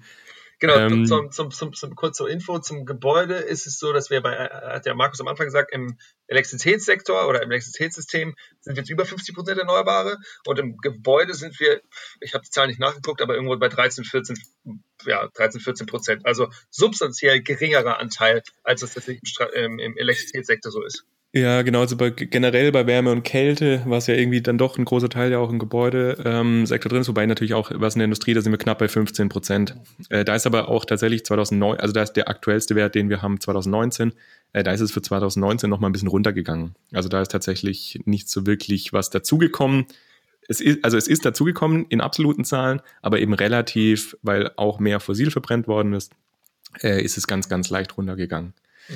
Genau, 0.60 0.76
ähm, 0.76 1.06
zum, 1.06 1.32
zum, 1.32 1.52
zum, 1.52 1.74
zum, 1.74 1.96
kurz 1.96 2.18
zur 2.18 2.30
Info 2.30 2.58
zum 2.58 2.86
Gebäude 2.86 3.36
ist 3.36 3.68
es 3.68 3.78
so, 3.78 3.94
dass 3.94 4.10
wir 4.10 4.22
bei, 4.22 4.36
hat 4.36 4.88
der 4.88 4.96
Markus 4.96 5.22
am 5.22 5.28
Anfang 5.28 5.46
gesagt, 5.46 5.72
im 5.72 5.98
Elektrizitätssektor 6.26 7.28
oder 7.28 7.44
im 7.44 7.52
Elektrizitätssystem 7.52 8.36
sind 8.62 8.76
wir 8.76 8.82
jetzt 8.82 8.90
über 8.90 9.06
50 9.06 9.36
Prozent 9.36 9.60
Erneuerbare 9.60 10.18
und 10.46 10.58
im 10.58 10.78
Gebäude 10.78 11.36
sind 11.36 11.60
wir, 11.60 11.82
ich 12.22 12.34
habe 12.34 12.44
die 12.44 12.50
Zahlen 12.50 12.70
nicht 12.70 12.80
nachgeguckt, 12.80 13.22
aber 13.22 13.36
irgendwo 13.36 13.56
bei 13.58 13.70
13, 13.70 14.04
14, 14.04 14.36
ja, 15.06 15.28
13, 15.28 15.62
14 15.62 15.86
Prozent. 15.86 16.26
Also 16.26 16.50
substanziell 16.72 17.44
geringerer 17.44 18.00
Anteil, 18.00 18.42
als 18.64 18.82
das 18.82 18.96
tatsächlich 18.96 19.36
im, 19.54 19.78
im 19.78 19.96
Elektrizitätssektor 19.96 20.72
so 20.72 20.84
ist. 20.84 21.06
Ja, 21.34 21.62
genau, 21.62 21.82
also 21.82 21.98
bei, 21.98 22.10
generell 22.10 22.72
bei 22.72 22.88
Wärme 22.88 23.12
und 23.12 23.24
Kälte, 23.24 23.82
was 23.86 24.08
ja 24.08 24.16
irgendwie 24.16 24.42
dann 24.42 24.58
doch 24.58 24.78
ein 24.78 24.86
großer 24.86 25.10
Teil 25.10 25.32
ja 25.32 25.40
auch 25.40 25.50
im 25.50 25.60
Gebäudesektor 25.60 26.26
ähm, 26.26 26.66
drin 26.66 27.02
ist, 27.02 27.10
wobei 27.10 27.26
natürlich 27.26 27.54
auch 27.54 27.70
was 27.76 27.96
in 27.96 28.00
der 28.00 28.06
Industrie, 28.06 28.34
da 28.34 28.42
sind 28.42 28.54
wir 28.54 28.58
knapp 28.58 28.80
bei 28.80 28.88
15 28.88 29.28
Prozent. 29.28 29.76
Äh, 30.10 30.24
da 30.24 30.36
ist 30.36 30.48
aber 30.48 30.70
auch 30.70 30.86
tatsächlich 30.86 31.26
2009, 31.26 31.80
also 31.80 31.94
da 31.94 32.02
ist 32.02 32.14
der 32.14 32.30
aktuellste 32.30 32.76
Wert, 32.76 32.96
den 32.96 33.10
wir 33.10 33.22
haben, 33.22 33.42
2019, 33.42 34.14
äh, 34.54 34.64
da 34.64 34.72
ist 34.72 34.80
es 34.80 34.92
für 34.92 35.02
2019 35.02 35.70
nochmal 35.70 35.90
ein 35.90 35.94
bisschen 35.94 36.08
runtergegangen. 36.08 36.76
Also 36.94 37.10
da 37.10 37.22
ist 37.22 37.32
tatsächlich 37.32 38.00
nicht 38.06 38.30
so 38.30 38.46
wirklich 38.46 38.94
was 38.94 39.10
dazugekommen. 39.10 39.86
Es 40.48 40.62
ist, 40.62 40.86
also 40.86 40.96
es 40.96 41.10
ist 41.10 41.26
dazugekommen 41.26 41.86
in 41.90 42.00
absoluten 42.00 42.46
Zahlen, 42.46 42.82
aber 43.02 43.20
eben 43.20 43.34
relativ, 43.34 44.18
weil 44.22 44.52
auch 44.56 44.80
mehr 44.80 45.02
Fossil 45.02 45.30
verbrennt 45.30 45.68
worden 45.68 45.92
ist, 45.92 46.14
äh, 46.82 47.04
ist 47.04 47.18
es 47.18 47.28
ganz, 47.28 47.50
ganz 47.50 47.70
leicht 47.70 47.98
runtergegangen. 47.98 48.54
Mhm. 48.88 48.96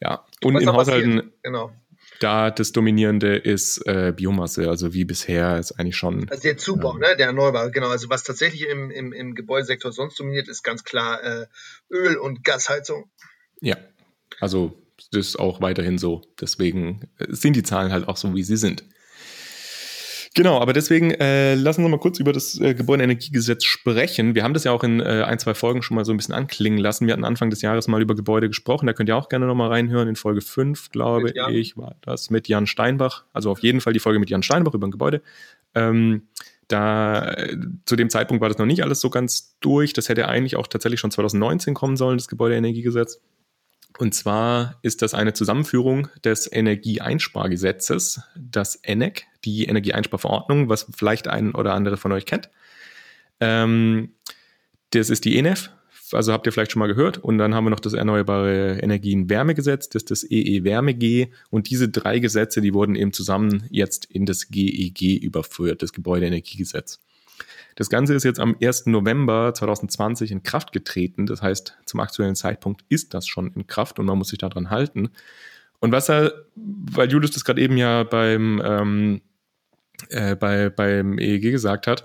Ja, 0.00 0.24
und 0.42 0.56
in 0.56 0.72
Haushalten, 0.72 1.32
genau. 1.42 1.72
da 2.20 2.50
das 2.50 2.72
Dominierende 2.72 3.36
ist 3.36 3.86
äh, 3.86 4.12
Biomasse, 4.16 4.68
also 4.68 4.94
wie 4.94 5.04
bisher 5.04 5.58
ist 5.58 5.72
eigentlich 5.72 5.96
schon. 5.96 6.28
Also 6.30 6.42
der 6.42 6.56
Zubau, 6.56 6.94
ähm, 6.94 7.00
ne, 7.00 7.16
der 7.16 7.26
Erneuerbare, 7.26 7.70
genau. 7.70 7.88
Also 7.88 8.08
was 8.08 8.22
tatsächlich 8.22 8.66
im, 8.68 8.90
im, 8.90 9.12
im 9.12 9.34
Gebäudesektor 9.34 9.92
sonst 9.92 10.18
dominiert, 10.18 10.48
ist 10.48 10.62
ganz 10.62 10.84
klar 10.84 11.22
äh, 11.22 11.46
Öl- 11.90 12.16
und 12.16 12.44
Gasheizung. 12.44 13.10
Ja, 13.60 13.76
also 14.40 14.80
das 15.12 15.28
ist 15.28 15.38
auch 15.38 15.60
weiterhin 15.60 15.98
so. 15.98 16.22
Deswegen 16.40 17.08
äh, 17.18 17.26
sind 17.28 17.56
die 17.56 17.62
Zahlen 17.62 17.92
halt 17.92 18.08
auch 18.08 18.16
so, 18.16 18.34
wie 18.34 18.42
sie 18.42 18.56
sind. 18.56 18.84
Genau, 20.40 20.58
aber 20.58 20.72
deswegen 20.72 21.10
äh, 21.10 21.54
lassen 21.54 21.82
wir 21.82 21.90
mal 21.90 22.00
kurz 22.00 22.18
über 22.18 22.32
das 22.32 22.58
äh, 22.58 22.72
Gebäudeenergiegesetz 22.72 23.62
sprechen. 23.62 24.34
Wir 24.34 24.42
haben 24.42 24.54
das 24.54 24.64
ja 24.64 24.72
auch 24.72 24.82
in 24.82 24.98
äh, 24.98 25.22
ein, 25.26 25.38
zwei 25.38 25.52
Folgen 25.52 25.82
schon 25.82 25.96
mal 25.96 26.06
so 26.06 26.14
ein 26.14 26.16
bisschen 26.16 26.34
anklingen 26.34 26.78
lassen. 26.78 27.06
Wir 27.06 27.12
hatten 27.12 27.26
Anfang 27.26 27.50
des 27.50 27.60
Jahres 27.60 27.88
mal 27.88 28.00
über 28.00 28.14
Gebäude 28.14 28.48
gesprochen. 28.48 28.86
Da 28.86 28.94
könnt 28.94 29.10
ihr 29.10 29.16
auch 29.18 29.28
gerne 29.28 29.44
nochmal 29.44 29.68
reinhören. 29.68 30.08
In 30.08 30.16
Folge 30.16 30.40
5, 30.40 30.92
glaube 30.92 31.34
ich, 31.50 31.76
war 31.76 31.96
das 32.00 32.30
mit 32.30 32.48
Jan 32.48 32.66
Steinbach. 32.66 33.24
Also 33.34 33.50
auf 33.50 33.58
jeden 33.58 33.82
Fall 33.82 33.92
die 33.92 33.98
Folge 33.98 34.18
mit 34.18 34.30
Jan 34.30 34.42
Steinbach 34.42 34.72
über 34.72 34.86
ein 34.86 34.90
Gebäude. 34.90 35.20
Ähm, 35.74 36.22
da 36.68 37.32
äh, 37.34 37.58
zu 37.84 37.96
dem 37.96 38.08
Zeitpunkt 38.08 38.40
war 38.40 38.48
das 38.48 38.56
noch 38.56 38.64
nicht 38.64 38.82
alles 38.82 39.00
so 39.00 39.10
ganz 39.10 39.58
durch. 39.60 39.92
Das 39.92 40.08
hätte 40.08 40.26
eigentlich 40.26 40.56
auch 40.56 40.68
tatsächlich 40.68 41.00
schon 41.00 41.10
2019 41.10 41.74
kommen 41.74 41.98
sollen, 41.98 42.16
das 42.16 42.28
Gebäudeenergiegesetz. 42.28 43.20
Und 43.98 44.14
zwar 44.14 44.78
ist 44.82 45.02
das 45.02 45.14
eine 45.14 45.32
Zusammenführung 45.32 46.08
des 46.24 46.50
Energieeinspargesetzes, 46.50 48.22
das 48.36 48.76
ENEC, 48.76 49.26
die 49.44 49.64
Energieeinsparverordnung, 49.64 50.68
was 50.68 50.86
vielleicht 50.94 51.28
ein 51.28 51.54
oder 51.54 51.74
andere 51.74 51.96
von 51.96 52.12
euch 52.12 52.24
kennt. 52.24 52.50
Ähm, 53.40 54.14
das 54.90 55.10
ist 55.10 55.24
die 55.24 55.36
ENEF, 55.36 55.70
also 56.12 56.32
habt 56.32 56.46
ihr 56.46 56.52
vielleicht 56.52 56.72
schon 56.72 56.80
mal 56.80 56.86
gehört. 56.86 57.18
Und 57.18 57.38
dann 57.38 57.54
haben 57.54 57.64
wir 57.64 57.70
noch 57.70 57.80
das 57.80 57.92
Erneuerbare 57.92 58.78
Energien-Wärmegesetz, 58.80 59.88
das 59.88 60.02
ist 60.02 60.10
das 60.10 60.30
EE-Wärme-G. 60.30 61.28
Und 61.50 61.70
diese 61.70 61.88
drei 61.88 62.18
Gesetze, 62.18 62.60
die 62.60 62.74
wurden 62.74 62.96
eben 62.96 63.12
zusammen 63.12 63.64
jetzt 63.70 64.06
in 64.06 64.26
das 64.26 64.48
GEG 64.48 65.02
e 65.02 65.16
überführt, 65.16 65.82
das 65.82 65.92
Gebäudeenergiegesetz. 65.92 67.00
Das 67.76 67.88
Ganze 67.88 68.14
ist 68.14 68.24
jetzt 68.24 68.40
am 68.40 68.56
1. 68.60 68.86
November 68.86 69.52
2020 69.54 70.30
in 70.30 70.42
Kraft 70.42 70.72
getreten. 70.72 71.26
Das 71.26 71.42
heißt, 71.42 71.78
zum 71.86 72.00
aktuellen 72.00 72.34
Zeitpunkt 72.34 72.84
ist 72.88 73.14
das 73.14 73.26
schon 73.26 73.52
in 73.52 73.66
Kraft 73.66 73.98
und 73.98 74.06
man 74.06 74.18
muss 74.18 74.28
sich 74.28 74.38
daran 74.38 74.70
halten. 74.70 75.10
Und 75.78 75.92
was 75.92 76.10
er, 76.10 76.32
weil 76.54 77.10
Julius 77.10 77.30
das 77.30 77.44
gerade 77.44 77.60
eben 77.60 77.76
ja 77.76 78.02
beim, 78.02 78.60
ähm, 78.64 79.20
äh, 80.10 80.36
bei, 80.36 80.68
beim 80.68 81.18
EEG 81.18 81.50
gesagt 81.52 81.86
hat, 81.86 82.04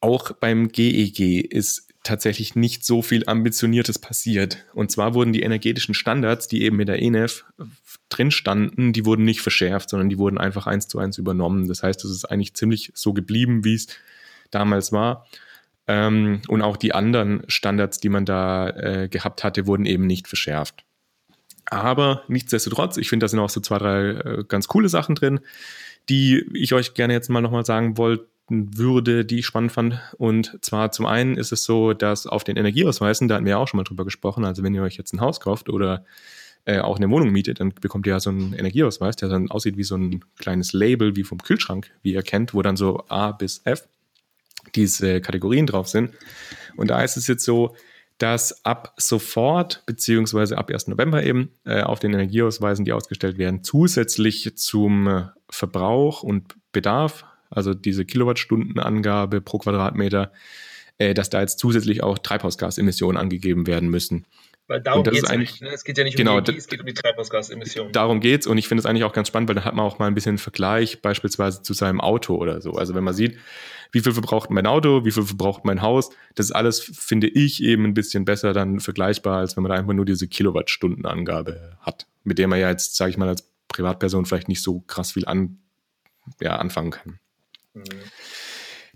auch 0.00 0.32
beim 0.32 0.68
GEG 0.68 1.20
e 1.20 1.40
ist 1.40 1.88
tatsächlich 2.04 2.54
nicht 2.54 2.84
so 2.84 3.02
viel 3.02 3.24
Ambitioniertes 3.26 3.98
passiert. 3.98 4.64
Und 4.72 4.90
zwar 4.90 5.14
wurden 5.14 5.32
die 5.32 5.42
energetischen 5.42 5.94
Standards, 5.94 6.48
die 6.48 6.62
eben 6.62 6.76
mit 6.76 6.88
der 6.88 7.02
ENEF 7.02 7.44
drin 8.08 8.30
standen, 8.30 8.92
die 8.92 9.04
wurden 9.04 9.24
nicht 9.24 9.42
verschärft, 9.42 9.90
sondern 9.90 10.08
die 10.08 10.18
wurden 10.18 10.38
einfach 10.38 10.66
eins 10.66 10.88
zu 10.88 10.98
eins 10.98 11.18
übernommen. 11.18 11.68
Das 11.68 11.82
heißt, 11.82 12.04
es 12.04 12.10
ist 12.10 12.24
eigentlich 12.24 12.54
ziemlich 12.54 12.92
so 12.94 13.12
geblieben, 13.12 13.64
wie 13.64 13.74
es 13.74 13.88
damals 14.50 14.92
war. 14.92 15.26
Ähm, 15.86 16.42
und 16.48 16.62
auch 16.62 16.76
die 16.76 16.94
anderen 16.94 17.42
Standards, 17.48 17.98
die 17.98 18.08
man 18.08 18.24
da 18.24 18.68
äh, 18.70 19.08
gehabt 19.08 19.44
hatte, 19.44 19.66
wurden 19.66 19.86
eben 19.86 20.06
nicht 20.06 20.28
verschärft. 20.28 20.84
Aber 21.66 22.22
nichtsdestotrotz, 22.28 22.96
ich 22.96 23.08
finde, 23.08 23.24
da 23.24 23.28
sind 23.28 23.40
auch 23.40 23.50
so 23.50 23.60
zwei, 23.60 23.78
drei 23.78 24.08
äh, 24.10 24.44
ganz 24.46 24.68
coole 24.68 24.88
Sachen 24.88 25.14
drin, 25.14 25.40
die 26.08 26.44
ich 26.54 26.72
euch 26.72 26.94
gerne 26.94 27.12
jetzt 27.12 27.28
mal 27.28 27.40
nochmal 27.40 27.64
sagen 27.64 27.98
wollte 27.98 28.26
würde, 28.50 29.24
die 29.24 29.40
ich 29.40 29.46
spannend 29.46 29.72
fand. 29.72 30.00
Und 30.16 30.58
zwar 30.62 30.90
zum 30.90 31.06
einen 31.06 31.36
ist 31.36 31.52
es 31.52 31.64
so, 31.64 31.92
dass 31.92 32.26
auf 32.26 32.44
den 32.44 32.56
Energieausweisen, 32.56 33.28
da 33.28 33.34
hatten 33.34 33.44
wir 33.44 33.52
ja 33.52 33.58
auch 33.58 33.68
schon 33.68 33.78
mal 33.78 33.84
drüber 33.84 34.04
gesprochen, 34.04 34.44
also 34.44 34.62
wenn 34.62 34.74
ihr 34.74 34.82
euch 34.82 34.96
jetzt 34.96 35.12
ein 35.12 35.20
Haus 35.20 35.40
kauft 35.40 35.68
oder 35.68 36.04
äh, 36.64 36.78
auch 36.80 36.96
eine 36.96 37.10
Wohnung 37.10 37.30
mietet, 37.30 37.60
dann 37.60 37.74
bekommt 37.74 38.06
ihr 38.06 38.14
ja 38.14 38.20
so 38.20 38.30
einen 38.30 38.52
Energieausweis, 38.54 39.16
der 39.16 39.28
dann 39.28 39.50
aussieht 39.50 39.76
wie 39.76 39.84
so 39.84 39.96
ein 39.96 40.24
kleines 40.38 40.72
Label, 40.72 41.14
wie 41.16 41.24
vom 41.24 41.38
Kühlschrank, 41.38 41.90
wie 42.02 42.14
ihr 42.14 42.22
kennt, 42.22 42.54
wo 42.54 42.62
dann 42.62 42.76
so 42.76 43.04
A 43.08 43.32
bis 43.32 43.60
F 43.64 43.86
diese 44.74 45.20
Kategorien 45.20 45.66
drauf 45.66 45.88
sind. 45.88 46.12
Und 46.76 46.90
da 46.90 47.02
ist 47.02 47.16
es 47.16 47.26
jetzt 47.26 47.44
so, 47.44 47.74
dass 48.18 48.64
ab 48.64 48.94
sofort, 48.96 49.84
beziehungsweise 49.86 50.58
ab 50.58 50.70
1. 50.70 50.88
November 50.88 51.22
eben, 51.22 51.52
äh, 51.64 51.82
auf 51.82 52.00
den 52.00 52.12
Energieausweisen, 52.12 52.84
die 52.84 52.92
ausgestellt 52.92 53.38
werden, 53.38 53.62
zusätzlich 53.62 54.56
zum 54.56 55.06
äh, 55.06 55.24
Verbrauch 55.48 56.22
und 56.22 56.56
Bedarf, 56.72 57.24
also 57.48 57.74
diese 57.74 58.04
Kilowattstundenangabe 58.04 59.40
pro 59.40 59.58
Quadratmeter, 59.58 60.32
äh, 60.98 61.14
dass 61.14 61.30
da 61.30 61.40
jetzt 61.40 61.60
zusätzlich 61.60 62.02
auch 62.02 62.18
Treibhausgasemissionen 62.18 63.16
angegeben 63.16 63.66
werden 63.68 63.88
müssen. 63.88 64.26
Weil 64.68 64.82
darum 64.82 65.02
geht 65.02 65.14
es 65.14 65.24
eigentlich. 65.24 65.60
Ne? 65.62 65.70
Es 65.70 65.82
geht 65.82 65.96
ja 65.96 66.04
nicht 66.04 66.16
genau, 66.16 66.36
um 66.36 66.44
die 66.44 66.50
Energie, 66.50 66.58
es 66.58 66.68
geht 66.68 66.80
um 66.80 66.86
die 66.86 66.92
Treibhausgasemissionen. 66.92 67.92
Darum 67.92 68.20
geht 68.20 68.42
es 68.42 68.46
und 68.46 68.58
ich 68.58 68.68
finde 68.68 68.80
es 68.80 68.86
eigentlich 68.86 69.04
auch 69.04 69.14
ganz 69.14 69.28
spannend, 69.28 69.48
weil 69.48 69.56
da 69.56 69.64
hat 69.64 69.74
man 69.74 69.84
auch 69.84 69.98
mal 69.98 70.06
ein 70.06 70.14
bisschen 70.14 70.36
Vergleich 70.36 71.00
beispielsweise 71.00 71.62
zu 71.62 71.72
seinem 71.72 72.02
Auto 72.02 72.36
oder 72.36 72.60
so. 72.60 72.72
Also 72.72 72.94
wenn 72.94 73.02
man 73.02 73.14
sieht, 73.14 73.38
wie 73.92 74.00
viel 74.00 74.12
verbraucht 74.12 74.50
mein 74.50 74.66
Auto, 74.66 75.06
wie 75.06 75.10
viel 75.10 75.22
verbraucht 75.22 75.64
mein 75.64 75.80
Haus, 75.80 76.10
das 76.34 76.46
ist 76.46 76.52
alles, 76.52 76.80
finde 76.80 77.28
ich, 77.28 77.62
eben 77.62 77.84
ein 77.84 77.94
bisschen 77.94 78.26
besser 78.26 78.52
dann 78.52 78.80
vergleichbar, 78.80 79.38
als 79.38 79.56
wenn 79.56 79.62
man 79.62 79.70
da 79.70 79.78
einfach 79.78 79.94
nur 79.94 80.04
diese 80.04 80.28
Kilowattstundenangabe 80.28 81.78
hat, 81.80 82.06
mit 82.24 82.38
der 82.38 82.46
man 82.46 82.60
ja 82.60 82.68
jetzt, 82.68 82.94
sage 82.94 83.10
ich 83.10 83.16
mal, 83.16 83.28
als 83.28 83.50
Privatperson 83.68 84.26
vielleicht 84.26 84.48
nicht 84.48 84.62
so 84.62 84.80
krass 84.80 85.12
viel 85.12 85.24
an, 85.24 85.58
ja, 86.42 86.56
anfangen 86.56 86.90
kann. 86.90 87.18
Mhm. 87.72 87.84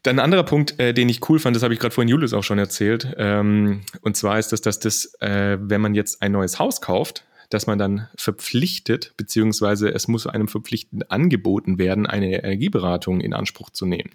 Dann 0.02 0.18
ein 0.18 0.24
anderer 0.24 0.42
Punkt, 0.42 0.80
äh, 0.80 0.92
den 0.92 1.08
ich 1.08 1.28
cool 1.28 1.38
fand, 1.38 1.54
das 1.54 1.62
habe 1.62 1.74
ich 1.74 1.80
gerade 1.80 1.94
vorhin 1.94 2.08
Julius 2.08 2.32
auch 2.32 2.42
schon 2.42 2.58
erzählt. 2.58 3.14
Ähm, 3.16 3.82
und 4.00 4.16
zwar 4.16 4.38
ist 4.38 4.50
das, 4.52 4.60
dass 4.60 4.80
das, 4.80 5.14
äh, 5.20 5.58
wenn 5.60 5.80
man 5.80 5.94
jetzt 5.94 6.22
ein 6.22 6.32
neues 6.32 6.58
Haus 6.58 6.80
kauft, 6.80 7.24
dass 7.50 7.66
man 7.66 7.78
dann 7.78 8.08
verpflichtet, 8.16 9.14
beziehungsweise 9.16 9.92
es 9.92 10.08
muss 10.08 10.26
einem 10.26 10.48
verpflichtend 10.48 11.10
angeboten 11.10 11.78
werden, 11.78 12.06
eine 12.06 12.42
Energieberatung 12.42 13.20
in 13.20 13.34
Anspruch 13.34 13.70
zu 13.70 13.86
nehmen. 13.86 14.10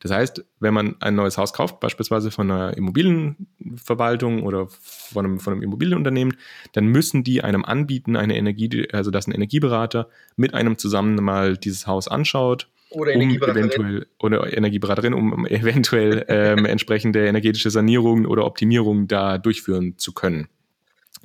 Das 0.00 0.12
heißt, 0.12 0.44
wenn 0.60 0.74
man 0.74 0.96
ein 1.00 1.14
neues 1.14 1.36
Haus 1.36 1.52
kauft, 1.52 1.80
beispielsweise 1.80 2.30
von 2.30 2.50
einer 2.50 2.76
Immobilienverwaltung 2.76 4.42
oder 4.42 4.68
von 4.68 5.24
einem, 5.24 5.40
von 5.40 5.54
einem 5.54 5.62
Immobilienunternehmen, 5.62 6.36
dann 6.72 6.86
müssen 6.86 7.24
die 7.24 7.42
einem 7.42 7.64
anbieten, 7.64 8.14
eine 8.14 8.36
Energie, 8.36 8.88
also 8.92 9.10
dass 9.10 9.26
ein 9.26 9.32
Energieberater 9.32 10.08
mit 10.36 10.54
einem 10.54 10.78
zusammen 10.78 11.16
mal 11.16 11.56
dieses 11.56 11.86
Haus 11.86 12.08
anschaut 12.08 12.68
oder 12.96 13.14
um 13.14 13.20
eventuell 13.20 14.06
oder 14.18 14.56
Energieberaterin, 14.56 15.12
um 15.12 15.46
eventuell 15.46 16.24
ähm, 16.28 16.64
entsprechende 16.64 17.26
energetische 17.26 17.70
Sanierungen 17.70 18.24
oder 18.26 18.46
Optimierungen 18.46 19.06
da 19.06 19.36
durchführen 19.36 19.98
zu 19.98 20.14
können. 20.14 20.48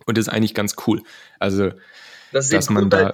Und 0.06 0.18
das 0.18 0.28
ist 0.28 0.34
eigentlich 0.34 0.54
ganz 0.54 0.76
cool. 0.86 1.02
Also, 1.40 1.72
das 2.34 2.50
dass 2.50 2.70
man 2.70 2.84
cool, 2.84 2.90
da 2.90 3.04
weil, 3.04 3.14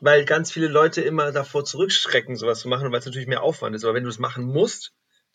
weil 0.00 0.24
ganz 0.24 0.50
viele 0.50 0.68
Leute 0.68 1.02
immer 1.02 1.30
davor 1.30 1.64
zurückschrecken, 1.64 2.36
sowas 2.36 2.60
zu 2.60 2.68
machen, 2.68 2.90
weil 2.90 3.00
es 3.00 3.06
natürlich 3.06 3.28
mehr 3.28 3.42
Aufwand 3.42 3.76
ist. 3.76 3.84
Aber 3.84 3.94
wenn 3.94 4.04
du 4.04 4.10
es 4.10 4.18
machen 4.18 4.44
musst, 4.44 4.92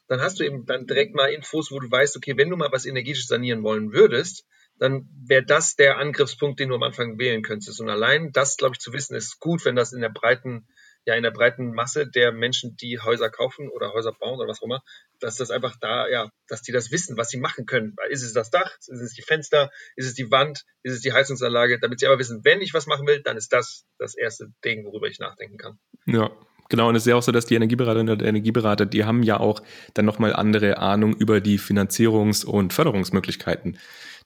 dann 0.07 0.21
hast 0.21 0.39
du 0.39 0.43
eben 0.43 0.65
dann 0.65 0.87
direkt 0.87 1.13
mal 1.13 1.27
Infos, 1.27 1.71
wo 1.71 1.79
du 1.79 1.89
weißt, 1.89 2.17
okay, 2.17 2.35
wenn 2.35 2.49
du 2.49 2.57
mal 2.57 2.71
was 2.71 2.85
energetisch 2.87 3.27
sanieren 3.27 3.61
wollen 3.61 3.93
würdest, 3.93 4.45
dann 4.79 5.07
wäre 5.23 5.45
das 5.45 5.75
der 5.75 5.97
Angriffspunkt, 5.99 6.59
den 6.59 6.69
du 6.69 6.75
am 6.75 6.83
Anfang 6.83 7.19
wählen 7.19 7.43
könntest. 7.43 7.79
Und 7.79 7.89
allein 7.89 8.31
das, 8.31 8.57
glaube 8.57 8.73
ich, 8.73 8.79
zu 8.79 8.91
wissen, 8.91 9.15
ist 9.15 9.39
gut, 9.39 9.65
wenn 9.65 9.75
das 9.75 9.93
in 9.93 10.01
der 10.01 10.09
breiten 10.09 10.67
ja 11.05 11.15
in 11.15 11.23
der 11.23 11.31
breiten 11.31 11.71
Masse 11.73 12.07
der 12.07 12.31
Menschen, 12.31 12.75
die 12.77 12.99
Häuser 12.99 13.29
kaufen 13.29 13.69
oder 13.69 13.93
Häuser 13.93 14.11
bauen 14.11 14.39
oder 14.39 14.47
was 14.49 14.59
auch 14.59 14.65
immer, 14.65 14.83
dass 15.19 15.37
das 15.37 15.51
einfach 15.51 15.75
da, 15.79 16.07
ja, 16.07 16.29
dass 16.47 16.61
die 16.61 16.71
das 16.71 16.91
wissen, 16.91 17.17
was 17.17 17.29
sie 17.29 17.37
machen 17.37 17.65
können. 17.65 17.95
Ist 18.09 18.23
es 18.23 18.33
das 18.33 18.49
Dach? 18.49 18.77
Ist 18.79 18.89
es 18.89 19.13
die 19.13 19.21
Fenster? 19.21 19.71
Ist 19.95 20.07
es 20.07 20.13
die 20.13 20.31
Wand? 20.31 20.65
Ist 20.83 20.93
es 20.93 21.01
die 21.01 21.13
Heizungsanlage? 21.13 21.79
Damit 21.79 21.99
sie 21.99 22.07
aber 22.07 22.19
wissen, 22.19 22.43
wenn 22.43 22.61
ich 22.61 22.73
was 22.73 22.87
machen 22.87 23.07
will, 23.07 23.21
dann 23.21 23.37
ist 23.37 23.53
das 23.53 23.85
das 23.97 24.15
erste 24.15 24.51
Ding, 24.63 24.85
worüber 24.85 25.07
ich 25.07 25.19
nachdenken 25.19 25.57
kann. 25.57 25.79
Ja, 26.05 26.31
Genau, 26.69 26.89
und 26.89 26.95
es 26.95 27.03
ist 27.03 27.07
ja 27.07 27.15
auch 27.15 27.21
so, 27.21 27.31
dass 27.31 27.45
die 27.45 27.55
Energieberaterinnen 27.55 28.11
und 28.11 28.23
Energieberater, 28.23 28.85
die 28.87 29.05
haben 29.05 29.21
ja 29.21 29.39
auch 29.39 29.61
dann 29.93 30.05
nochmal 30.05 30.33
andere 30.33 30.79
Ahnung 30.79 31.15
über 31.15 31.39
die 31.39 31.59
Finanzierungs- 31.59 32.43
und 32.43 32.73
Förderungsmöglichkeiten. 32.73 33.77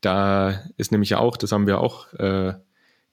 Da 0.02 0.64
ist 0.78 0.92
nämlich 0.92 1.10
ja 1.10 1.20
auch, 1.20 1.36
das 1.36 1.52
haben 1.52 1.68
wir 1.68 1.82
auch 1.82 2.14
äh, 2.14 2.54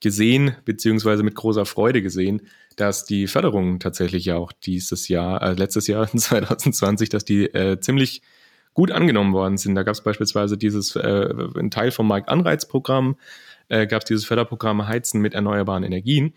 gesehen, 0.00 0.56
beziehungsweise 0.64 1.22
mit 1.22 1.34
großer 1.34 1.66
Freude 1.66 2.02
gesehen, 2.02 2.42
dass 2.76 3.04
die 3.04 3.26
Förderungen 3.26 3.80
tatsächlich 3.80 4.26
ja 4.26 4.36
auch 4.36 4.52
dieses 4.52 5.08
Jahr, 5.08 5.42
äh, 5.42 5.52
letztes 5.54 5.86
Jahr 5.86 6.06
2020, 6.14 7.08
dass 7.08 7.24
die 7.24 7.46
äh, 7.46 7.80
ziemlich 7.80 8.22
gut 8.74 8.90
angenommen 8.90 9.32
worden 9.32 9.56
sind. 9.56 9.74
Da 9.74 9.82
gab 9.82 9.94
es 9.94 10.02
beispielsweise 10.02 10.58
dieses, 10.58 10.94
äh, 10.96 11.34
ein 11.58 11.70
Teil 11.70 11.90
vom 11.90 12.06
Marktanreizprogramm, 12.08 13.16
äh, 13.68 13.86
gab 13.86 14.02
es 14.02 14.06
dieses 14.06 14.26
Förderprogramm 14.26 14.86
Heizen 14.86 15.20
mit 15.22 15.34
erneuerbaren 15.34 15.82
Energien. 15.82 16.34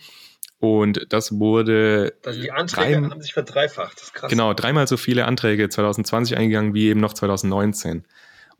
Und 0.59 1.05
das 1.09 1.39
wurde. 1.39 2.13
Also 2.25 2.41
die 2.41 2.51
Anträge 2.51 3.01
drei, 3.01 3.09
haben 3.09 3.21
sich 3.21 3.33
verdreifacht. 3.33 3.95
Das 3.95 4.03
ist 4.03 4.13
krass. 4.13 4.29
Genau, 4.29 4.53
dreimal 4.53 4.87
so 4.87 4.97
viele 4.97 5.25
Anträge 5.25 5.69
2020 5.69 6.37
eingegangen 6.37 6.73
wie 6.73 6.87
eben 6.87 6.99
noch 6.99 7.13
2019. 7.13 8.05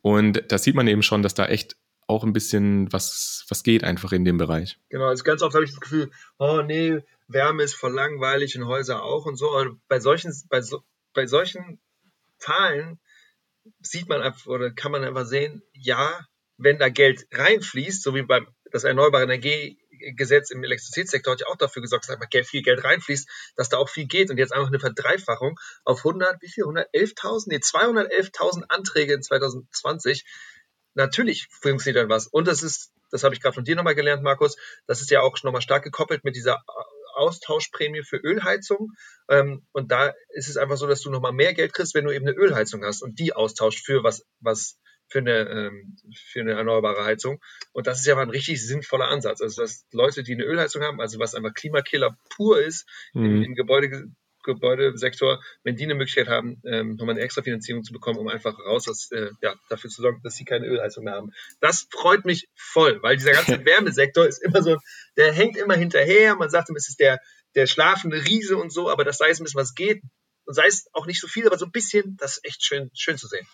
Und 0.01 0.43
da 0.47 0.57
sieht 0.57 0.75
man 0.75 0.87
eben 0.87 1.01
schon, 1.01 1.23
dass 1.23 1.33
da 1.33 1.45
echt 1.45 1.75
auch 2.09 2.23
ein 2.23 2.33
bisschen 2.33 2.91
was, 2.91 3.45
was 3.49 3.63
geht 3.63 3.83
einfach 3.83 4.11
in 4.11 4.25
dem 4.25 4.37
Bereich. 4.37 4.79
Genau, 4.89 5.05
also 5.05 5.23
ganz 5.23 5.41
oft 5.41 5.53
habe 5.53 5.63
ich 5.63 5.71
das 5.71 5.79
Gefühl, 5.79 6.09
oh 6.37 6.61
nee, 6.61 7.01
Wärme 7.27 7.63
ist 7.63 7.75
voll 7.75 7.93
langweilig 7.93 8.55
in 8.55 8.65
Häuser 8.65 9.03
auch 9.03 9.25
und 9.25 9.35
so. 9.35 9.51
Aber 9.55 9.77
bei 9.87 9.99
solchen, 9.99 10.33
bei, 10.49 10.61
so, 10.61 10.81
bei 11.13 11.27
solchen 11.27 11.79
Zahlen 12.39 12.99
sieht 13.81 14.09
man 14.09 14.21
einfach 14.21 14.47
oder 14.47 14.71
kann 14.71 14.91
man 14.91 15.03
einfach 15.03 15.25
sehen, 15.25 15.61
ja, 15.73 16.25
wenn 16.57 16.79
da 16.79 16.89
Geld 16.89 17.27
reinfließt, 17.31 18.01
so 18.01 18.15
wie 18.15 18.23
beim 18.23 18.47
das 18.71 18.83
Erneuerbare 18.83 19.23
Energiegesetz 19.23 20.51
im 20.51 20.63
Elektrizitätssektor 20.63 21.33
hat 21.33 21.41
ja 21.41 21.47
auch 21.47 21.57
dafür 21.57 21.81
gesorgt, 21.81 22.05
dass 22.07 22.15
einfach 22.15 22.45
viel 22.45 22.61
Geld 22.61 22.83
reinfließt, 22.83 23.27
dass 23.55 23.69
da 23.69 23.77
auch 23.77 23.89
viel 23.89 24.05
geht 24.05 24.29
und 24.29 24.37
jetzt 24.37 24.53
einfach 24.53 24.67
eine 24.67 24.79
Verdreifachung 24.79 25.59
auf 25.85 25.99
100, 25.99 26.41
wie 26.41 26.49
viel? 26.49 26.65
111.000? 26.65 27.43
Nee, 27.47 27.57
211.000 27.57 28.63
Anträge 28.69 29.13
in 29.13 29.21
2020. 29.21 30.25
Natürlich 30.93 31.47
funktioniert 31.49 32.03
dann 32.03 32.09
was. 32.09 32.27
Und 32.27 32.47
das 32.47 32.63
ist, 32.63 32.91
das 33.11 33.23
habe 33.23 33.33
ich 33.33 33.41
gerade 33.41 33.55
von 33.55 33.63
dir 33.63 33.75
nochmal 33.75 33.95
gelernt, 33.95 34.23
Markus, 34.23 34.57
das 34.87 35.01
ist 35.01 35.11
ja 35.11 35.21
auch 35.21 35.41
nochmal 35.43 35.61
stark 35.61 35.83
gekoppelt 35.83 36.23
mit 36.23 36.35
dieser 36.35 36.63
Austauschprämie 37.15 38.03
für 38.03 38.17
Ölheizung. 38.17 38.93
Ähm, 39.27 39.65
und 39.71 39.91
da 39.91 40.13
ist 40.29 40.49
es 40.49 40.57
einfach 40.57 40.77
so, 40.77 40.87
dass 40.87 41.01
du 41.01 41.09
nochmal 41.09 41.33
mehr 41.33 41.53
Geld 41.53 41.73
kriegst, 41.73 41.93
wenn 41.95 42.05
du 42.05 42.11
eben 42.11 42.27
eine 42.27 42.35
Ölheizung 42.35 42.83
hast 42.83 43.01
und 43.01 43.19
die 43.19 43.33
austauscht 43.33 43.85
für 43.85 44.03
was, 44.03 44.25
was 44.39 44.79
für 45.09 45.19
eine, 45.19 45.39
ähm, 45.49 45.97
für 46.13 46.41
eine 46.41 46.53
erneuerbare 46.53 47.03
Heizung. 47.03 47.41
Und 47.71 47.87
das 47.87 47.99
ist 47.99 48.05
ja 48.05 48.15
mal 48.15 48.21
ein 48.21 48.29
richtig 48.29 48.65
sinnvoller 48.65 49.07
Ansatz. 49.07 49.41
Also, 49.41 49.61
dass 49.61 49.85
Leute, 49.91 50.23
die 50.23 50.33
eine 50.33 50.45
Ölheizung 50.45 50.83
haben, 50.83 51.01
also 51.01 51.19
was 51.19 51.35
einfach 51.35 51.53
Klimakiller 51.53 52.17
pur 52.29 52.61
ist, 52.61 52.87
mhm. 53.13 53.25
im, 53.25 53.43
im 53.43 53.55
Gebäude, 53.55 54.11
Gebäudesektor, 54.43 55.41
wenn 55.63 55.75
die 55.75 55.83
eine 55.83 55.95
Möglichkeit 55.95 56.27
haben, 56.27 56.61
ähm, 56.65 56.95
nochmal 56.95 57.15
eine 57.15 57.23
extra 57.23 57.41
Finanzierung 57.41 57.83
zu 57.83 57.93
bekommen, 57.93 58.19
um 58.19 58.27
einfach 58.27 58.57
raus 58.59 58.85
dass, 58.85 59.11
äh, 59.11 59.31
ja, 59.41 59.55
dafür 59.69 59.89
zu 59.89 60.01
sorgen, 60.01 60.21
dass 60.23 60.35
sie 60.35 60.45
keine 60.45 60.65
Ölheizung 60.65 61.03
mehr 61.03 61.13
haben. 61.13 61.31
Das 61.61 61.87
freut 61.91 62.25
mich 62.25 62.47
voll, 62.55 63.01
weil 63.01 63.17
dieser 63.17 63.31
ganze 63.31 63.63
Wärmesektor 63.65 64.27
ist 64.27 64.43
immer 64.43 64.61
so, 64.61 64.77
der 65.17 65.33
hängt 65.33 65.57
immer 65.57 65.75
hinterher. 65.75 66.35
Man 66.35 66.49
sagt, 66.49 66.69
es 66.75 66.89
ist 66.89 66.99
der, 66.99 67.19
der 67.55 67.67
schlafende 67.67 68.25
Riese 68.25 68.57
und 68.57 68.71
so, 68.71 68.89
aber 68.89 69.03
das 69.03 69.17
sei 69.17 69.29
es 69.29 69.39
ein 69.39 69.43
bisschen 69.43 69.59
was 69.59 69.75
geht. 69.75 70.01
Und 70.45 70.55
sei 70.55 70.65
es 70.65 70.87
auch 70.93 71.05
nicht 71.05 71.21
so 71.21 71.27
viel, 71.27 71.45
aber 71.45 71.57
so 71.57 71.65
ein 71.65 71.71
bisschen, 71.71 72.17
das 72.17 72.37
ist 72.37 72.45
echt 72.45 72.63
schön, 72.63 72.89
schön 72.93 73.17
zu 73.17 73.27
sehen. 73.27 73.45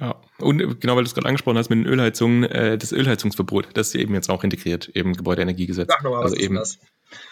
Ja, 0.00 0.20
und 0.38 0.58
genau, 0.80 0.96
weil 0.96 1.04
du 1.04 1.08
es 1.08 1.14
gerade 1.14 1.28
angesprochen 1.28 1.56
hast 1.56 1.70
mit 1.70 1.78
den 1.78 1.86
Ölheizungen, 1.86 2.44
äh, 2.44 2.76
das 2.76 2.92
Ölheizungsverbot, 2.92 3.68
das 3.74 3.88
ist 3.88 3.94
eben 3.94 4.14
jetzt 4.14 4.28
auch 4.28 4.42
integriert, 4.42 4.88
eben 4.88 5.14
Gebäudeenergiegesetz. 5.14 5.88
Sag 5.88 6.02
nochmal, 6.02 6.22
also 6.22 6.36
eben, 6.36 6.56
das? 6.56 6.78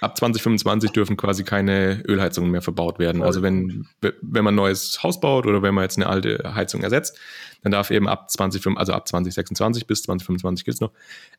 Ab 0.01 0.16
2025 0.16 0.91
dürfen 0.93 1.16
quasi 1.16 1.45
keine 1.45 2.03
Ölheizungen 2.07 2.51
mehr 2.51 2.62
verbaut 2.62 2.99
werden. 2.99 3.22
Also 3.22 3.43
wenn, 3.43 3.87
wenn 4.01 4.45
man 4.45 4.55
ein 4.55 4.57
neues 4.57 5.03
Haus 5.03 5.20
baut 5.20 5.47
oder 5.47 5.62
wenn 5.62 5.74
man 5.74 5.83
jetzt 5.83 5.99
eine 5.99 6.09
alte 6.09 6.55
Heizung 6.55 6.83
ersetzt, 6.83 7.18
dann 7.62 7.72
darf 7.72 7.91
eben 7.91 8.09
ab 8.09 8.30
20, 8.30 8.66
also 8.76 8.93
ab 8.93 9.09
2026 9.09 9.87
bis 9.87 10.03
2025 10.03 10.64
gilt 10.64 10.74
es 10.74 10.80
noch, 10.80 10.93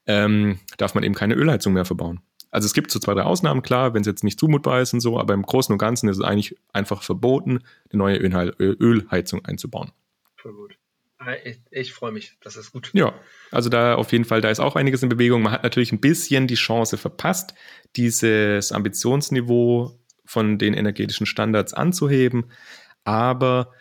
ähm, 0.07 0.59
darf 0.77 0.95
man 0.95 1.03
eben 1.03 1.15
keine 1.15 1.35
Ölheizung 1.35 1.73
mehr 1.73 1.85
verbauen. 1.85 2.21
Also 2.51 2.67
es 2.67 2.73
gibt 2.73 2.91
so 2.91 2.99
zwei, 2.99 3.15
drei 3.15 3.23
Ausnahmen, 3.23 3.63
klar, 3.63 3.93
wenn 3.93 4.01
es 4.01 4.07
jetzt 4.07 4.23
nicht 4.23 4.39
zumutbar 4.39 4.79
ist 4.79 4.93
und 4.93 4.99
so, 4.99 5.19
aber 5.19 5.33
im 5.33 5.41
Großen 5.41 5.73
und 5.73 5.79
Ganzen 5.79 6.07
ist 6.07 6.17
es 6.17 6.23
eigentlich 6.23 6.55
einfach 6.71 7.01
verboten, 7.01 7.61
eine 7.91 7.97
neue 7.97 8.17
Ölheizung 8.17 9.43
einzubauen. 9.43 9.91
Voll 10.35 10.53
gut. 10.53 10.77
Ah, 11.25 11.35
ich, 11.43 11.59
ich 11.71 11.93
freue 11.93 12.11
mich, 12.11 12.37
das 12.41 12.57
ist 12.57 12.71
gut. 12.71 12.89
Ja, 12.93 13.13
also 13.51 13.69
da 13.69 13.95
auf 13.95 14.11
jeden 14.11 14.25
Fall, 14.25 14.41
da 14.41 14.49
ist 14.49 14.59
auch 14.59 14.75
einiges 14.75 15.03
in 15.03 15.09
Bewegung. 15.09 15.41
Man 15.41 15.53
hat 15.53 15.63
natürlich 15.63 15.91
ein 15.91 16.01
bisschen 16.01 16.47
die 16.47 16.55
Chance 16.55 16.97
verpasst, 16.97 17.53
dieses 17.95 18.71
Ambitionsniveau 18.71 19.97
von 20.25 20.57
den 20.57 20.73
energetischen 20.73 21.25
Standards 21.25 21.73
anzuheben. 21.73 22.51
Aber 23.05 23.71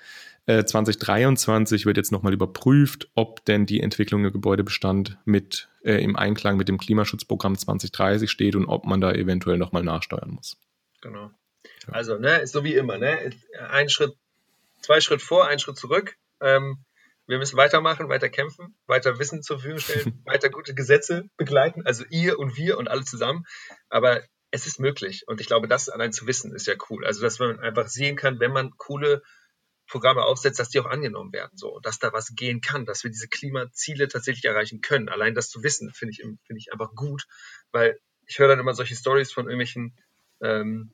äh, 0.47 0.65
2023 0.65 1.85
wird 1.85 1.97
jetzt 1.97 2.13
nochmal 2.13 2.33
überprüft, 2.33 3.09
ob 3.15 3.45
denn 3.45 3.67
die 3.67 3.81
Entwicklung 3.81 4.23
der 4.23 4.31
Gebäudebestand 4.31 5.19
mit 5.25 5.69
äh, 5.83 6.03
im 6.03 6.15
Einklang 6.15 6.57
mit 6.57 6.69
dem 6.69 6.79
Klimaschutzprogramm 6.79 7.59
2030 7.59 8.31
steht 8.31 8.55
und 8.55 8.67
ob 8.67 8.87
man 8.87 9.01
da 9.01 9.13
eventuell 9.13 9.59
nochmal 9.59 9.83
nachsteuern 9.83 10.31
muss. 10.31 10.57
Genau. 11.01 11.31
Also, 11.89 12.19
ne, 12.19 12.47
so 12.47 12.63
wie 12.63 12.75
immer, 12.75 12.99
ne? 12.99 13.33
Ein 13.71 13.89
Schritt, 13.89 14.15
zwei 14.81 15.01
Schritt 15.01 15.23
vor, 15.23 15.49
ein 15.49 15.59
Schritt 15.59 15.77
zurück. 15.77 16.17
Ähm, 16.41 16.79
wir 17.33 17.39
müssen 17.39 17.57
weitermachen, 17.57 18.11
weiter 18.11 18.29
kämpfen, 18.29 18.77
weiter 18.87 19.19
Wissen 19.19 19.43
zur 19.43 19.57
Verfügung 19.59 19.79
stellen, 19.79 20.23
weiter 20.27 20.51
gute 20.51 20.75
Gesetze 20.75 21.31
begleiten, 21.39 21.87
also 21.87 22.05
ihr 22.11 22.39
und 22.39 22.59
wir 22.59 22.77
und 22.77 22.89
alle 22.89 23.05
zusammen. 23.05 23.45
Aber 23.89 24.23
es 24.51 24.67
ist 24.67 24.79
möglich. 24.79 25.25
Und 25.27 25.41
ich 25.41 25.47
glaube, 25.47 25.67
das 25.67 25.89
allein 25.89 26.13
zu 26.13 26.27
wissen 26.27 26.55
ist 26.55 26.67
ja 26.67 26.75
cool. 26.91 27.07
Also, 27.07 27.23
dass 27.23 27.39
man 27.39 27.59
einfach 27.59 27.89
sehen 27.89 28.17
kann, 28.17 28.39
wenn 28.39 28.53
man 28.53 28.73
coole 28.77 29.23
Programme 29.87 30.25
aufsetzt, 30.25 30.59
dass 30.61 30.69
die 30.69 30.79
auch 30.79 30.87
angenommen 30.87 31.33
werden, 31.33 31.57
so, 31.57 31.81
dass 31.81 31.99
da 31.99 32.13
was 32.13 32.35
gehen 32.35 32.61
kann, 32.61 32.85
dass 32.85 33.03
wir 33.03 33.11
diese 33.11 33.29
Klimaziele 33.29 34.09
tatsächlich 34.09 34.45
erreichen 34.45 34.83
können. 34.83 35.09
Allein 35.09 35.35
das 35.35 35.49
zu 35.49 35.63
wissen, 35.63 35.91
finde 35.91 36.13
ich, 36.13 36.19
finde 36.19 36.59
ich 36.59 36.71
einfach 36.71 36.95
gut, 36.95 37.25
weil 37.71 37.99
ich 38.27 38.39
höre 38.39 38.49
dann 38.49 38.61
immer 38.61 38.75
solche 38.75 38.95
Stories 38.95 39.33
von 39.33 39.47
irgendwelchen 39.47 39.97
ähm, 40.43 40.93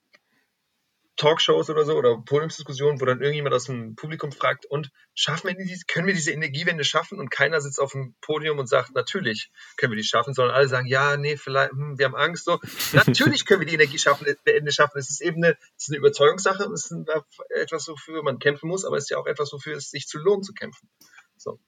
Talkshows 1.18 1.68
oder 1.68 1.84
so 1.84 1.94
oder 1.96 2.16
Podiumsdiskussionen, 2.16 3.00
wo 3.00 3.04
dann 3.04 3.20
irgendjemand 3.20 3.54
aus 3.54 3.64
dem 3.64 3.96
Publikum 3.96 4.32
fragt, 4.32 4.64
und 4.66 4.90
schaffen 5.14 5.48
wir 5.48 5.56
diese, 5.56 5.84
können 5.86 6.06
wir 6.06 6.14
diese 6.14 6.30
Energiewende 6.30 6.84
schaffen? 6.84 7.18
Und 7.18 7.30
keiner 7.30 7.60
sitzt 7.60 7.80
auf 7.80 7.92
dem 7.92 8.14
Podium 8.20 8.58
und 8.58 8.68
sagt, 8.68 8.94
natürlich 8.94 9.50
können 9.76 9.92
wir 9.92 9.96
die 9.96 10.04
schaffen, 10.04 10.32
sondern 10.32 10.54
alle 10.54 10.68
sagen, 10.68 10.86
ja, 10.86 11.16
nee, 11.16 11.36
vielleicht, 11.36 11.72
hm, 11.72 11.98
wir 11.98 12.06
haben 12.06 12.14
Angst. 12.14 12.44
So, 12.44 12.60
natürlich 12.92 13.44
können 13.44 13.60
wir 13.60 13.66
die 13.66 13.74
Energie 13.74 13.98
schaffen, 13.98 14.26
Ende 14.44 14.72
schaffen. 14.72 14.98
Es 14.98 15.10
ist 15.10 15.20
eben 15.20 15.42
eine, 15.44 15.58
ist 15.76 15.90
eine 15.90 15.98
Überzeugungssache, 15.98 16.64
es 16.72 16.90
ist 16.90 17.08
etwas, 17.50 17.88
wofür 17.88 18.22
man 18.22 18.38
kämpfen 18.38 18.68
muss, 18.68 18.84
aber 18.84 18.96
es 18.96 19.04
ist 19.04 19.10
ja 19.10 19.18
auch 19.18 19.26
etwas, 19.26 19.52
wofür 19.52 19.76
es 19.76 19.90
sich 19.90 20.06
zu 20.06 20.18
lohnt 20.18 20.46
zu 20.46 20.54
kämpfen. 20.54 20.88
So. 21.36 21.58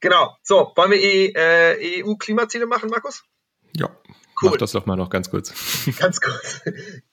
Genau. 0.00 0.36
So, 0.42 0.72
wollen 0.74 0.90
wir 0.90 1.36
äh, 1.36 2.02
EU-Klimaziele 2.02 2.66
machen, 2.66 2.90
Markus? 2.90 3.22
Ja, 3.76 3.96
Cool. 4.40 4.50
Mach 4.50 4.56
das 4.56 4.72
doch 4.72 4.86
mal 4.86 4.96
noch 4.96 5.10
ganz 5.10 5.30
kurz. 5.30 5.52
Ganz 5.98 6.20
kurz. 6.20 6.62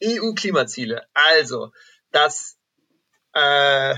EU-Klimaziele. 0.03 1.05
Also, 1.13 1.71
das 2.11 2.57
äh, 3.34 3.95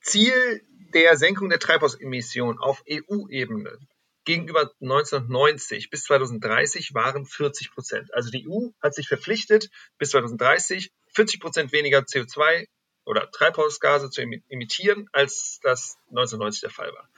Ziel 0.00 0.62
der 0.92 1.16
Senkung 1.16 1.48
der 1.48 1.58
Treibhausemissionen 1.58 2.58
auf 2.58 2.82
EU-Ebene 2.88 3.78
gegenüber 4.24 4.70
1990 4.80 5.90
bis 5.90 6.04
2030 6.04 6.94
waren 6.94 7.26
40 7.26 7.72
Prozent. 7.72 8.14
Also 8.14 8.30
die 8.30 8.48
EU 8.48 8.68
hat 8.80 8.94
sich 8.94 9.08
verpflichtet, 9.08 9.70
bis 9.98 10.10
2030 10.10 10.92
40 11.14 11.40
Prozent 11.40 11.72
weniger 11.72 12.00
CO2 12.00 12.66
oder 13.04 13.30
Treibhausgase 13.30 14.10
zu 14.10 14.22
emittieren, 14.22 15.08
als 15.12 15.58
das 15.62 15.96
1990 16.10 16.60
der 16.60 16.70
Fall 16.70 16.92
war. 16.92 17.08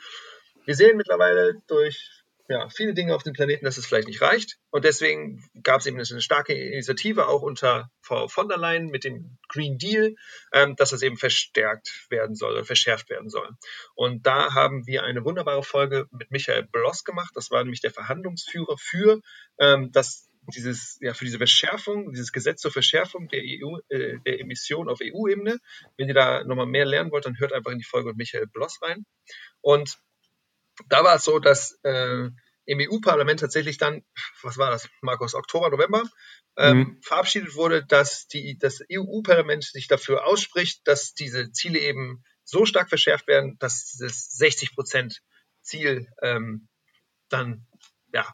Wir 0.64 0.74
sehen 0.74 0.96
mittlerweile 0.96 1.60
durch 1.66 2.23
ja, 2.48 2.68
viele 2.68 2.92
Dinge 2.92 3.14
auf 3.14 3.22
dem 3.22 3.32
Planeten, 3.32 3.64
dass 3.64 3.78
es 3.78 3.86
vielleicht 3.86 4.08
nicht 4.08 4.20
reicht. 4.20 4.58
Und 4.70 4.84
deswegen 4.84 5.42
gab 5.62 5.80
es 5.80 5.86
eben 5.86 5.96
eine 5.96 6.20
starke 6.20 6.52
Initiative 6.52 7.26
auch 7.26 7.40
unter 7.40 7.90
Frau 8.02 8.28
von 8.28 8.48
der 8.48 8.58
Leyen 8.58 8.88
mit 8.88 9.04
dem 9.04 9.38
Green 9.48 9.78
Deal, 9.78 10.14
ähm, 10.52 10.76
dass 10.76 10.90
das 10.90 11.02
eben 11.02 11.16
verstärkt 11.16 12.06
werden 12.10 12.34
soll 12.34 12.52
oder 12.52 12.64
verschärft 12.64 13.08
werden 13.08 13.30
soll. 13.30 13.48
Und 13.94 14.26
da 14.26 14.52
haben 14.52 14.86
wir 14.86 15.04
eine 15.04 15.24
wunderbare 15.24 15.62
Folge 15.62 16.06
mit 16.10 16.30
Michael 16.30 16.66
Bloss 16.70 17.04
gemacht. 17.04 17.32
Das 17.34 17.50
war 17.50 17.62
nämlich 17.62 17.80
der 17.80 17.92
Verhandlungsführer 17.92 18.76
für 18.78 19.20
ähm, 19.58 19.90
das 19.92 20.28
dieses, 20.54 20.98
ja, 21.00 21.14
für 21.14 21.24
diese 21.24 21.38
Verschärfung, 21.38 22.12
dieses 22.12 22.30
Gesetz 22.30 22.60
zur 22.60 22.70
Verschärfung 22.70 23.28
der 23.28 23.40
EU, 23.42 23.78
äh, 23.88 24.18
der 24.26 24.40
Emissionen 24.40 24.90
auf 24.90 25.00
EU-Ebene. 25.02 25.58
Wenn 25.96 26.08
ihr 26.08 26.14
da 26.14 26.44
nochmal 26.44 26.66
mehr 26.66 26.84
lernen 26.84 27.10
wollt, 27.10 27.24
dann 27.24 27.38
hört 27.38 27.54
einfach 27.54 27.70
in 27.70 27.78
die 27.78 27.84
Folge 27.84 28.08
mit 28.08 28.18
Michael 28.18 28.46
Bloss 28.46 28.80
rein. 28.82 29.06
Und 29.62 29.96
da 30.88 31.04
war 31.04 31.16
es 31.16 31.24
so, 31.24 31.38
dass 31.38 31.78
äh, 31.82 32.28
im 32.66 32.78
EU-Parlament 32.80 33.40
tatsächlich 33.40 33.78
dann, 33.78 34.02
was 34.42 34.56
war 34.58 34.70
das, 34.70 34.88
Markus, 35.02 35.34
Oktober, 35.34 35.70
November, 35.70 36.02
ähm, 36.56 36.78
mhm. 36.78 37.00
verabschiedet 37.02 37.54
wurde, 37.54 37.84
dass 37.84 38.26
die, 38.26 38.56
das 38.58 38.80
EU-Parlament 38.90 39.64
sich 39.64 39.88
dafür 39.88 40.26
ausspricht, 40.26 40.80
dass 40.86 41.12
diese 41.12 41.50
Ziele 41.52 41.78
eben 41.78 42.22
so 42.44 42.64
stark 42.66 42.88
verschärft 42.88 43.26
werden, 43.26 43.56
dass 43.58 43.86
dieses 43.86 44.30
60 44.30 44.74
Prozent 44.74 45.20
Ziel 45.62 46.08
ähm, 46.22 46.68
dann, 47.28 47.66
ja, 48.12 48.32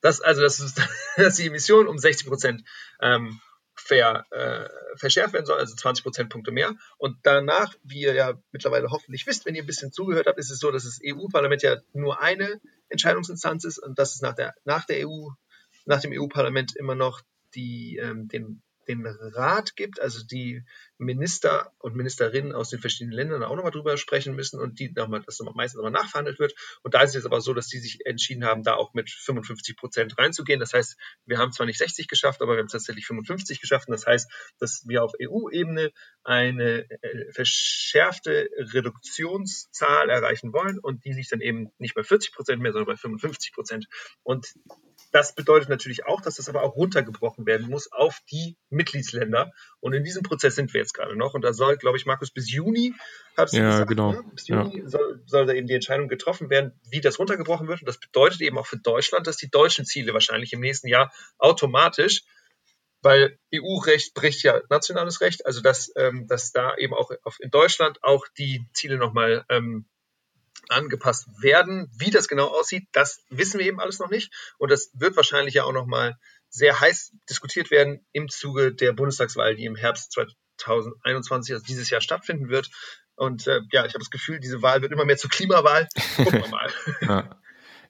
das, 0.00 0.20
also, 0.20 0.42
dass, 0.42 0.58
dass 1.16 1.36
die 1.36 1.46
Emissionen 1.46 1.88
um 1.88 1.98
60 1.98 2.26
Prozent 2.26 2.62
ähm, 3.00 3.40
ver, 3.74 4.26
äh, 4.30 4.68
verschärft 4.96 5.34
werden 5.34 5.46
soll, 5.46 5.58
also 5.58 5.74
20 5.74 6.04
Prozentpunkte 6.04 6.50
mehr. 6.50 6.74
Und 6.98 7.16
danach, 7.22 7.74
wie 7.82 8.02
ihr 8.02 8.14
ja 8.14 8.34
mittlerweile 8.50 8.90
hoffentlich 8.90 9.26
wisst, 9.26 9.46
wenn 9.46 9.54
ihr 9.54 9.62
ein 9.62 9.66
bisschen 9.66 9.92
zugehört 9.92 10.26
habt, 10.26 10.38
ist 10.38 10.50
es 10.50 10.58
so, 10.58 10.70
dass 10.70 10.84
das 10.84 11.00
EU-Parlament 11.04 11.62
ja 11.62 11.76
nur 11.92 12.20
eine 12.20 12.60
Entscheidungsinstanz 12.88 13.64
ist 13.64 13.78
und 13.78 13.98
dass 13.98 14.14
es 14.14 14.20
nach 14.20 14.34
der, 14.34 14.54
nach 14.64 14.84
der 14.84 15.08
EU, 15.08 15.28
nach 15.86 16.00
dem 16.00 16.12
EU-Parlament 16.12 16.76
immer 16.76 16.94
noch 16.94 17.22
die, 17.54 17.96
ähm, 17.96 18.28
den 18.28 18.62
den 18.88 19.06
Rat 19.06 19.76
gibt, 19.76 20.00
also 20.00 20.24
die 20.24 20.64
Minister 20.98 21.72
und 21.78 21.96
Ministerinnen 21.96 22.52
aus 22.52 22.70
den 22.70 22.80
verschiedenen 22.80 23.14
Ländern 23.14 23.42
auch 23.42 23.56
nochmal 23.56 23.72
drüber 23.72 23.96
sprechen 23.96 24.34
müssen 24.34 24.60
und 24.60 24.78
die 24.78 24.92
nochmal, 24.92 25.22
das 25.26 25.40
meistens 25.54 25.76
nochmal 25.76 25.92
nachverhandelt 25.92 26.38
wird. 26.38 26.54
Und 26.82 26.94
da 26.94 27.02
ist 27.02 27.10
es 27.10 27.16
jetzt 27.16 27.26
aber 27.26 27.40
so, 27.40 27.52
dass 27.54 27.68
die 27.68 27.78
sich 27.78 28.06
entschieden 28.06 28.44
haben, 28.44 28.62
da 28.62 28.74
auch 28.74 28.94
mit 28.94 29.10
55 29.10 29.76
Prozent 29.76 30.18
reinzugehen. 30.18 30.60
Das 30.60 30.72
heißt, 30.72 30.96
wir 31.26 31.38
haben 31.38 31.52
zwar 31.52 31.66
nicht 31.66 31.78
60 31.78 32.08
geschafft, 32.08 32.40
aber 32.40 32.54
wir 32.54 32.60
haben 32.60 32.68
tatsächlich 32.68 33.06
55 33.06 33.60
geschafft. 33.60 33.88
Und 33.88 33.92
das 33.92 34.06
heißt, 34.06 34.30
dass 34.58 34.84
wir 34.86 35.02
auf 35.02 35.12
EU-Ebene 35.20 35.92
eine 36.24 36.90
äh, 36.90 37.32
verschärfte 37.32 38.48
Reduktionszahl 38.56 40.08
erreichen 40.08 40.52
wollen 40.52 40.78
und 40.78 41.04
die 41.04 41.12
sich 41.12 41.28
dann 41.28 41.40
eben 41.40 41.72
nicht 41.78 41.94
bei 41.94 42.02
40 42.02 42.32
Prozent 42.32 42.62
mehr, 42.62 42.72
sondern 42.72 42.94
bei 42.94 42.96
55 42.96 43.52
Prozent. 43.52 43.86
Und 44.22 44.52
das 45.12 45.34
bedeutet 45.34 45.68
natürlich 45.68 46.06
auch, 46.06 46.22
dass 46.22 46.36
das 46.36 46.48
aber 46.48 46.62
auch 46.62 46.74
runtergebrochen 46.74 47.46
werden 47.46 47.68
muss 47.68 47.92
auf 47.92 48.20
die 48.30 48.56
Mitgliedsländer. 48.70 49.52
Und 49.80 49.92
in 49.92 50.04
diesem 50.04 50.22
Prozess 50.22 50.54
sind 50.54 50.72
wir 50.72 50.80
jetzt 50.80 50.94
gerade 50.94 51.14
noch. 51.16 51.34
Und 51.34 51.42
da 51.42 51.52
soll, 51.52 51.76
glaube 51.76 51.98
ich, 51.98 52.06
Markus, 52.06 52.30
bis 52.30 52.50
Juni, 52.50 52.94
hat 53.36 53.52
ja, 53.52 53.70
gesagt, 53.70 53.90
genau. 53.90 54.12
Ne? 54.12 54.24
bis 54.32 54.48
Juni 54.48 54.80
ja. 54.80 54.88
soll, 54.88 55.22
soll 55.26 55.46
da 55.46 55.52
eben 55.52 55.66
die 55.66 55.74
Entscheidung 55.74 56.08
getroffen 56.08 56.48
werden, 56.48 56.72
wie 56.88 57.02
das 57.02 57.18
runtergebrochen 57.18 57.68
wird. 57.68 57.80
Und 57.80 57.88
das 57.88 57.98
bedeutet 57.98 58.40
eben 58.40 58.56
auch 58.56 58.66
für 58.66 58.78
Deutschland, 58.78 59.26
dass 59.26 59.36
die 59.36 59.50
deutschen 59.50 59.84
Ziele 59.84 60.14
wahrscheinlich 60.14 60.54
im 60.54 60.60
nächsten 60.60 60.88
Jahr 60.88 61.12
automatisch 61.38 62.22
weil 63.04 63.36
EU-Recht 63.52 64.14
bricht 64.14 64.44
ja 64.44 64.60
nationales 64.70 65.20
Recht, 65.20 65.44
also 65.44 65.60
dass, 65.60 65.92
ähm, 65.96 66.28
dass 66.28 66.52
da 66.52 66.76
eben 66.76 66.94
auch 66.94 67.10
in 67.40 67.50
Deutschland 67.50 67.98
auch 68.02 68.28
die 68.38 68.64
Ziele 68.74 68.96
nochmal 68.96 69.44
ähm, 69.48 69.86
angepasst 70.68 71.26
werden. 71.40 71.90
Wie 71.96 72.10
das 72.10 72.28
genau 72.28 72.48
aussieht, 72.48 72.88
das 72.92 73.20
wissen 73.30 73.58
wir 73.58 73.66
eben 73.66 73.80
alles 73.80 73.98
noch 73.98 74.10
nicht. 74.10 74.32
Und 74.58 74.70
das 74.70 74.90
wird 74.94 75.16
wahrscheinlich 75.16 75.54
ja 75.54 75.64
auch 75.64 75.72
nochmal 75.72 76.16
sehr 76.52 76.80
heiß 76.80 77.12
diskutiert 77.30 77.70
werden 77.70 78.04
im 78.12 78.28
Zuge 78.28 78.74
der 78.74 78.92
Bundestagswahl, 78.92 79.56
die 79.56 79.64
im 79.64 79.74
Herbst 79.74 80.12
2021, 80.12 81.54
also 81.54 81.64
dieses 81.64 81.88
Jahr 81.90 82.02
stattfinden 82.02 82.50
wird. 82.50 82.70
Und 83.14 83.46
äh, 83.46 83.60
ja, 83.72 83.86
ich 83.86 83.94
habe 83.94 84.00
das 84.00 84.10
Gefühl, 84.10 84.38
diese 84.38 84.62
Wahl 84.62 84.82
wird 84.82 84.92
immer 84.92 85.04
mehr 85.04 85.16
zur 85.16 85.30
Klimawahl. 85.30 85.88
Gucken 86.16 86.42
wir 86.42 86.48
mal. 86.48 86.70
ja. 87.00 87.40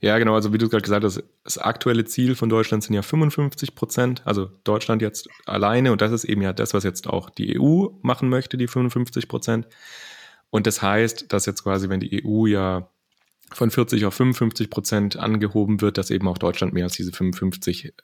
ja. 0.01 0.19
genau. 0.19 0.35
Also 0.35 0.53
wie 0.53 0.59
du 0.59 0.69
gerade 0.69 0.83
gesagt 0.83 1.05
hast, 1.05 1.23
das 1.43 1.59
aktuelle 1.59 2.05
Ziel 2.05 2.37
von 2.37 2.49
Deutschland 2.49 2.85
sind 2.85 2.95
ja 2.95 3.03
55 3.03 3.75
Prozent. 3.75 4.23
Also 4.27 4.47
Deutschland 4.65 5.03
jetzt 5.03 5.29
alleine. 5.45 5.91
Und 5.91 6.01
das 6.01 6.13
ist 6.13 6.25
eben 6.25 6.43
ja 6.43 6.53
das, 6.53 6.73
was 6.73 6.85
jetzt 6.85 7.09
auch 7.09 7.31
die 7.31 7.59
EU 7.59 7.89
machen 8.03 8.29
möchte, 8.29 8.57
die 8.57 8.69
55 8.69 9.27
Prozent. 9.27 9.67
Und 10.53 10.67
das 10.67 10.83
heißt, 10.83 11.33
dass 11.33 11.47
jetzt 11.47 11.63
quasi, 11.63 11.89
wenn 11.89 12.01
die 12.01 12.23
EU 12.23 12.45
ja 12.45 12.91
von 13.53 13.71
40 13.71 14.05
auf 14.05 14.15
55 14.15 14.69
Prozent 14.69 15.17
angehoben 15.17 15.81
wird, 15.81 15.97
dass 15.97 16.11
eben 16.11 16.29
auch 16.29 16.37
Deutschland 16.37 16.75
mehr 16.75 16.85
als 16.85 16.93
diese 16.93 17.11
55 17.11 17.95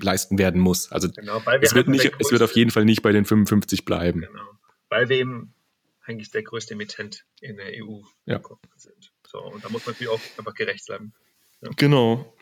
leisten 0.00 0.38
werden 0.38 0.62
muss. 0.62 0.90
Also 0.90 1.10
genau, 1.10 1.42
es, 1.60 1.74
wird 1.74 1.88
nicht, 1.88 2.10
es 2.18 2.32
wird 2.32 2.40
auf 2.40 2.52
jeden 2.56 2.70
Fall 2.70 2.86
nicht 2.86 3.02
bei 3.02 3.12
den 3.12 3.26
55 3.26 3.84
bleiben. 3.84 4.22
Genau, 4.22 4.48
weil 4.88 5.10
wir 5.10 5.18
eben 5.18 5.52
eigentlich 6.00 6.30
der 6.30 6.42
größte 6.42 6.72
Emittent 6.72 7.26
in 7.42 7.58
der 7.58 7.66
EU 7.66 8.00
ja. 8.24 8.40
sind. 8.76 9.12
So, 9.26 9.38
und 9.38 9.62
da 9.62 9.68
muss 9.68 9.84
man 9.84 9.92
natürlich 9.92 10.12
auch 10.12 10.20
einfach 10.38 10.54
gerecht 10.54 10.86
bleiben. 10.86 11.12
Ja. 11.60 11.70
Genau. 11.76 12.32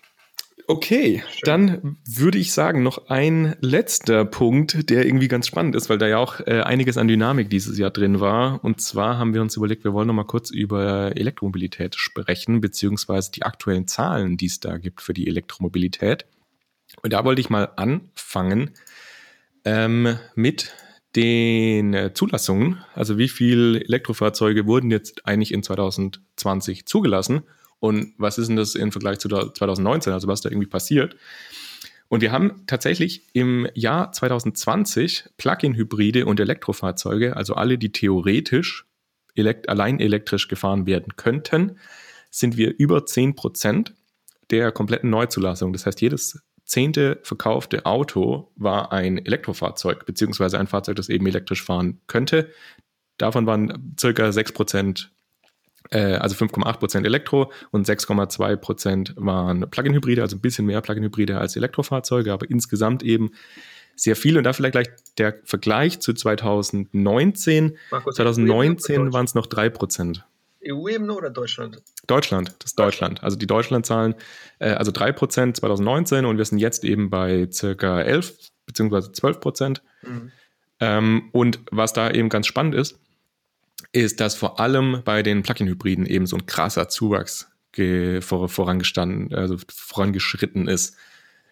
Okay, 0.67 1.23
Schön. 1.31 1.41
dann 1.45 1.97
würde 2.07 2.37
ich 2.37 2.53
sagen, 2.53 2.83
noch 2.83 3.09
ein 3.09 3.57
letzter 3.61 4.25
Punkt, 4.25 4.91
der 4.91 5.07
irgendwie 5.07 5.29
ganz 5.29 5.47
spannend 5.47 5.75
ist, 5.75 5.89
weil 5.89 5.97
da 5.97 6.07
ja 6.07 6.19
auch 6.19 6.41
äh, 6.41 6.61
einiges 6.61 6.99
an 6.99 7.09
Dynamik 7.09 7.49
dieses 7.49 7.79
Jahr 7.79 7.91
drin 7.91 8.21
war. 8.21 8.63
Und 8.63 8.81
zwar 8.81 9.19
haben 9.19 9.33
wir 9.33 9.41
uns 9.41 9.57
überlegt, 9.57 9.85
wir 9.85 9.95
wollen 9.95 10.09
noch 10.09 10.15
mal 10.15 10.25
kurz 10.25 10.51
über 10.51 11.17
Elektromobilität 11.17 11.95
sprechen, 11.95 12.61
beziehungsweise 12.61 13.31
die 13.31 13.45
aktuellen 13.45 13.87
Zahlen, 13.87 14.37
die 14.37 14.47
es 14.47 14.61
da 14.61 14.77
gibt 14.77 15.01
für 15.01 15.15
die 15.15 15.27
Elektromobilität. 15.27 16.27
Und 17.03 17.13
da 17.13 17.25
wollte 17.25 17.41
ich 17.41 17.51
mal 17.51 17.71
anfangen 17.77 18.73
ähm, 19.65 20.19
mit 20.35 20.75
den 21.17 22.11
Zulassungen. 22.15 22.85
Also 22.95 23.17
wie 23.17 23.29
viele 23.29 23.81
Elektrofahrzeuge 23.81 24.67
wurden 24.67 24.91
jetzt 24.91 25.27
eigentlich 25.27 25.53
in 25.53 25.63
2020 25.63 26.87
zugelassen? 26.87 27.45
Und 27.81 28.15
was 28.19 28.39
ist 28.39 28.49
denn 28.49 28.57
das 28.57 28.75
im 28.75 28.93
Vergleich 28.93 29.19
zu 29.19 29.29
2019? 29.29 30.13
Also 30.13 30.29
was 30.29 30.41
da 30.41 30.51
irgendwie 30.51 30.69
passiert? 30.69 31.17
Und 32.09 32.23
wir 32.23 32.33
haben 32.33 32.65
tatsächlich 32.67 33.23
im 33.35 33.69
Jahr 33.75 34.13
2020 34.13 35.25
Plug-in-Hybride 35.37 36.25
und 36.27 36.41
Elektrofahrzeuge, 36.41 37.37
also 37.37 37.55
alle, 37.55 37.77
die 37.79 37.93
theoretisch 37.93 38.87
elekt 39.35 39.69
allein 39.69 40.01
elektrisch 40.01 40.49
gefahren 40.49 40.87
werden 40.87 41.17
könnten, 41.17 41.79
sind 42.31 42.57
wir 42.57 42.75
über 42.79 43.07
10 43.07 43.37
Prozent 43.37 43.95
der 44.51 44.73
kompletten 44.73 45.11
Neuzulassung. 45.11 45.73
Das 45.73 45.87
heißt, 45.87 46.01
jedes 46.01 46.43
zehnte 46.65 47.21
verkaufte 47.23 47.87
Auto 47.87 48.53
war 48.57 48.93
ein 48.93 49.19
Elektrofahrzeug, 49.19 50.07
beziehungsweise 50.07 50.59
ein 50.59 50.67
Fahrzeug, 50.67 50.97
das 50.97 51.09
eben 51.09 51.27
elektrisch 51.27 51.63
fahren 51.63 52.01
könnte. 52.07 52.51
Davon 53.19 53.47
waren 53.47 53.95
circa 53.99 54.33
6 54.33 54.53
Prozent 54.53 55.11
also 55.91 56.37
5,8% 56.37 57.05
Elektro 57.05 57.53
und 57.71 57.87
6,2% 57.87 59.13
waren 59.17 59.71
Plug-in-Hybride, 59.71 60.23
also 60.23 60.37
ein 60.37 60.41
bisschen 60.41 60.67
mehr 60.67 60.81
Plug-in-Hybride 60.81 61.39
als 61.39 61.57
Elektrofahrzeuge, 61.57 62.33
aber 62.33 62.51
insgesamt 62.51 63.03
eben 63.03 63.31
sehr 63.97 64.17
viel. 64.17 64.37
Und 64.37 64.45
da 64.45 64.53
vielleicht 64.53 64.73
gleich 64.73 64.89
der 65.17 65.39
Vergleich 65.45 66.01
zu 66.01 66.13
2019. 66.13 67.77
Markus, 67.91 68.17
2019 68.17 69.13
waren 69.13 69.25
es 69.25 69.35
noch 69.35 69.47
3%. 69.47 70.23
EU-Ebene 70.67 71.15
oder 71.15 71.31
Deutschland? 71.31 71.83
Deutschland, 72.07 72.55
das 72.59 72.73
ist 72.73 72.79
Deutschland. 72.79 73.23
Also 73.23 73.37
die 73.37 73.47
Deutschland-Zahlen, 73.47 74.15
äh, 74.59 74.71
also 74.71 74.91
3% 74.91 75.55
2019 75.55 76.25
und 76.25 76.37
wir 76.37 76.45
sind 76.45 76.59
jetzt 76.59 76.85
eben 76.85 77.11
bei 77.11 77.49
circa 77.51 78.01
11 78.03 78.51
bzw. 78.67 78.97
12% 79.13 79.81
Mhm. 80.03 80.31
Ähm, 80.81 81.29
und 81.33 81.59
was 81.71 81.93
da 81.93 82.11
eben 82.11 82.29
ganz 82.29 82.47
spannend 82.47 82.75
ist, 82.77 83.01
ist, 83.93 84.21
dass 84.21 84.35
vor 84.35 84.61
allem 84.61 85.03
bei 85.05 85.23
den 85.23 85.43
Plug-in-Hybriden 85.43 86.07
eben 86.07 86.27
so 86.27 86.37
ein 86.37 86.47
krasser 86.47 86.89
Zuwachs 86.89 87.51
vorangestanden, 88.21 89.33
also 89.35 89.57
vorangeschritten 89.73 90.67
ist. 90.67 90.97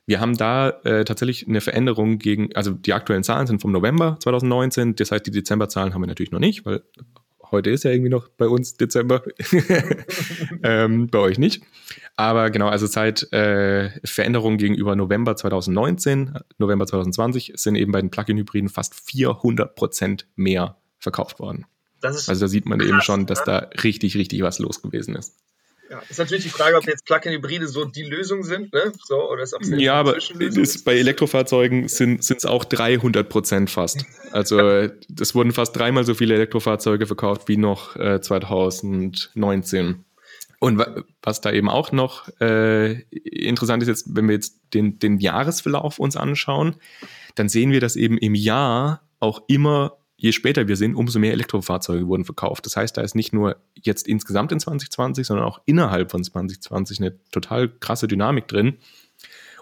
Wir 0.06 0.20
haben 0.20 0.36
da 0.36 0.70
äh, 0.84 1.04
tatsächlich 1.04 1.46
eine 1.48 1.60
Veränderung 1.60 2.18
gegen, 2.18 2.54
also 2.54 2.72
die 2.72 2.92
aktuellen 2.92 3.24
Zahlen 3.24 3.46
sind 3.46 3.60
vom 3.60 3.72
November 3.72 4.16
2019, 4.20 4.94
das 4.96 5.10
heißt, 5.10 5.26
die 5.26 5.30
Dezemberzahlen 5.30 5.94
haben 5.94 6.02
wir 6.02 6.06
natürlich 6.06 6.32
noch 6.32 6.40
nicht, 6.40 6.64
weil 6.64 6.82
heute 7.50 7.70
ist 7.70 7.84
ja 7.84 7.90
irgendwie 7.90 8.10
noch 8.10 8.28
bei 8.28 8.46
uns 8.46 8.76
Dezember, 8.76 9.22
ähm, 10.62 11.08
bei 11.08 11.18
euch 11.18 11.38
nicht. 11.38 11.62
Aber 12.16 12.50
genau, 12.50 12.68
also 12.68 12.86
seit 12.86 13.32
äh, 13.32 13.90
Veränderungen 14.04 14.58
gegenüber 14.58 14.96
November 14.96 15.36
2019, 15.36 16.38
November 16.58 16.86
2020 16.86 17.52
sind 17.56 17.74
eben 17.76 17.92
bei 17.92 18.00
den 18.00 18.10
Plug-in-Hybriden 18.10 18.68
fast 18.68 18.94
400 18.94 19.74
Prozent 19.74 20.26
mehr 20.36 20.76
verkauft 20.98 21.40
worden. 21.40 21.66
Also 22.02 22.34
da 22.34 22.48
sieht 22.48 22.66
man 22.66 22.78
krass, 22.78 22.88
eben 22.88 23.00
schon, 23.00 23.26
dass 23.26 23.44
da 23.44 23.70
richtig, 23.82 24.16
richtig 24.16 24.42
was 24.42 24.58
los 24.58 24.82
gewesen 24.82 25.16
ist. 25.16 25.34
Ja, 25.90 26.02
ist 26.08 26.18
natürlich 26.18 26.44
die 26.44 26.50
Frage, 26.50 26.76
ob 26.76 26.86
jetzt 26.86 27.04
Plug-in-Hybride 27.04 27.68
so 27.68 27.84
die 27.84 28.02
Lösung 28.02 28.42
sind, 28.42 28.72
ne? 28.72 28.92
So, 29.04 29.30
oder 29.30 29.44
ist 29.44 29.56
ja, 29.62 29.94
aber 29.94 30.16
ist, 30.16 30.84
bei 30.84 30.96
Elektrofahrzeugen 30.96 31.88
sind 31.88 32.28
es 32.28 32.44
auch 32.44 32.64
300 32.64 33.28
Prozent 33.28 33.70
fast. 33.70 34.04
Also 34.32 34.58
es 35.20 35.34
wurden 35.34 35.52
fast 35.52 35.76
dreimal 35.76 36.04
so 36.04 36.14
viele 36.14 36.34
Elektrofahrzeuge 36.34 37.06
verkauft 37.06 37.48
wie 37.48 37.56
noch 37.56 37.94
äh, 37.96 38.20
2019. 38.20 40.04
Und 40.58 40.84
was 41.22 41.40
da 41.40 41.52
eben 41.52 41.68
auch 41.68 41.92
noch 41.92 42.28
äh, 42.40 43.02
interessant 43.10 43.82
ist, 43.82 43.88
jetzt, 43.88 44.16
wenn 44.16 44.26
wir 44.26 44.34
jetzt 44.34 44.58
den, 44.74 44.98
den 44.98 45.18
Jahresverlauf 45.18 45.98
uns 45.98 46.16
anschauen, 46.16 46.76
dann 47.34 47.48
sehen 47.48 47.70
wir, 47.70 47.80
dass 47.80 47.94
eben 47.94 48.18
im 48.18 48.34
Jahr 48.34 49.02
auch 49.20 49.42
immer 49.48 49.98
je 50.16 50.32
später 50.32 50.68
wir 50.68 50.76
sind, 50.76 50.94
umso 50.94 51.18
mehr 51.18 51.32
Elektrofahrzeuge 51.32 52.06
wurden 52.06 52.24
verkauft. 52.24 52.66
Das 52.66 52.76
heißt, 52.76 52.96
da 52.96 53.02
ist 53.02 53.14
nicht 53.14 53.32
nur 53.32 53.56
jetzt 53.74 54.08
insgesamt 54.08 54.52
in 54.52 54.60
2020, 54.60 55.26
sondern 55.26 55.46
auch 55.46 55.60
innerhalb 55.66 56.10
von 56.10 56.24
2020 56.24 57.00
eine 57.00 57.18
total 57.30 57.68
krasse 57.68 58.08
Dynamik 58.08 58.48
drin. 58.48 58.78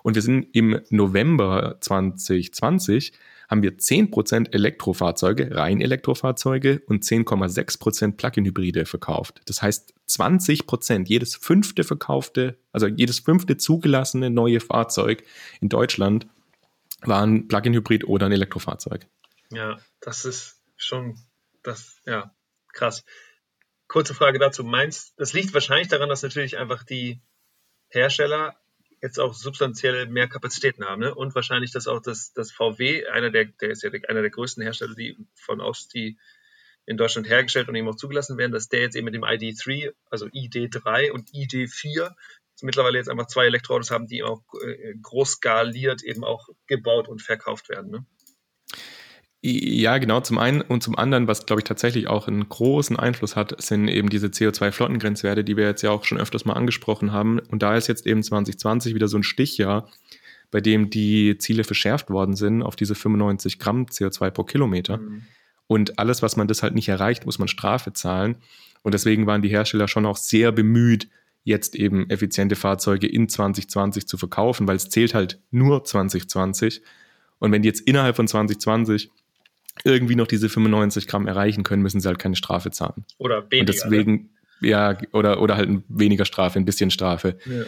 Und 0.02 0.14
wir 0.14 0.22
sind 0.22 0.46
im 0.52 0.80
November 0.90 1.78
2020 1.80 3.12
haben 3.48 3.62
wir 3.62 3.76
10% 3.76 4.52
Elektrofahrzeuge, 4.52 5.54
rein 5.54 5.80
Elektrofahrzeuge 5.80 6.82
und 6.86 7.04
10,6% 7.04 8.16
Plug-in-Hybride 8.16 8.86
verkauft. 8.86 9.42
Das 9.46 9.62
heißt, 9.62 9.94
20%, 10.08 11.06
jedes 11.06 11.36
fünfte 11.36 11.84
verkaufte, 11.84 12.56
also 12.72 12.86
jedes 12.86 13.20
fünfte 13.20 13.56
zugelassene 13.56 14.30
neue 14.30 14.60
Fahrzeug 14.60 15.24
in 15.60 15.68
Deutschland 15.68 16.26
war 17.02 17.22
ein 17.22 17.48
Plug-in-Hybrid 17.48 18.08
oder 18.08 18.26
ein 18.26 18.32
Elektrofahrzeug. 18.32 19.06
Ja, 19.52 19.78
das 20.04 20.24
ist 20.24 20.62
schon, 20.76 21.18
das, 21.62 22.00
ja, 22.04 22.34
krass. 22.72 23.04
Kurze 23.88 24.14
Frage 24.14 24.38
dazu. 24.38 24.62
Meinst, 24.62 25.18
das 25.18 25.32
liegt 25.32 25.54
wahrscheinlich 25.54 25.88
daran, 25.88 26.08
dass 26.08 26.22
natürlich 26.22 26.58
einfach 26.58 26.82
die 26.82 27.22
Hersteller 27.88 28.56
jetzt 29.00 29.18
auch 29.18 29.34
substanziell 29.34 30.06
mehr 30.06 30.28
Kapazitäten 30.28 30.84
haben, 30.84 31.00
ne? 31.00 31.14
Und 31.14 31.34
wahrscheinlich, 31.34 31.72
dass 31.72 31.86
auch 31.86 32.00
das, 32.00 32.32
das 32.32 32.52
VW, 32.52 33.06
einer 33.06 33.30
der, 33.30 33.46
der 33.46 33.70
ist 33.70 33.82
ja 33.82 33.90
einer 34.08 34.22
der 34.22 34.30
größten 34.30 34.62
Hersteller, 34.62 34.94
die 34.94 35.16
von 35.34 35.60
aus, 35.60 35.88
die 35.88 36.18
in 36.86 36.96
Deutschland 36.96 37.28
hergestellt 37.28 37.68
und 37.68 37.74
eben 37.74 37.88
auch 37.88 37.96
zugelassen 37.96 38.36
werden, 38.36 38.52
dass 38.52 38.68
der 38.68 38.80
jetzt 38.80 38.96
eben 38.96 39.06
mit 39.06 39.14
dem 39.14 39.24
ID3, 39.24 39.94
also 40.10 40.26
ID3 40.26 41.12
und 41.12 41.30
ID4 41.30 42.14
mittlerweile 42.62 42.98
jetzt 42.98 43.08
einfach 43.08 43.26
zwei 43.26 43.46
Elektroautos 43.46 43.90
haben, 43.90 44.06
die 44.06 44.22
auch 44.22 44.42
äh, 44.62 44.94
groß 45.02 45.32
skaliert 45.32 46.02
eben 46.02 46.24
auch 46.24 46.48
gebaut 46.66 47.08
und 47.08 47.20
verkauft 47.20 47.68
werden. 47.68 47.90
Ne? 47.90 48.06
Ja, 49.46 49.98
genau, 49.98 50.20
zum 50.20 50.38
einen 50.38 50.62
und 50.62 50.82
zum 50.82 50.96
anderen, 50.96 51.28
was 51.28 51.44
glaube 51.44 51.60
ich 51.60 51.64
tatsächlich 51.64 52.08
auch 52.08 52.28
einen 52.28 52.48
großen 52.48 52.98
Einfluss 52.98 53.36
hat, 53.36 53.62
sind 53.62 53.88
eben 53.88 54.08
diese 54.08 54.28
CO2-Flottengrenzwerte, 54.28 55.44
die 55.44 55.58
wir 55.58 55.66
jetzt 55.66 55.82
ja 55.82 55.90
auch 55.90 56.04
schon 56.04 56.16
öfters 56.16 56.46
mal 56.46 56.54
angesprochen 56.54 57.12
haben. 57.12 57.40
Und 57.50 57.62
da 57.62 57.76
ist 57.76 57.86
jetzt 57.86 58.06
eben 58.06 58.22
2020 58.22 58.94
wieder 58.94 59.06
so 59.06 59.18
ein 59.18 59.22
Stichjahr, 59.22 59.90
bei 60.50 60.62
dem 60.62 60.88
die 60.88 61.36
Ziele 61.36 61.64
verschärft 61.64 62.08
worden 62.08 62.36
sind 62.36 62.62
auf 62.62 62.74
diese 62.74 62.94
95 62.94 63.58
Gramm 63.58 63.84
CO2 63.84 64.30
pro 64.30 64.44
Kilometer. 64.44 64.96
Mhm. 64.96 65.24
Und 65.66 65.98
alles, 65.98 66.22
was 66.22 66.36
man 66.36 66.48
das 66.48 66.62
halt 66.62 66.74
nicht 66.74 66.88
erreicht, 66.88 67.26
muss 67.26 67.38
man 67.38 67.48
Strafe 67.48 67.92
zahlen. 67.92 68.36
Und 68.80 68.94
deswegen 68.94 69.26
waren 69.26 69.42
die 69.42 69.50
Hersteller 69.50 69.88
schon 69.88 70.06
auch 70.06 70.16
sehr 70.16 70.52
bemüht, 70.52 71.10
jetzt 71.42 71.74
eben 71.74 72.08
effiziente 72.08 72.56
Fahrzeuge 72.56 73.08
in 73.08 73.28
2020 73.28 74.08
zu 74.08 74.16
verkaufen, 74.16 74.66
weil 74.66 74.76
es 74.76 74.88
zählt 74.88 75.12
halt 75.12 75.38
nur 75.50 75.84
2020. 75.84 76.80
Und 77.40 77.52
wenn 77.52 77.60
die 77.60 77.68
jetzt 77.68 77.80
innerhalb 77.80 78.16
von 78.16 78.26
2020 78.26 79.10
irgendwie 79.82 80.14
noch 80.14 80.26
diese 80.26 80.48
95 80.48 81.08
Gramm 81.08 81.26
erreichen 81.26 81.64
können, 81.64 81.82
müssen 81.82 82.00
sie 82.00 82.08
halt 82.08 82.18
keine 82.18 82.36
Strafe 82.36 82.70
zahlen. 82.70 83.04
Oder 83.18 83.50
weniger. 83.50 83.60
Und 83.60 83.68
deswegen, 83.68 84.30
ne? 84.60 84.68
ja, 84.68 84.98
oder, 85.12 85.42
oder 85.42 85.56
halt 85.56 85.68
weniger 85.88 86.24
Strafe, 86.24 86.58
ein 86.58 86.64
bisschen 86.64 86.90
Strafe. 86.90 87.38
Ja. 87.44 87.64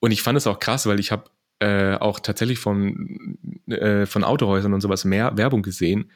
Und 0.00 0.10
ich 0.10 0.22
fand 0.22 0.36
es 0.36 0.46
auch 0.46 0.58
krass, 0.58 0.86
weil 0.86 1.00
ich 1.00 1.12
habe 1.12 1.30
äh, 1.60 1.94
auch 1.94 2.20
tatsächlich 2.20 2.58
von, 2.58 3.38
äh, 3.66 4.04
von 4.04 4.24
Autohäusern 4.24 4.74
und 4.74 4.82
sowas 4.82 5.04
mehr 5.04 5.36
Werbung 5.38 5.62
gesehen, 5.62 6.10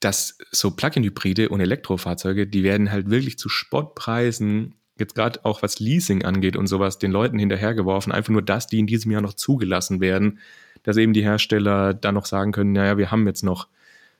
dass 0.00 0.38
so 0.50 0.70
Plug-in-Hybride 0.70 1.48
und 1.48 1.60
Elektrofahrzeuge, 1.60 2.46
die 2.46 2.62
werden 2.62 2.90
halt 2.90 3.10
wirklich 3.10 3.38
zu 3.38 3.48
Spottpreisen, 3.48 4.74
jetzt 4.98 5.14
gerade 5.14 5.44
auch 5.44 5.62
was 5.62 5.78
Leasing 5.78 6.24
angeht 6.24 6.56
und 6.56 6.66
sowas, 6.66 6.98
den 6.98 7.12
Leuten 7.12 7.38
hinterhergeworfen, 7.38 8.12
einfach 8.12 8.30
nur, 8.30 8.42
dass 8.42 8.66
die 8.66 8.78
in 8.78 8.86
diesem 8.86 9.10
Jahr 9.10 9.20
noch 9.20 9.34
zugelassen 9.34 10.00
werden, 10.00 10.38
dass 10.82 10.96
eben 10.96 11.12
die 11.12 11.22
Hersteller 11.22 11.92
dann 11.92 12.14
noch 12.14 12.26
sagen 12.26 12.52
können, 12.52 12.72
naja, 12.72 12.96
wir 12.96 13.10
haben 13.10 13.26
jetzt 13.26 13.42
noch 13.42 13.68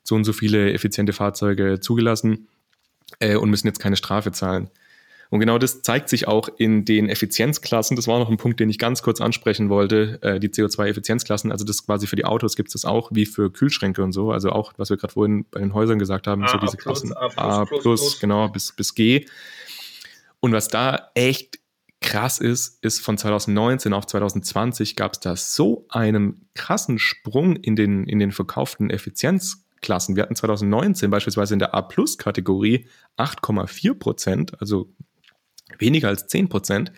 so 0.07 0.15
und 0.15 0.25
so 0.25 0.33
viele 0.33 0.73
effiziente 0.73 1.13
Fahrzeuge 1.13 1.81
zugelassen 1.81 2.49
äh, 3.21 3.37
und 3.37 3.51
müssen 3.51 3.67
jetzt 3.67 3.81
keine 3.81 3.97
Strafe 3.97 4.33
zahlen. 4.33 4.71
Und 5.31 5.41
genau 5.41 5.59
das 5.59 5.83
zeigt 5.83 6.09
sich 6.09 6.29
auch 6.29 6.49
in 6.57 6.85
den 6.85 7.09
Effizienzklassen. 7.09 7.97
Das 7.97 8.07
war 8.07 8.19
noch 8.19 8.31
ein 8.31 8.37
Punkt, 8.37 8.61
den 8.61 8.71
ich 8.71 8.79
ganz 8.79 9.03
kurz 9.03 9.21
ansprechen 9.21 9.69
wollte. 9.69 10.21
Äh, 10.23 10.39
die 10.39 10.49
CO2-Effizienzklassen, 10.49 11.51
also 11.51 11.65
das 11.65 11.85
quasi 11.85 12.07
für 12.07 12.17
die 12.17 12.25
Autos 12.25 12.55
gibt 12.55 12.69
es 12.69 12.75
das 12.75 12.85
auch, 12.85 13.11
wie 13.13 13.27
für 13.27 13.51
Kühlschränke 13.51 14.05
und 14.05 14.13
so. 14.13 14.31
Also 14.31 14.51
auch, 14.51 14.73
was 14.77 14.91
wir 14.91 14.97
gerade 14.97 15.15
vorhin 15.15 15.45
bei 15.51 15.61
den 15.61 15.75
Häusern 15.75 15.99
gesagt 15.99 16.27
haben, 16.27 16.45
A, 16.45 16.49
so 16.49 16.59
diese 16.59 16.77
Klassen 16.77 17.13
A, 17.13 17.29
plus, 17.29 17.37
A 17.37 17.65
plus, 17.65 17.83
plus, 17.83 18.21
genau, 18.21 18.49
bis, 18.49 18.73
bis 18.73 18.95
G. 18.95 19.27
Und 20.39 20.53
was 20.53 20.69
da 20.69 21.11
echt 21.15 21.59
krass 22.01 22.39
ist, 22.39 22.85
ist 22.85 23.01
von 23.01 23.19
2019 23.19 23.93
auf 23.93 24.07
2020 24.07 24.95
gab 24.95 25.15
es 25.15 25.21
da 25.21 25.35
so 25.35 25.87
einen 25.89 26.47
krassen 26.55 26.99
Sprung 26.99 27.57
in 27.57 27.75
den, 27.75 28.05
in 28.05 28.21
den 28.21 28.31
verkauften 28.31 28.91
Effizienzklassen. 28.91 29.66
Klassen. 29.81 30.17
Wir 30.17 30.23
hatten 30.23 30.37
2019 30.37 31.11
beispielsweise 31.11 31.55
in 31.55 31.59
der 31.59 31.75
A-Plus-Kategorie 31.75 32.87
8,4 33.17 33.95
Prozent, 33.95 34.61
also 34.61 34.89
weniger 35.79 36.09
als 36.09 36.27
10 36.27 36.49
Prozent. 36.49 36.93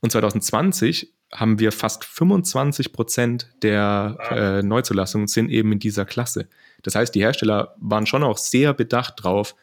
Und 0.00 0.12
2020 0.12 1.12
haben 1.32 1.58
wir 1.58 1.72
fast 1.72 2.04
25 2.04 2.92
Prozent 2.92 3.50
der 3.62 4.18
äh, 4.30 4.62
Neuzulassungen 4.62 5.26
sind 5.26 5.50
eben 5.50 5.72
in 5.72 5.78
dieser 5.78 6.04
Klasse. 6.04 6.48
Das 6.82 6.94
heißt, 6.94 7.14
die 7.14 7.20
Hersteller 7.20 7.74
waren 7.78 8.06
schon 8.06 8.22
auch 8.22 8.38
sehr 8.38 8.72
bedacht 8.74 9.14
drauf, 9.24 9.54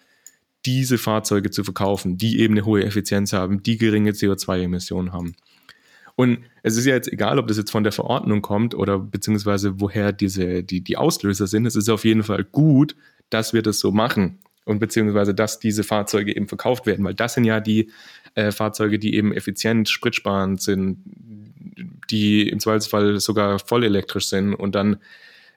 diese 0.65 0.97
Fahrzeuge 0.97 1.51
zu 1.51 1.63
verkaufen, 1.63 2.17
die 2.17 2.39
eben 2.39 2.53
eine 2.53 2.65
hohe 2.65 2.83
Effizienz 2.83 3.33
haben, 3.33 3.63
die 3.63 3.77
geringe 3.77 4.11
CO2-Emissionen 4.11 5.11
haben. 5.11 5.35
Und 6.15 6.39
es 6.61 6.77
ist 6.77 6.85
ja 6.85 6.93
jetzt 6.93 7.11
egal, 7.11 7.39
ob 7.39 7.47
das 7.47 7.57
jetzt 7.57 7.71
von 7.71 7.83
der 7.83 7.91
Verordnung 7.91 8.41
kommt 8.41 8.75
oder 8.75 8.99
beziehungsweise 8.99 9.79
woher 9.79 10.11
diese, 10.11 10.63
die, 10.63 10.81
die 10.81 10.97
Auslöser 10.97 11.47
sind. 11.47 11.65
Es 11.65 11.75
ist 11.75 11.89
auf 11.89 12.05
jeden 12.05 12.23
Fall 12.23 12.43
gut, 12.43 12.95
dass 13.29 13.53
wir 13.53 13.63
das 13.63 13.79
so 13.79 13.91
machen 13.91 14.39
und 14.65 14.79
beziehungsweise, 14.79 15.33
dass 15.33 15.59
diese 15.59 15.83
Fahrzeuge 15.83 16.35
eben 16.35 16.47
verkauft 16.47 16.85
werden, 16.85 17.03
weil 17.03 17.15
das 17.15 17.33
sind 17.33 17.45
ja 17.45 17.59
die 17.59 17.91
äh, 18.35 18.51
Fahrzeuge, 18.51 18.99
die 18.99 19.15
eben 19.15 19.33
effizient, 19.33 19.89
spritsparend 19.89 20.61
sind, 20.61 20.99
die 22.09 22.47
im 22.47 22.59
Zweifelsfall 22.59 23.19
sogar 23.19 23.59
voll 23.59 23.83
elektrisch 23.83 24.27
sind 24.27 24.53
und 24.53 24.75
dann 24.75 24.97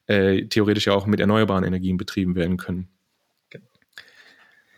äh, 0.07 0.47
theoretisch 0.47 0.87
ja 0.87 0.95
auch 0.95 1.07
mit 1.07 1.21
erneuerbaren 1.21 1.65
Energien 1.65 1.97
betrieben 1.97 2.35
werden 2.35 2.57
können. 2.57 2.89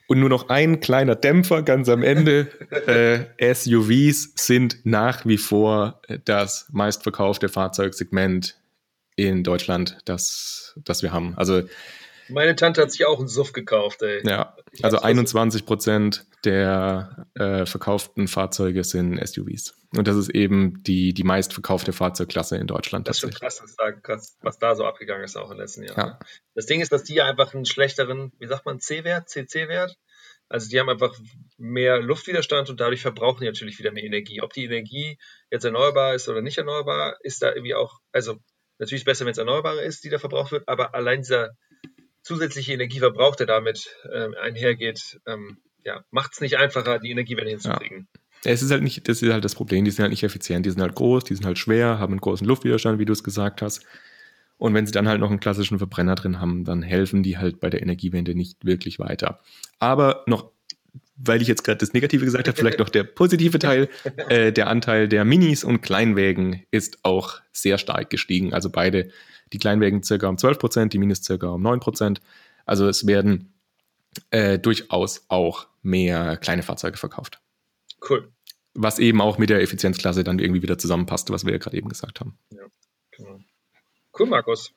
Und 0.09 0.20
nur 0.20 0.30
noch 0.30 0.48
ein 0.48 0.80
kleiner 0.80 1.14
Dämpfer 1.14 1.62
ganz 1.62 1.88
am 1.88 2.02
Ende. 2.02 2.48
äh, 3.38 3.54
SUVs 3.54 4.32
sind 4.36 4.78
nach 4.84 5.26
wie 5.26 5.36
vor 5.36 6.00
das 6.24 6.66
meistverkaufte 6.72 7.48
Fahrzeugsegment 7.48 8.59
in 9.16 9.44
Deutschland, 9.44 9.98
das, 10.06 10.74
das 10.84 11.02
wir 11.02 11.12
haben. 11.12 11.34
Also 11.36 11.62
meine 12.30 12.56
Tante 12.56 12.82
hat 12.82 12.90
sich 12.90 13.04
auch 13.06 13.18
einen 13.18 13.28
Suff 13.28 13.52
gekauft, 13.52 14.02
ey. 14.02 14.26
Ja, 14.26 14.56
also 14.82 15.00
21 15.00 15.66
Prozent 15.66 16.26
der 16.45 17.26
äh, 17.34 17.66
verkauften 17.66 18.28
Fahrzeuge 18.28 18.84
sind 18.84 19.18
SUVs. 19.26 19.74
Und 19.97 20.07
das 20.07 20.16
ist 20.16 20.28
eben 20.30 20.82
die, 20.82 21.14
die 21.14 21.24
meistverkaufte 21.24 21.93
Fahrzeugklasse 21.93 22.57
in 22.57 22.66
Deutschland. 22.66 23.09
Das 23.09 23.16
ist 23.16 23.20
schon 23.20 23.30
krass, 23.30 24.36
was 24.43 24.59
da 24.59 24.74
so 24.74 24.84
abgegangen 24.84 25.24
ist 25.24 25.36
auch 25.36 25.51
in 25.51 25.57
den 25.57 25.61
letzten 25.61 25.84
Jahren. 25.84 25.97
Ja. 25.97 26.18
Das 26.55 26.66
Ding 26.66 26.80
ist, 26.80 26.93
dass 26.93 27.05
die 27.05 27.22
einfach 27.22 27.55
einen 27.55 27.64
schlechteren, 27.64 28.32
wie 28.39 28.47
sagt 28.47 28.66
man, 28.66 28.80
C-Wert, 28.80 29.28
CC-Wert, 29.28 29.97
also 30.49 30.68
die 30.68 30.80
haben 30.80 30.89
einfach 30.89 31.14
mehr 31.59 32.01
Luftwiderstand 32.01 32.70
und 32.70 32.80
dadurch 32.80 33.03
verbrauchen 33.03 33.41
die 33.41 33.47
natürlich 33.47 33.78
wieder 33.78 33.93
mehr 33.93 34.05
Energie. 34.05 34.41
Ob 34.41 34.53
die 34.53 34.64
Energie 34.64 35.18
jetzt 35.51 35.64
erneuerbar 35.64 36.14
ist 36.14 36.28
oder 36.28 36.41
nicht 36.41 36.59
erneuerbar, 36.59 37.16
ist 37.20 37.43
da 37.43 37.53
irgendwie 37.53 37.74
auch, 37.74 38.01
also 38.12 38.39
natürlich 38.78 39.05
besser, 39.05 39.26
wenn 39.26 39.32
es 39.32 39.39
erneuerbar 39.39 39.82
ist, 39.82 40.05
die 40.05 40.09
da 40.09 40.18
verbraucht 40.18 40.53
wird, 40.53 40.68
aber 40.68 40.95
allein 40.95 41.20
dieser 41.20 41.51
zusätzliche 42.22 42.72
Energieverbrauch, 42.72 43.36
der 43.36 43.47
damit 43.47 43.95
ähm, 44.12 44.34
einhergeht, 44.41 45.20
ähm, 45.26 45.59
ja, 45.85 46.05
macht 46.11 46.33
es 46.35 46.41
nicht 46.41 46.57
einfacher, 46.57 46.99
die 46.99 47.11
Energiewende 47.11 47.51
hinzukriegen. 47.51 48.09
Ja. 48.14 48.20
Es 48.45 48.62
ist 48.62 48.70
halt 48.70 48.83
nicht, 48.83 49.09
das 49.09 49.20
ist 49.20 49.33
halt 49.33 49.45
das 49.45 49.55
Problem, 49.55 49.85
die 49.85 49.91
sind 49.91 50.03
halt 50.03 50.11
nicht 50.11 50.22
effizient, 50.22 50.64
die 50.64 50.70
sind 50.70 50.81
halt 50.81 50.95
groß, 50.95 51.24
die 51.24 51.35
sind 51.35 51.45
halt 51.45 51.59
schwer, 51.59 51.99
haben 51.99 52.12
einen 52.12 52.20
großen 52.20 52.47
Luftwiderstand, 52.47 52.99
wie 52.99 53.05
du 53.05 53.12
es 53.12 53.24
gesagt 53.24 53.62
hast. 53.62 53.85
Und 54.59 54.74
wenn 54.74 54.87
sie 54.87 54.93
dann 54.93 55.09
halt 55.09 55.20
noch 55.20 55.31
einen 55.31 55.41
klassischen 55.41 55.79
Verbrenner 55.79 56.16
drin 56.16 56.41
haben, 56.41 56.64
dann 56.64 56.83
helfen 56.83 57.22
die 57.22 57.39
halt 57.39 57.61
bei 57.61 57.70
der 57.70 57.83
Energiewende 57.83 58.35
nicht 58.35 58.64
wirklich 58.64 58.99
weiter. 58.99 59.41
Aber 59.79 60.24
noch, 60.26 60.51
weil 61.16 61.43
ich 61.43 61.49
jetzt 61.49 61.62
gerade 61.62 61.79
das 61.79 61.93
Negative 61.93 62.24
gesagt 62.24 62.49
habe, 62.49 62.57
vielleicht 62.57 62.81
noch 62.81 62.89
der 62.89 63.05
positive 63.05 63.59
Teil. 63.59 63.89
Äh, 64.29 64.53
der 64.53 64.66
Anteil 64.66 65.09
der 65.09 65.24
Minis 65.24 65.64
und 65.64 65.81
Kleinwägen 65.81 66.64
ist 66.70 66.99
auch 67.03 67.41
sehr 67.51 67.79
stark 67.79 68.11
gestiegen. 68.11 68.53
Also 68.53 68.68
beide, 68.68 69.09
die 69.53 69.59
Kleinwägen 69.59 70.03
circa 70.03 70.29
um 70.29 70.37
12 70.37 70.59
Prozent, 70.59 70.93
die 70.93 70.99
Minis 70.99 71.22
circa 71.24 71.49
um 71.49 71.62
9 71.62 71.81
Prozent. 71.81 72.20
Also 72.66 72.87
es 72.89 73.07
werden 73.07 73.55
äh, 74.30 74.59
durchaus 74.59 75.24
auch 75.28 75.68
mehr 75.82 76.36
kleine 76.36 76.62
Fahrzeuge 76.62 76.96
verkauft. 76.96 77.40
Cool. 78.09 78.32
Was 78.74 78.98
eben 78.98 79.20
auch 79.20 79.38
mit 79.38 79.50
der 79.50 79.61
Effizienzklasse 79.61 80.24
dann 80.24 80.38
irgendwie 80.38 80.62
wieder 80.62 80.78
zusammenpasst, 80.78 81.30
was 81.30 81.44
wir 81.44 81.52
ja 81.52 81.59
gerade 81.59 81.76
eben 81.76 81.88
gesagt 81.88 82.20
haben. 82.20 82.38
Ja, 82.50 82.66
genau. 83.11 83.40
Cool, 84.18 84.26
Markus. 84.26 84.72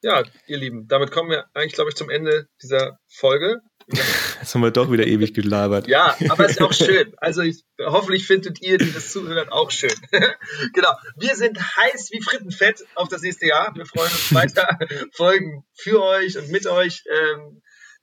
Ja, 0.00 0.22
ihr 0.46 0.58
Lieben, 0.58 0.88
damit 0.88 1.10
kommen 1.10 1.30
wir 1.30 1.46
eigentlich, 1.54 1.72
glaube 1.72 1.90
ich, 1.90 1.96
zum 1.96 2.10
Ende 2.10 2.48
dieser 2.62 2.98
Folge. 3.08 3.60
Jetzt 3.88 4.54
haben 4.54 4.62
wir 4.62 4.70
doch 4.70 4.90
wieder 4.90 5.06
ewig 5.06 5.34
gelabert. 5.34 5.88
Ja, 5.88 6.16
aber 6.28 6.44
es 6.44 6.52
ist 6.52 6.62
auch 6.62 6.72
schön. 6.72 7.14
Also 7.18 7.42
ich, 7.42 7.64
hoffentlich 7.80 8.26
findet 8.26 8.60
ihr, 8.62 8.78
die 8.78 8.92
das 8.92 9.10
zuhören, 9.10 9.48
auch 9.48 9.70
schön. 9.70 9.94
genau. 10.72 10.92
Wir 11.16 11.34
sind 11.36 11.58
heiß 11.58 12.10
wie 12.12 12.22
Frittenfett 12.22 12.84
auf 12.94 13.08
das 13.08 13.22
nächste 13.22 13.46
Jahr. 13.46 13.74
Wir 13.74 13.86
freuen 13.86 14.10
uns 14.10 14.34
weiter 14.34 14.78
Folgen 15.12 15.64
für 15.74 16.02
euch 16.02 16.36
und 16.38 16.50
mit 16.50 16.66
euch. 16.66 17.04
Ähm, 17.10 17.61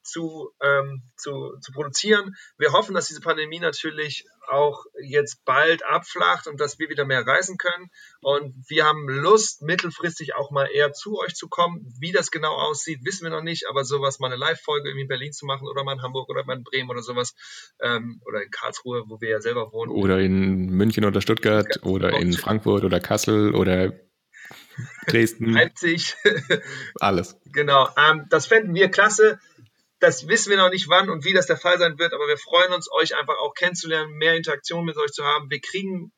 zu, 0.10 0.52
ähm, 0.62 1.04
zu, 1.16 1.58
zu 1.62 1.72
produzieren. 1.72 2.36
Wir 2.58 2.72
hoffen, 2.72 2.96
dass 2.96 3.08
diese 3.08 3.22
Pandemie 3.22 3.60
natürlich 3.60 4.26
auch 4.50 4.86
jetzt 5.02 5.46
bald 5.46 5.86
abflacht 5.86 6.48
und 6.48 6.60
dass 6.60 6.80
wir 6.80 6.90
wieder 6.90 7.06
mehr 7.06 7.26
reisen 7.26 7.58
können. 7.58 7.90
Und 8.22 8.56
wir 8.68 8.86
haben 8.86 9.08
Lust, 9.08 9.62
mittelfristig 9.62 10.36
auch 10.36 10.52
mal 10.52 10.66
eher 10.66 10.92
zu 10.94 11.20
euch 11.20 11.36
zu 11.36 11.48
kommen. 11.48 11.94
Wie 12.00 12.12
das 12.12 12.32
genau 12.32 12.54
aussieht, 12.54 13.06
wissen 13.06 13.24
wir 13.24 13.32
noch 13.32 13.44
nicht, 13.44 13.68
aber 13.70 13.84
sowas 13.84 14.20
mal 14.20 14.28
eine 14.28 14.38
Live-Folge 14.38 14.90
in 14.90 15.08
Berlin 15.08 15.32
zu 15.32 15.46
machen 15.46 15.68
oder 15.68 15.84
mal 15.84 15.94
in 15.94 16.02
Hamburg 16.02 16.30
oder 16.30 16.44
mal 16.46 16.58
in 16.58 16.64
Bremen 16.64 16.90
oder 16.90 17.02
sowas 17.02 17.36
ähm, 17.82 18.22
oder 18.26 18.44
in 18.44 18.52
Karlsruhe, 18.52 19.04
wo 19.08 19.22
wir 19.22 19.30
ja 19.30 19.42
selber 19.42 19.72
wohnen. 19.72 19.92
Oder 19.92 20.20
in 20.20 20.68
München 20.68 21.06
oder 21.06 21.22
Stuttgart 21.22 21.68
ja, 21.76 21.84
oder 21.84 22.14
in 22.14 22.34
Frankfurt 22.34 22.84
oder 22.84 23.00
Kassel 23.00 23.56
oder 23.56 23.94
Dresden. 25.08 25.54
Leipzig. 25.54 26.16
Alles. 27.00 27.38
Genau. 27.46 27.90
Ähm, 27.98 28.26
das 28.30 28.48
fänden 28.48 28.74
wir 28.74 28.90
klasse. 28.90 29.40
Das 30.00 30.28
wissen 30.28 30.50
wir 30.50 30.58
noch 30.58 30.70
nicht, 30.70 30.88
wann 30.88 31.10
und 31.10 31.26
wie 31.26 31.34
das 31.34 31.48
der 31.48 31.58
Fall 31.58 31.78
sein 31.78 32.00
wird, 32.00 32.14
aber 32.14 32.28
wir 32.28 32.38
freuen 32.38 32.72
uns, 32.72 32.90
euch 32.92 33.16
einfach 33.16 33.38
auch 33.38 33.54
kennenzulernen, 33.54 34.14
mehr 34.14 34.36
Interaktion 34.36 34.86
mit 34.86 34.98
euch 34.98 35.12
zu 35.12 35.26
haben. 35.26 35.50
Wir 35.50 35.60
kriegen 35.60 36.14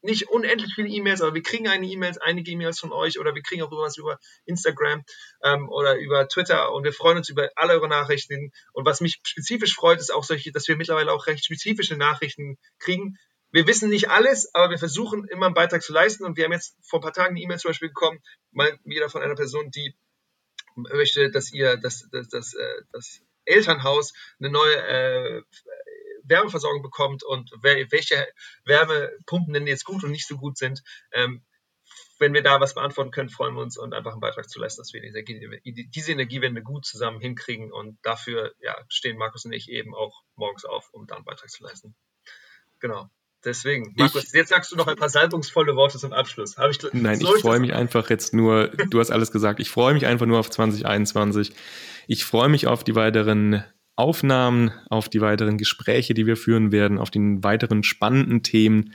nicht 0.00 0.28
unendlich 0.28 0.72
viele 0.74 0.88
E-Mails, 0.88 1.20
aber 1.20 1.34
wir 1.34 1.42
kriegen 1.42 1.68
einige 1.68 1.92
E-Mails, 1.92 2.18
einige 2.18 2.50
E-Mails 2.50 2.78
von 2.78 2.92
euch 2.92 3.18
oder 3.18 3.34
wir 3.34 3.42
kriegen 3.42 3.62
auch 3.62 3.70
was 3.70 3.96
über 3.96 4.18
Instagram 4.44 5.04
ähm, 5.42 5.68
oder 5.68 5.96
über 5.96 6.28
Twitter 6.28 6.72
und 6.72 6.84
wir 6.84 6.92
freuen 6.92 7.18
uns 7.18 7.28
über 7.28 7.50
alle 7.56 7.74
eure 7.74 7.88
Nachrichten. 7.88 8.52
Und 8.72 8.86
was 8.86 9.00
mich 9.00 9.20
spezifisch 9.24 9.74
freut, 9.74 9.98
ist 9.98 10.12
auch 10.12 10.24
solche, 10.24 10.52
dass 10.52 10.68
wir 10.68 10.76
mittlerweile 10.76 11.12
auch 11.12 11.26
recht 11.26 11.44
spezifische 11.44 11.96
Nachrichten 11.96 12.58
kriegen. 12.78 13.18
Wir 13.50 13.66
wissen 13.66 13.88
nicht 13.88 14.10
alles, 14.10 14.50
aber 14.54 14.70
wir 14.70 14.78
versuchen 14.78 15.26
immer 15.28 15.46
einen 15.46 15.54
Beitrag 15.54 15.82
zu 15.82 15.92
leisten 15.92 16.24
und 16.24 16.36
wir 16.36 16.44
haben 16.44 16.52
jetzt 16.52 16.76
vor 16.86 17.00
ein 17.00 17.02
paar 17.02 17.12
Tagen 17.12 17.30
eine 17.30 17.40
E-Mail 17.40 17.58
zum 17.58 17.70
Beispiel 17.70 17.88
bekommen, 17.88 18.20
mal 18.52 18.78
wieder 18.84 19.08
von 19.08 19.22
einer 19.22 19.34
Person, 19.34 19.70
die 19.70 19.96
möchte, 20.82 21.30
dass 21.30 21.52
ihr 21.52 21.76
das, 21.76 22.08
das, 22.10 22.28
das, 22.28 22.54
äh, 22.54 22.82
das 22.92 23.20
Elternhaus 23.44 24.12
eine 24.38 24.50
neue 24.50 24.76
äh, 24.76 25.42
Wärmeversorgung 26.24 26.82
bekommt 26.82 27.22
und 27.22 27.50
welche 27.62 28.26
Wärmepumpen 28.64 29.54
denn 29.54 29.66
jetzt 29.66 29.84
gut 29.84 30.04
und 30.04 30.10
nicht 30.10 30.26
so 30.26 30.36
gut 30.36 30.58
sind. 30.58 30.82
Ähm, 31.12 31.42
wenn 32.18 32.34
wir 32.34 32.42
da 32.42 32.60
was 32.60 32.74
beantworten 32.74 33.12
können, 33.12 33.28
freuen 33.28 33.54
wir 33.54 33.62
uns 33.62 33.78
und 33.78 33.94
einfach 33.94 34.12
einen 34.12 34.20
Beitrag 34.20 34.48
zu 34.48 34.58
leisten, 34.58 34.80
dass 34.80 34.92
wir 34.92 35.00
diese, 35.00 35.22
diese 35.64 36.12
Energiewende 36.12 36.62
gut 36.62 36.84
zusammen 36.84 37.20
hinkriegen. 37.20 37.72
Und 37.72 37.98
dafür 38.02 38.54
ja, 38.60 38.76
stehen 38.88 39.16
Markus 39.16 39.44
und 39.44 39.52
ich 39.52 39.70
eben 39.70 39.94
auch 39.94 40.22
morgens 40.34 40.64
auf, 40.64 40.92
um 40.92 41.06
da 41.06 41.14
einen 41.16 41.24
Beitrag 41.24 41.48
zu 41.48 41.62
leisten. 41.62 41.94
Genau. 42.80 43.08
Deswegen, 43.44 43.94
Markus, 43.96 44.24
ich, 44.24 44.32
jetzt 44.32 44.48
sagst 44.48 44.72
du 44.72 44.76
noch 44.76 44.88
ein 44.88 44.96
paar 44.96 45.08
salbungsvolle 45.08 45.76
Worte 45.76 45.98
zum 45.98 46.12
Abschluss. 46.12 46.56
Ich, 46.70 46.78
nein, 46.92 47.20
ich 47.20 47.40
freue 47.40 47.60
mich 47.60 47.72
einfach 47.72 48.10
jetzt 48.10 48.34
nur, 48.34 48.68
du 48.68 48.98
hast 48.98 49.10
alles 49.10 49.30
gesagt, 49.30 49.60
ich 49.60 49.70
freue 49.70 49.94
mich 49.94 50.06
einfach 50.06 50.26
nur 50.26 50.40
auf 50.40 50.50
2021. 50.50 51.52
Ich 52.08 52.24
freue 52.24 52.48
mich 52.48 52.66
auf 52.66 52.82
die 52.82 52.96
weiteren 52.96 53.62
Aufnahmen, 53.94 54.72
auf 54.90 55.08
die 55.08 55.20
weiteren 55.20 55.56
Gespräche, 55.56 56.14
die 56.14 56.26
wir 56.26 56.36
führen 56.36 56.72
werden, 56.72 56.98
auf 56.98 57.10
die 57.10 57.20
weiteren 57.42 57.84
spannenden 57.84 58.42
Themen. 58.42 58.92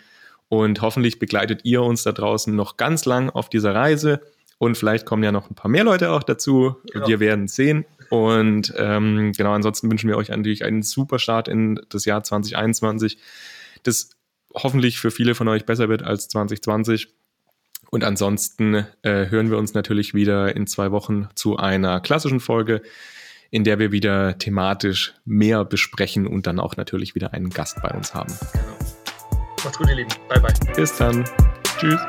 Und 0.49 0.81
hoffentlich 0.81 1.19
begleitet 1.19 1.61
ihr 1.63 1.81
uns 1.81 2.03
da 2.03 2.11
draußen 2.11 2.53
noch 2.53 2.77
ganz 2.77 3.05
lang 3.05 3.29
auf 3.29 3.49
dieser 3.49 3.73
Reise. 3.73 4.21
Und 4.57 4.77
vielleicht 4.77 5.05
kommen 5.05 5.23
ja 5.23 5.31
noch 5.31 5.49
ein 5.49 5.55
paar 5.55 5.69
mehr 5.69 5.83
Leute 5.83 6.11
auch 6.11 6.23
dazu. 6.23 6.75
Genau. 6.91 7.07
Wir 7.07 7.19
werden 7.19 7.47
sehen. 7.47 7.85
Und 8.09 8.73
ähm, 8.77 9.31
genau, 9.35 9.53
ansonsten 9.53 9.89
wünschen 9.89 10.09
wir 10.09 10.17
euch 10.17 10.29
natürlich 10.29 10.63
einen 10.63 10.83
super 10.83 11.17
Start 11.17 11.47
in 11.47 11.81
das 11.89 12.05
Jahr 12.05 12.23
2021. 12.23 13.17
Das 13.83 14.11
hoffentlich 14.53 14.99
für 14.99 15.11
viele 15.11 15.35
von 15.35 15.47
euch 15.47 15.65
besser 15.65 15.89
wird 15.89 16.03
als 16.03 16.27
2020. 16.29 17.07
Und 17.91 18.03
ansonsten 18.03 18.87
äh, 19.03 19.29
hören 19.29 19.51
wir 19.51 19.57
uns 19.57 19.73
natürlich 19.73 20.13
wieder 20.13 20.55
in 20.55 20.65
zwei 20.65 20.91
Wochen 20.91 21.29
zu 21.35 21.57
einer 21.57 21.99
klassischen 21.99 22.39
Folge, 22.39 22.81
in 23.51 23.63
der 23.63 23.77
wir 23.77 23.91
wieder 23.91 24.37
thematisch 24.39 25.13
mehr 25.25 25.63
besprechen 25.63 26.25
und 26.25 26.47
dann 26.47 26.59
auch 26.59 26.75
natürlich 26.75 27.13
wieder 27.13 27.33
einen 27.33 27.51
Gast 27.51 27.77
bei 27.83 27.91
uns 27.91 28.15
haben. 28.15 28.33
Genau. 28.51 28.93
Macht's 29.63 29.77
gut, 29.77 29.89
ihr 29.89 29.95
Lieben. 29.95 30.09
Bye, 30.27 30.39
bye. 30.41 30.75
Bis 30.75 30.97
dann. 30.97 31.23
Tschüss. 31.77 32.01